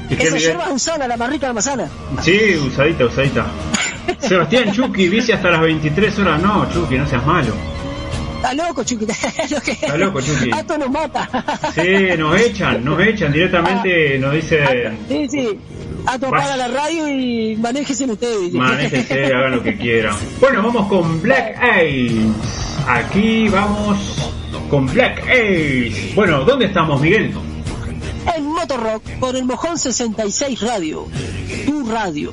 ¿Y 0.09 0.15
qué, 0.15 0.29
esa 0.29 0.39
yerba 0.39 0.71
usada, 0.71 1.09
la 1.09 1.17
marrita 1.17 1.49
de 1.49 1.53
manzana. 1.55 1.89
Sí, 2.23 2.57
usadita, 2.65 3.07
usadita. 3.07 3.47
Sebastián 4.21 4.73
Chucky 4.73 5.09
dice 5.09 5.33
hasta 5.33 5.51
las 5.51 5.61
23 5.61 6.19
horas. 6.21 6.41
No, 6.43 6.69
Chucky, 6.73 6.99
no 6.99 7.07
seas 7.07 7.25
malo. 7.27 7.53
Está 8.37 8.55
loco, 8.55 8.85
Chucky. 8.85 9.07
Está 9.09 9.97
loco, 9.97 10.21
Chucky. 10.21 10.51
Esto 10.51 10.79
nos 10.79 10.91
mata. 10.91 11.29
Sí, 11.75 12.17
nos 12.19 12.41
echan, 12.41 12.85
nos 12.85 13.01
echan 13.01 13.33
directamente, 13.33 14.19
nos 14.19 14.35
dicen, 14.35 14.99
Sí, 15.09 15.29
sí. 15.29 15.59
A 16.07 16.19
tocar 16.19 16.57
la 16.57 16.69
radio 16.69 17.09
y 17.09 17.57
manéjese 17.57 18.05
ustedes. 18.05 18.53
manéjense, 18.53 19.27
hagan 19.27 19.57
lo 19.57 19.63
que 19.63 19.77
quieran. 19.77 20.15
Bueno, 20.41 20.63
vamos 20.63 20.87
con 20.87 21.21
Black 21.21 21.57
Ace. 21.61 22.29
Aquí 22.87 23.49
vamos 23.49 23.99
con 24.71 24.87
Black 24.87 25.19
Ace. 25.25 26.13
Bueno, 26.15 26.45
¿dónde 26.45 26.67
estamos, 26.67 27.01
Miguel? 27.01 27.33
En 28.37 28.45
Motorrock 28.45 29.03
por 29.19 29.35
el 29.35 29.45
Mojón 29.45 29.79
66 29.79 30.61
Radio. 30.61 31.07
Tu 31.65 31.89
radio. 31.89 32.33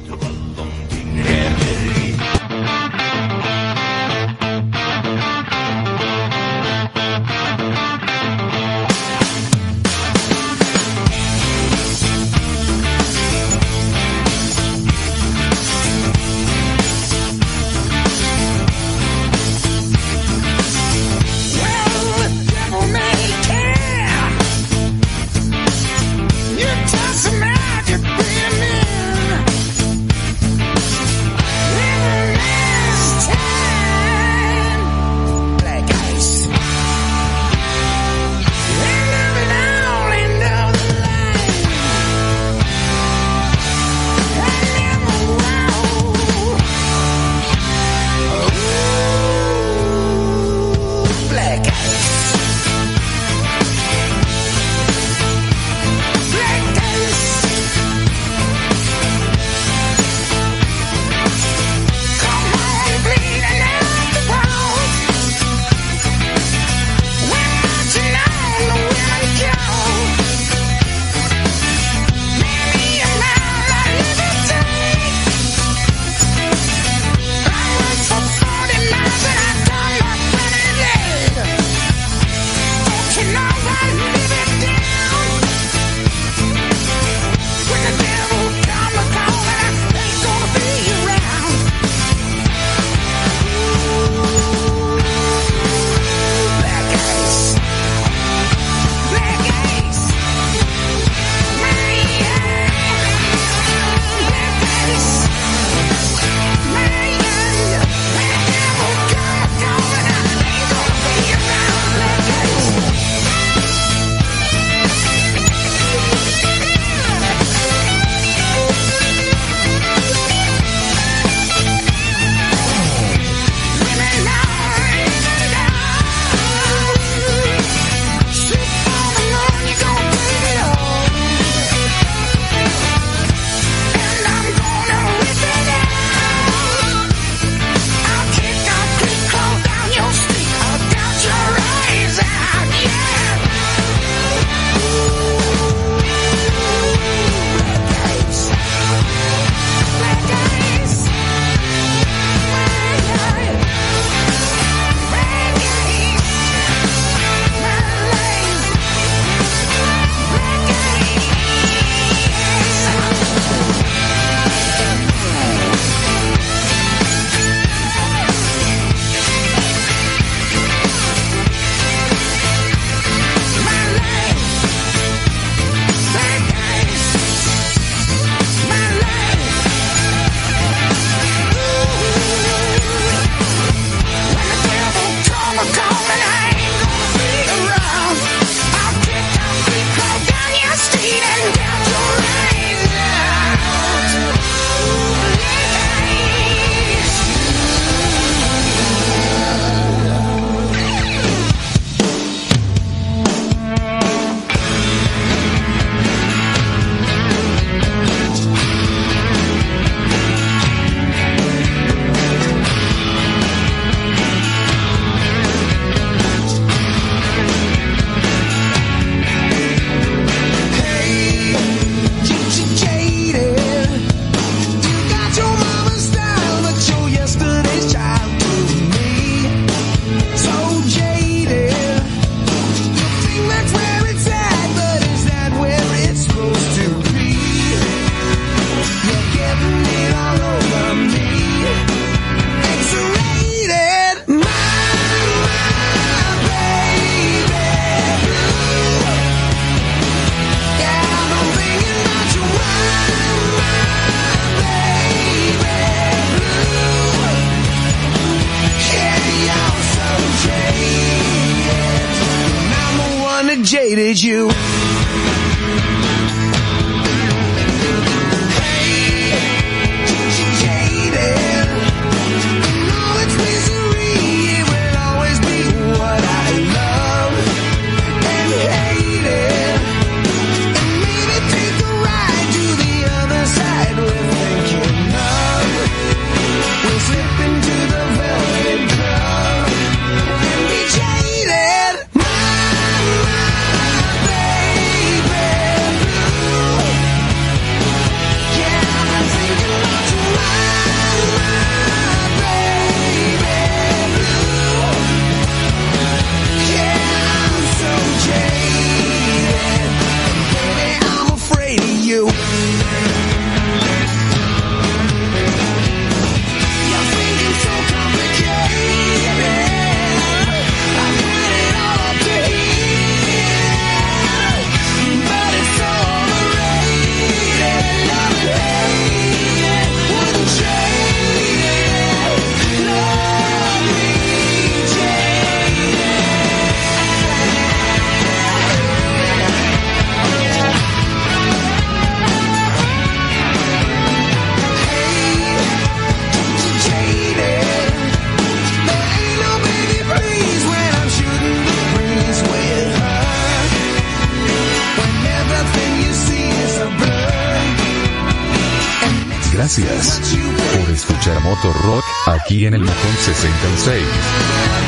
Aquí 362.53 362.67
en 362.67 362.75
el 362.75 362.81
Mojón 362.81 363.17
66. 363.17 364.82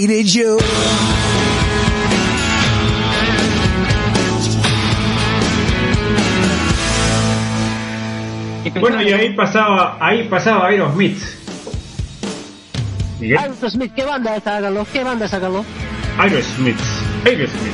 Jaded 0.00 0.26
you. 0.34 0.58
Bueno, 8.78 9.02
y 9.02 9.12
ahí 9.12 9.30
pasaba, 9.34 9.96
ahí 10.00 10.24
pasaba 10.28 10.68
Aerosmith. 10.68 11.18
Miguel. 13.18 13.38
Aerosmith, 13.38 13.92
¿qué 13.94 14.04
banda 14.04 14.36
es 14.36 14.42
Carlos? 14.42 14.88
¿Qué 14.92 15.02
banda 15.04 15.24
es 15.26 15.30
Carlos? 15.30 15.66
Aerosmith. 16.18 16.78
Aerosmith. 17.24 17.72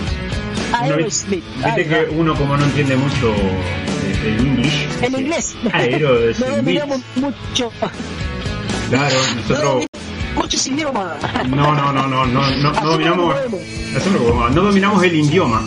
Uno- 0.69 0.79
Aerosmith. 0.79 1.45
Viste 1.55 1.71
Ahí 1.71 1.85
que 1.85 2.07
uno 2.11 2.35
como 2.35 2.57
no 2.57 2.65
entiende 2.65 2.97
mucho 2.97 3.35
eh, 3.35 4.37
el 4.39 4.47
inglés. 4.47 4.75
En 5.03 5.19
inglés. 5.21 5.55
Aerosmith. 5.73 6.39
No 6.49 6.57
dominamos 6.57 7.01
mucho. 7.17 7.73
Claro, 8.91 9.17
nosotros 9.37 9.87
Idiomas. 10.55 11.49
no, 11.49 11.75
no, 11.75 11.93
no, 11.93 12.07
no, 12.07 12.27
no, 12.27 12.27
no, 12.27 12.73
no 12.73 12.81
dominamos, 12.91 13.35
no 14.55 14.63
dominamos 14.63 15.03
el 15.03 15.15
idioma. 15.15 15.63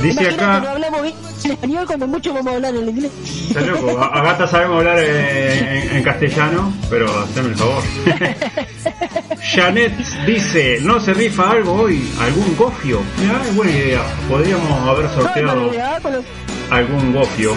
Dice 0.00 0.22
Imagínate, 0.22 0.36
no 0.36 0.44
acá, 0.44 0.70
hablamos 0.72 1.00
en 1.44 1.50
español 1.50 1.86
cuando 1.86 2.06
mucho 2.06 2.32
vamos 2.32 2.52
a 2.52 2.56
hablar 2.56 2.74
en 2.74 2.88
inglés. 2.88 3.12
está 3.48 3.60
loco, 3.60 3.98
a, 3.98 4.06
a 4.06 4.22
Gata 4.22 4.46
sabemos 4.46 4.78
hablar 4.78 4.98
eh, 4.98 5.82
en, 5.90 5.96
en 5.96 6.02
castellano, 6.02 6.72
pero 6.88 7.06
haceme 7.20 7.48
el 7.48 7.56
favor. 7.56 7.82
Janet 9.42 9.92
dice, 10.26 10.78
¿no 10.82 11.00
se 11.00 11.12
rifa 11.12 11.50
algo 11.50 11.72
hoy? 11.72 12.08
¿Algún 12.20 12.56
gofio? 12.56 13.02
Mirá, 13.18 13.42
es 13.46 13.54
buena 13.54 13.72
idea, 13.72 14.02
podríamos 14.28 14.88
haber 14.88 15.08
sorteado 15.10 15.54
no, 15.54 16.74
algún 16.74 17.12
gofio. 17.12 17.54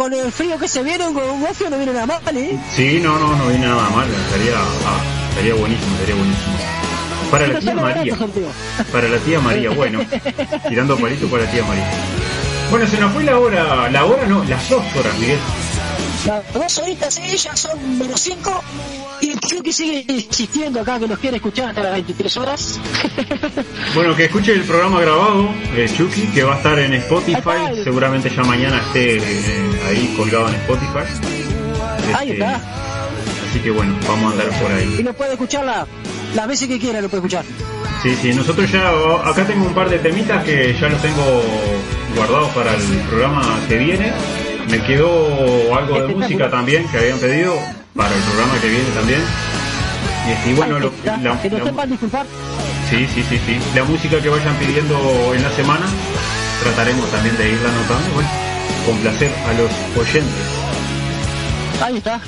Con 0.00 0.14
el 0.14 0.32
frío 0.32 0.56
que 0.56 0.66
se 0.66 0.82
viene 0.82 1.04
con 1.12 1.22
un 1.28 1.42
gofio 1.42 1.68
no 1.68 1.76
viene 1.76 1.92
nada 1.92 2.06
mal, 2.06 2.34
¿eh? 2.34 2.58
Sí, 2.74 3.00
no, 3.02 3.18
no, 3.18 3.36
no 3.36 3.48
viene 3.48 3.66
nada 3.66 3.86
mal, 3.90 4.08
estaría, 4.10 4.54
ah, 4.56 5.28
estaría 5.28 5.52
buenísimo, 5.52 5.94
estaría 5.96 6.14
buenísimo. 6.14 6.56
Para 7.30 7.46
la 7.46 7.58
tía 7.58 7.74
María. 7.74 8.16
Para 8.90 9.08
la 9.10 9.18
tía 9.18 9.40
María, 9.40 9.70
bueno. 9.76 10.00
Tirando 10.70 10.96
palito 10.96 11.26
para 11.28 11.42
la 11.44 11.50
tía 11.50 11.64
María. 11.64 11.86
Bueno, 12.70 12.86
se 12.86 12.98
nos 12.98 13.12
fue 13.12 13.24
la 13.24 13.38
hora, 13.38 13.90
la 13.90 14.04
hora 14.06 14.26
no, 14.26 14.42
las 14.44 14.70
dos 14.70 14.82
horas, 14.96 15.18
Miguel. 15.18 15.38
Las 16.26 16.52
dos 16.52 16.78
horitas 16.78 17.16
ellas 17.18 17.58
son 17.58 17.98
menos 17.98 18.20
cinco 18.20 18.62
y 19.22 19.34
Chucky 19.38 19.72
sigue 19.72 20.04
insistiendo 20.08 20.80
acá 20.82 20.98
que 20.98 21.08
nos 21.08 21.18
quiere 21.18 21.36
escuchar 21.38 21.70
hasta 21.70 21.82
las 21.82 21.92
23 21.92 22.36
horas. 22.36 22.78
Bueno, 23.94 24.14
que 24.14 24.26
escuche 24.26 24.52
el 24.52 24.62
programa 24.62 25.00
grabado 25.00 25.48
de 25.74 25.92
Chucky, 25.92 26.22
que 26.28 26.44
va 26.44 26.54
a 26.54 26.56
estar 26.58 26.78
en 26.78 26.94
Spotify. 26.94 27.82
Seguramente 27.82 28.30
ya 28.34 28.42
mañana 28.44 28.78
esté 28.78 29.16
eh, 29.16 29.82
ahí 29.88 30.14
colgado 30.16 30.48
en 30.48 30.54
Spotify. 30.54 30.98
Ahí 32.14 32.30
Este, 32.30 32.32
está. 32.44 32.60
Así 33.50 33.58
que 33.60 33.70
bueno, 33.72 33.96
vamos 34.06 34.30
a 34.30 34.40
andar 34.42 34.60
por 34.62 34.70
ahí. 34.70 34.96
Y 35.00 35.02
nos 35.02 35.16
puede 35.16 35.32
escuchar 35.32 35.64
la- 35.64 35.86
las 36.36 36.46
veces 36.46 36.68
que 36.68 36.78
quiera, 36.78 37.00
lo 37.00 37.08
puede 37.08 37.18
escuchar. 37.20 37.44
Sí, 38.02 38.16
sí, 38.22 38.32
nosotros 38.32 38.70
ya, 38.70 38.88
acá 39.28 39.44
tengo 39.44 39.66
un 39.66 39.74
par 39.74 39.90
de 39.90 39.98
temitas 39.98 40.44
que 40.44 40.76
ya 40.80 40.88
los 40.88 41.02
tengo 41.02 41.42
guardados 42.16 42.48
para 42.50 42.74
el 42.74 42.82
programa 43.08 43.42
que 43.68 43.76
viene. 43.76 44.12
Me 44.68 44.78
quedó 44.82 45.74
algo 45.76 46.00
de 46.06 46.14
música 46.14 46.50
también 46.50 46.86
que 46.88 46.98
habían 46.98 47.18
pedido 47.18 47.54
para 47.94 48.14
el 48.14 48.22
programa 48.22 48.60
que 48.60 48.68
viene 48.68 48.88
también. 48.94 49.20
Y, 50.46 50.52
bueno, 50.54 50.78
lo- 50.78 50.92
la, 51.04 51.40
que 51.40 51.50
la- 51.50 51.64
sepan 51.64 51.90
disculpar. 51.90 52.26
sí, 52.88 53.06
sí, 53.14 53.24
sí, 53.28 53.38
sí. 53.46 53.58
La 53.74 53.84
música 53.84 54.20
que 54.20 54.28
vayan 54.28 54.54
pidiendo 54.56 55.32
en 55.34 55.42
la 55.42 55.50
semana, 55.50 55.86
trataremos 56.62 57.10
también 57.10 57.36
de 57.36 57.48
irla 57.50 57.68
anotando. 57.68 58.10
Bueno, 58.14 58.28
complacer 58.86 59.30
a 59.48 59.52
los 59.54 59.70
oyentes. 60.06 60.44
Ahí 61.82 61.96
está. 61.96 62.20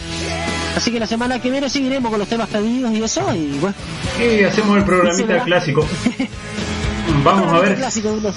Así 0.76 0.90
que 0.90 0.98
la 0.98 1.06
semana 1.06 1.38
que 1.40 1.50
viene 1.50 1.68
seguiremos 1.68 2.10
con 2.10 2.18
los 2.18 2.28
temas 2.28 2.48
pedidos 2.48 2.90
y 2.92 3.02
eso, 3.02 3.34
y 3.34 3.58
bueno. 3.60 3.74
Y 4.18 4.42
hacemos 4.44 4.78
el 4.78 4.84
programita 4.84 5.44
clásico. 5.44 5.86
Vamos 7.24 7.52
a 7.52 7.60
ver. 7.60 7.78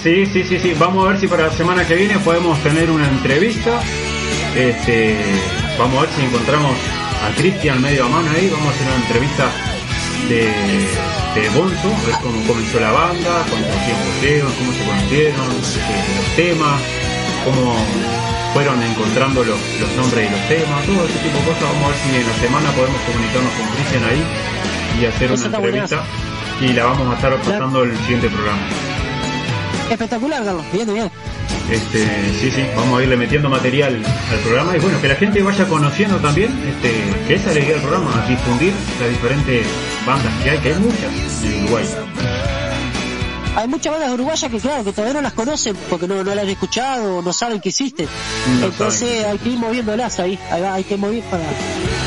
Sí, 0.02 0.26
sí, 0.26 0.44
sí, 0.44 0.58
sí. 0.58 0.74
Vamos 0.78 1.06
a 1.06 1.10
ver 1.10 1.20
si 1.20 1.26
para 1.26 1.44
la 1.48 1.52
semana 1.52 1.86
que 1.86 1.94
viene 1.94 2.18
podemos 2.18 2.58
tener 2.62 2.90
una 2.90 3.08
entrevista. 3.08 3.80
Este, 4.54 5.16
vamos 5.78 5.98
a 5.98 6.00
ver 6.02 6.10
si 6.10 6.22
encontramos 6.22 6.72
a 7.22 7.34
Cristian 7.36 7.80
medio 7.80 8.04
a 8.04 8.08
mano 8.08 8.28
ahí. 8.36 8.48
Vamos 8.50 8.68
a 8.68 8.70
hacer 8.70 8.86
una 8.86 8.96
entrevista 8.96 9.50
de, 10.28 11.40
de 11.40 11.48
Bonzo, 11.50 11.88
a 11.88 12.06
ver 12.06 12.16
cómo 12.22 12.42
comenzó 12.46 12.80
la 12.80 12.92
banda, 12.92 13.44
cuánto 13.48 13.68
tiempo 13.68 14.06
llevan, 14.22 14.52
cómo 14.52 14.72
se 14.72 14.84
conocieron, 14.84 15.48
los 15.48 16.36
temas, 16.36 16.80
cómo 17.44 17.76
fueron 18.54 18.82
encontrando 18.82 19.44
los, 19.44 19.58
los 19.80 19.90
nombres 19.96 20.24
de 20.24 20.36
los 20.36 20.48
temas, 20.48 20.86
todo 20.86 21.04
ese 21.04 21.18
tipo 21.18 21.38
de 21.38 21.44
cosas. 21.44 21.62
Vamos 21.62 21.84
a 21.84 21.88
ver 21.88 21.98
si 21.98 22.16
en 22.16 22.26
la 22.26 22.36
semana 22.40 22.70
podemos 22.72 23.00
comunicarnos 23.02 23.52
con 23.52 23.66
Cristian 23.76 24.04
ahí 24.04 24.22
y 25.00 25.04
hacer 25.06 25.32
Eso 25.32 25.48
una 25.48 25.56
entrevista. 25.58 26.04
Y 26.60 26.72
la 26.72 26.84
vamos 26.84 27.08
a 27.12 27.14
estar 27.16 27.36
pasando 27.36 27.82
el 27.82 27.96
siguiente 27.98 28.28
programa. 28.28 28.62
Espectacular, 29.90 30.44
Carlos. 30.44 30.64
Bien, 30.72 30.92
bien. 30.92 31.10
Este, 31.70 32.06
sí, 32.40 32.50
sí, 32.50 32.64
vamos 32.76 32.98
a 32.98 33.02
irle 33.02 33.16
metiendo 33.16 33.48
material 33.50 34.00
al 34.30 34.38
programa 34.38 34.76
y 34.76 34.80
bueno, 34.80 35.00
que 35.00 35.08
la 35.08 35.16
gente 35.16 35.42
vaya 35.42 35.66
conociendo 35.66 36.16
también, 36.18 36.52
este, 36.68 36.92
que 37.26 37.34
esa 37.34 37.48
es 37.50 37.56
la 37.56 37.60
idea 37.60 37.72
del 37.72 37.82
programa, 37.82 38.24
difundir 38.28 38.72
las 39.00 39.08
diferentes 39.10 39.66
bandas 40.06 40.32
que 40.44 40.50
hay, 40.50 40.58
que 40.58 40.72
hay 40.72 40.80
muchas 40.80 41.44
en 41.44 41.64
Uruguay. 41.64 41.84
Hay 43.56 43.68
muchas 43.68 43.92
bandas 43.92 44.12
uruguayas 44.12 44.50
que, 44.50 44.58
claro, 44.58 44.84
que 44.84 44.92
todavía 44.92 45.14
no 45.14 45.22
las 45.22 45.32
conocen 45.32 45.74
porque 45.90 46.06
no, 46.06 46.22
no 46.22 46.34
las 46.34 46.44
han 46.44 46.50
escuchado 46.50 47.18
o 47.18 47.22
no 47.22 47.32
saben 47.32 47.60
que 47.60 47.70
existen. 47.70 48.06
No 48.60 48.66
Entonces 48.66 49.24
hay 49.24 49.38
que 49.38 49.48
ir 49.48 49.58
moviéndolas 49.58 50.20
ahí, 50.20 50.38
va, 50.52 50.74
hay 50.74 50.84
que 50.84 50.96
mover 50.96 51.22
para, 51.24 51.44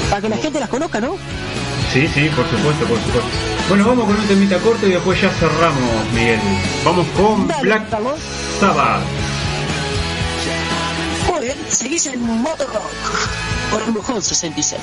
para 0.10 0.22
que 0.22 0.30
la 0.30 0.38
gente 0.38 0.60
las 0.60 0.70
conozca, 0.70 1.02
¿no? 1.02 1.18
Sí, 1.92 2.08
sí, 2.08 2.30
por 2.36 2.48
supuesto, 2.50 2.86
por 2.86 2.98
supuesto. 3.00 3.30
Bueno, 3.68 3.86
vamos 3.88 4.06
con 4.06 4.16
un 4.16 4.28
temita 4.28 4.58
corto 4.60 4.88
y 4.88 4.92
después 4.92 5.20
ya 5.20 5.30
cerramos, 5.30 6.12
Miguel. 6.14 6.40
Vamos 6.86 7.08
con 7.18 7.48
Dale, 7.48 7.62
Black. 7.64 7.90
Sabbath. 8.60 9.02
Muy 11.32 11.42
bien, 11.42 11.58
seguís 11.68 12.06
en 12.08 12.22
Motor 12.22 12.68
Rock 12.68 12.84
por 13.72 13.82
el 13.82 13.92
Mojón 13.92 14.22
66. 14.22 14.80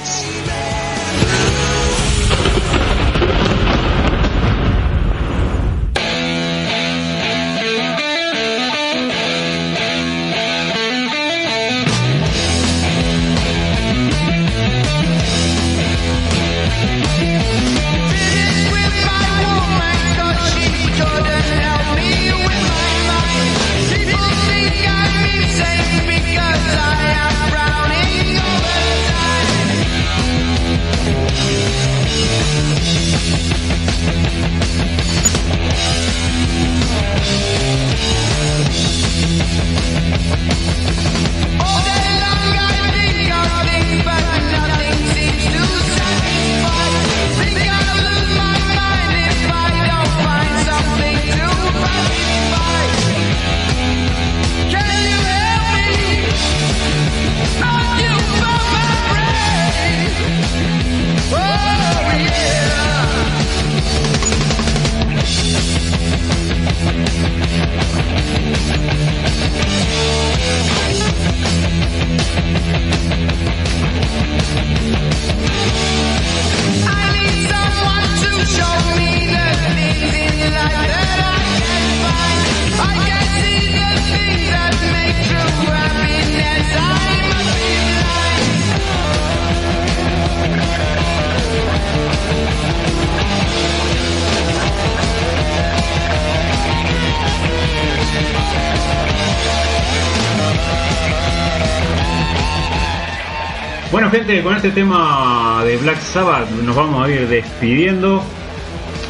Gente, 104.18 104.43
con 104.43 104.56
este 104.56 104.70
tema 104.70 105.62
de 105.62 105.76
Black 105.76 106.01
Sabbath 106.01 106.48
nos 106.48 106.74
vamos 106.74 107.06
a 107.06 107.10
ir 107.10 107.28
despidiendo. 107.28 108.22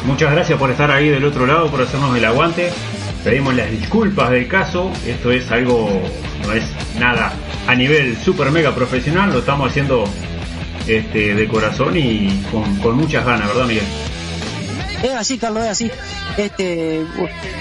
Muchas 0.05 0.33
gracias 0.33 0.59
por 0.59 0.69
estar 0.69 0.91
ahí 0.91 1.07
del 1.07 1.23
otro 1.23 1.45
lado, 1.47 1.71
por 1.71 1.81
hacernos 1.81 2.17
el 2.17 2.25
aguante. 2.25 2.73
Pedimos 3.23 3.55
las 3.55 3.71
disculpas 3.71 4.31
del 4.31 4.49
caso. 4.49 4.91
Esto 5.05 5.31
es 5.31 5.49
algo, 5.49 5.89
no 6.45 6.51
es 6.51 6.65
nada 6.99 7.31
a 7.67 7.75
nivel 7.75 8.17
super 8.17 8.51
mega 8.51 8.75
profesional. 8.75 9.31
Lo 9.31 9.39
estamos 9.39 9.69
haciendo 9.69 10.03
este, 10.87 11.35
de 11.35 11.47
corazón 11.47 11.95
y 11.95 12.43
con, 12.51 12.97
muchas 12.97 13.25
ganas, 13.25 13.47
¿verdad 13.47 13.65
Miguel? 13.65 13.85
Es 15.03 15.13
así, 15.13 15.37
Carlos, 15.37 15.63
es 15.63 15.69
así. 15.69 15.91
Este, 16.35 17.05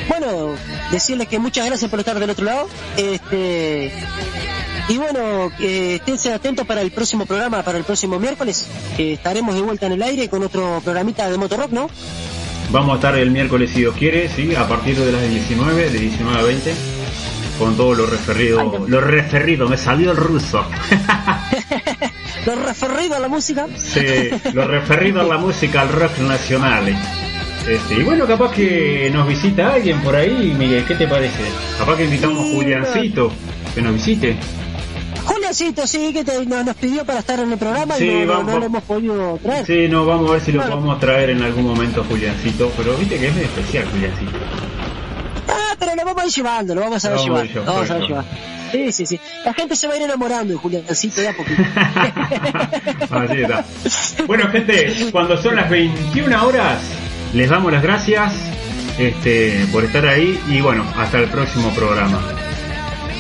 bueno, 0.09 0.57
decirles 0.91 1.29
que 1.29 1.39
muchas 1.39 1.65
gracias 1.67 1.89
por 1.89 2.01
estar 2.01 2.19
del 2.19 2.31
otro 2.31 2.45
lado. 2.45 2.69
Este, 2.97 3.93
y 4.89 4.99
bueno, 4.99 5.51
que 5.59 5.97
esténse 5.97 6.33
atentos 6.33 6.67
para 6.67 6.81
el 6.81 6.93
próximo 6.93 7.27
programa, 7.27 7.63
para 7.63 7.79
el 7.79 7.85
próximo 7.85 8.19
miércoles, 8.19 8.69
que 8.97 9.15
estaremos 9.15 9.55
de 9.55 9.61
vuelta 9.61 9.87
en 9.87 9.93
el 9.93 10.03
aire 10.03 10.29
con 10.29 10.43
otro 10.43 10.81
programita 10.85 11.29
de 11.29 11.37
Motorrock, 11.37 11.73
¿no? 11.73 11.91
Vamos 12.71 12.93
a 12.93 12.95
estar 12.97 13.17
el 13.17 13.31
miércoles 13.31 13.71
si 13.71 13.81
Dios 13.81 13.97
quiere, 13.97 14.29
sí, 14.29 14.55
a 14.55 14.69
partir 14.69 14.97
de 14.99 15.13
las 15.13 15.29
19, 15.29 15.91
de 15.91 15.99
19 15.99 16.39
a 16.39 16.43
20, 16.43 16.75
con 17.59 17.77
todo 17.77 17.95
lo 17.95 18.07
referido, 18.07 18.87
lo 18.87 19.01
referido, 19.01 19.69
me 19.69 19.77
salió 19.77 20.13
el 20.13 20.17
ruso. 20.17 20.65
Lo 22.47 22.55
referido 22.55 23.17
a 23.17 23.19
la 23.19 23.27
música. 23.27 23.67
Sí, 23.77 24.07
lo 24.53 24.69
referido 24.69 25.21
a 25.21 25.25
la 25.25 25.37
música, 25.37 25.81
al 25.81 25.89
rock 25.89 26.19
nacional. 26.19 26.97
Este, 27.67 27.95
y 27.97 28.05
bueno, 28.05 28.25
capaz 28.25 28.53
que 28.53 29.11
nos 29.13 29.27
visita 29.27 29.73
alguien 29.73 30.01
por 30.01 30.15
ahí, 30.15 30.55
Miguel, 30.57 30.85
¿qué 30.87 30.95
te 30.95 31.09
parece? 31.09 31.43
Capaz 31.77 31.97
que 31.97 32.05
invitamos 32.05 32.39
a 32.39 32.43
Sí, 32.45 32.55
Juliancito 32.55 33.33
que 33.77 33.83
nos 33.83 33.93
visite. 33.93 34.37
Juliancito, 35.47 35.87
sí, 35.87 36.13
que 36.13 36.25
te- 36.25 36.45
no- 36.45 36.65
nos 36.65 36.75
pidió 36.77 37.05
para 37.05 37.21
estar 37.21 37.39
en 37.39 37.53
el 37.53 37.59
programa 37.59 37.95
Sí, 37.95 38.05
y 38.09 38.11
no, 38.11 38.25
no- 38.25 38.33
vamos. 38.33 38.53
no 38.53 38.59
lo 38.61 38.67
hemos 38.67 38.83
podido 38.83 39.39
traer. 39.43 39.65
Sí, 39.67 39.87
no, 39.89 40.05
vamos 40.05 40.29
a 40.31 40.33
ver 40.35 40.43
si 40.43 40.51
lo 40.53 40.59
Bueno. 40.61 40.75
podemos 40.77 41.01
traer 41.01 41.31
en 41.31 41.43
algún 41.43 41.65
momento 41.67 42.05
Juliancito, 42.05 42.73
pero 42.77 42.97
viste 42.97 43.17
que 43.19 43.29
es 43.29 43.35
muy 43.35 43.45
especial 43.45 43.85
Juliancito. 43.91 44.33
Ah, 45.49 45.77
pero 45.79 45.95
lo 45.95 46.05
vamos 46.05 46.23
a 46.23 46.27
ir 46.27 46.33
llevando, 46.33 46.75
lo 46.75 46.81
vamos 46.81 47.05
a 47.05 47.13
a 47.15 47.17
llevando. 47.17 47.65
vamos 47.65 47.91
a 47.91 47.99
llevando. 47.99 48.31
Sí, 48.73 48.91
sí, 48.93 49.07
sí. 49.07 49.21
La 49.45 49.55
gente 49.55 49.77
se 49.77 49.87
va 49.87 49.95
a 49.95 49.97
ir 49.97 50.03
enamorando 50.03 50.53
de 50.53 50.59
Juliancito 50.59 51.21
de 51.21 51.29
a 51.29 51.37
poquito. 51.37 51.63
Así 53.11 53.41
está. 53.43 53.65
Bueno, 54.27 54.49
gente, 54.51 55.09
cuando 55.13 55.41
son 55.41 55.55
las 55.55 55.71
21 55.71 56.45
horas, 56.45 56.79
les 57.33 57.49
damos 57.49 57.71
las 57.73 57.83
gracias 57.85 58.33
este, 58.99 59.65
por 59.71 59.85
estar 59.85 60.05
ahí 60.07 60.41
y 60.49 60.61
bueno, 60.61 60.85
hasta 60.97 61.19
el 61.19 61.29
próximo 61.29 61.71
programa. 61.75 62.21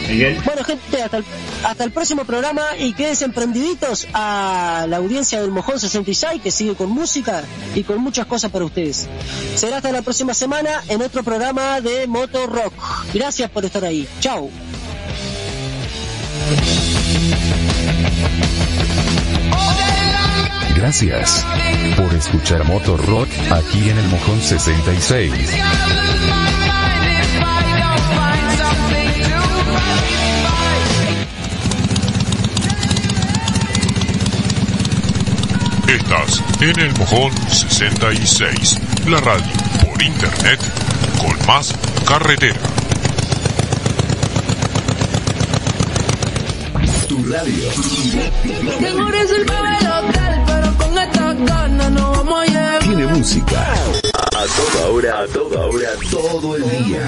Miguel. 0.09 0.41
Bueno, 0.45 0.65
gente, 0.65 1.03
hasta 1.03 1.19
el, 1.19 1.25
hasta 1.65 1.85
el 1.85 1.93
próximo 1.93 2.25
programa 2.25 2.63
y 2.79 2.93
quédense 2.93 3.25
emprendiditos 3.25 4.07
a 4.13 4.87
la 4.89 4.99
audiencia 4.99 5.41
del 5.41 5.51
Mojón 5.51 5.79
66 5.79 6.43
que 6.43 6.51
sigue 6.51 6.75
con 6.75 6.91
música 6.91 7.45
y 7.75 7.83
con 7.83 7.99
muchas 7.99 8.27
cosas 8.27 8.51
para 8.51 8.65
ustedes. 8.65 9.09
Será 9.55 9.79
hasta 9.79 9.93
la 9.93 10.03
próxima 10.03 10.35
semana 10.35 10.83
en 10.89 11.03
otro 11.03 11.23
programa 11.23 11.81
de 11.81 12.07
Moto 12.07 12.47
Rock. 12.47 12.73
Gracias 13.13 13.51
por 13.51 13.65
estar 13.65 13.85
ahí. 13.85 14.07
Chao. 14.21 14.51
Gracias 20.77 21.45
por 21.97 22.15
escuchar 22.15 22.65
Motor 22.65 23.05
Rock 23.07 23.29
aquí 23.51 23.91
en 23.91 23.99
el 23.99 24.07
Mojón 24.09 24.41
66. 24.41 25.33
Estás 35.89 36.43
en 36.61 36.81
el 36.81 36.93
Mojón 36.99 37.33
66, 37.49 38.79
la 39.07 39.21
radio 39.21 39.53
por 39.85 40.03
internet 40.03 40.59
con 41.17 41.47
más 41.47 41.73
carretera. 42.05 42.59
Tu 47.09 47.25
radio. 47.25 47.71
Tengo 48.81 49.11
reservado 49.11 49.65
el 49.81 49.87
hotel, 49.87 50.41
pero 50.45 50.77
con 50.77 50.99
estas 50.99 51.47
ganas 51.47 51.91
no 51.93 52.11
vamos 52.11 52.41
a 52.41 52.47
llegar. 52.47 52.79
Tiene 52.81 53.07
música. 53.07 53.75
A 54.35 54.45
toda 54.45 54.91
hora, 54.91 55.21
a 55.21 55.27
toda 55.29 55.67
hora, 55.67 55.89
todo 56.11 56.57
el 56.57 56.85
día. 56.85 57.01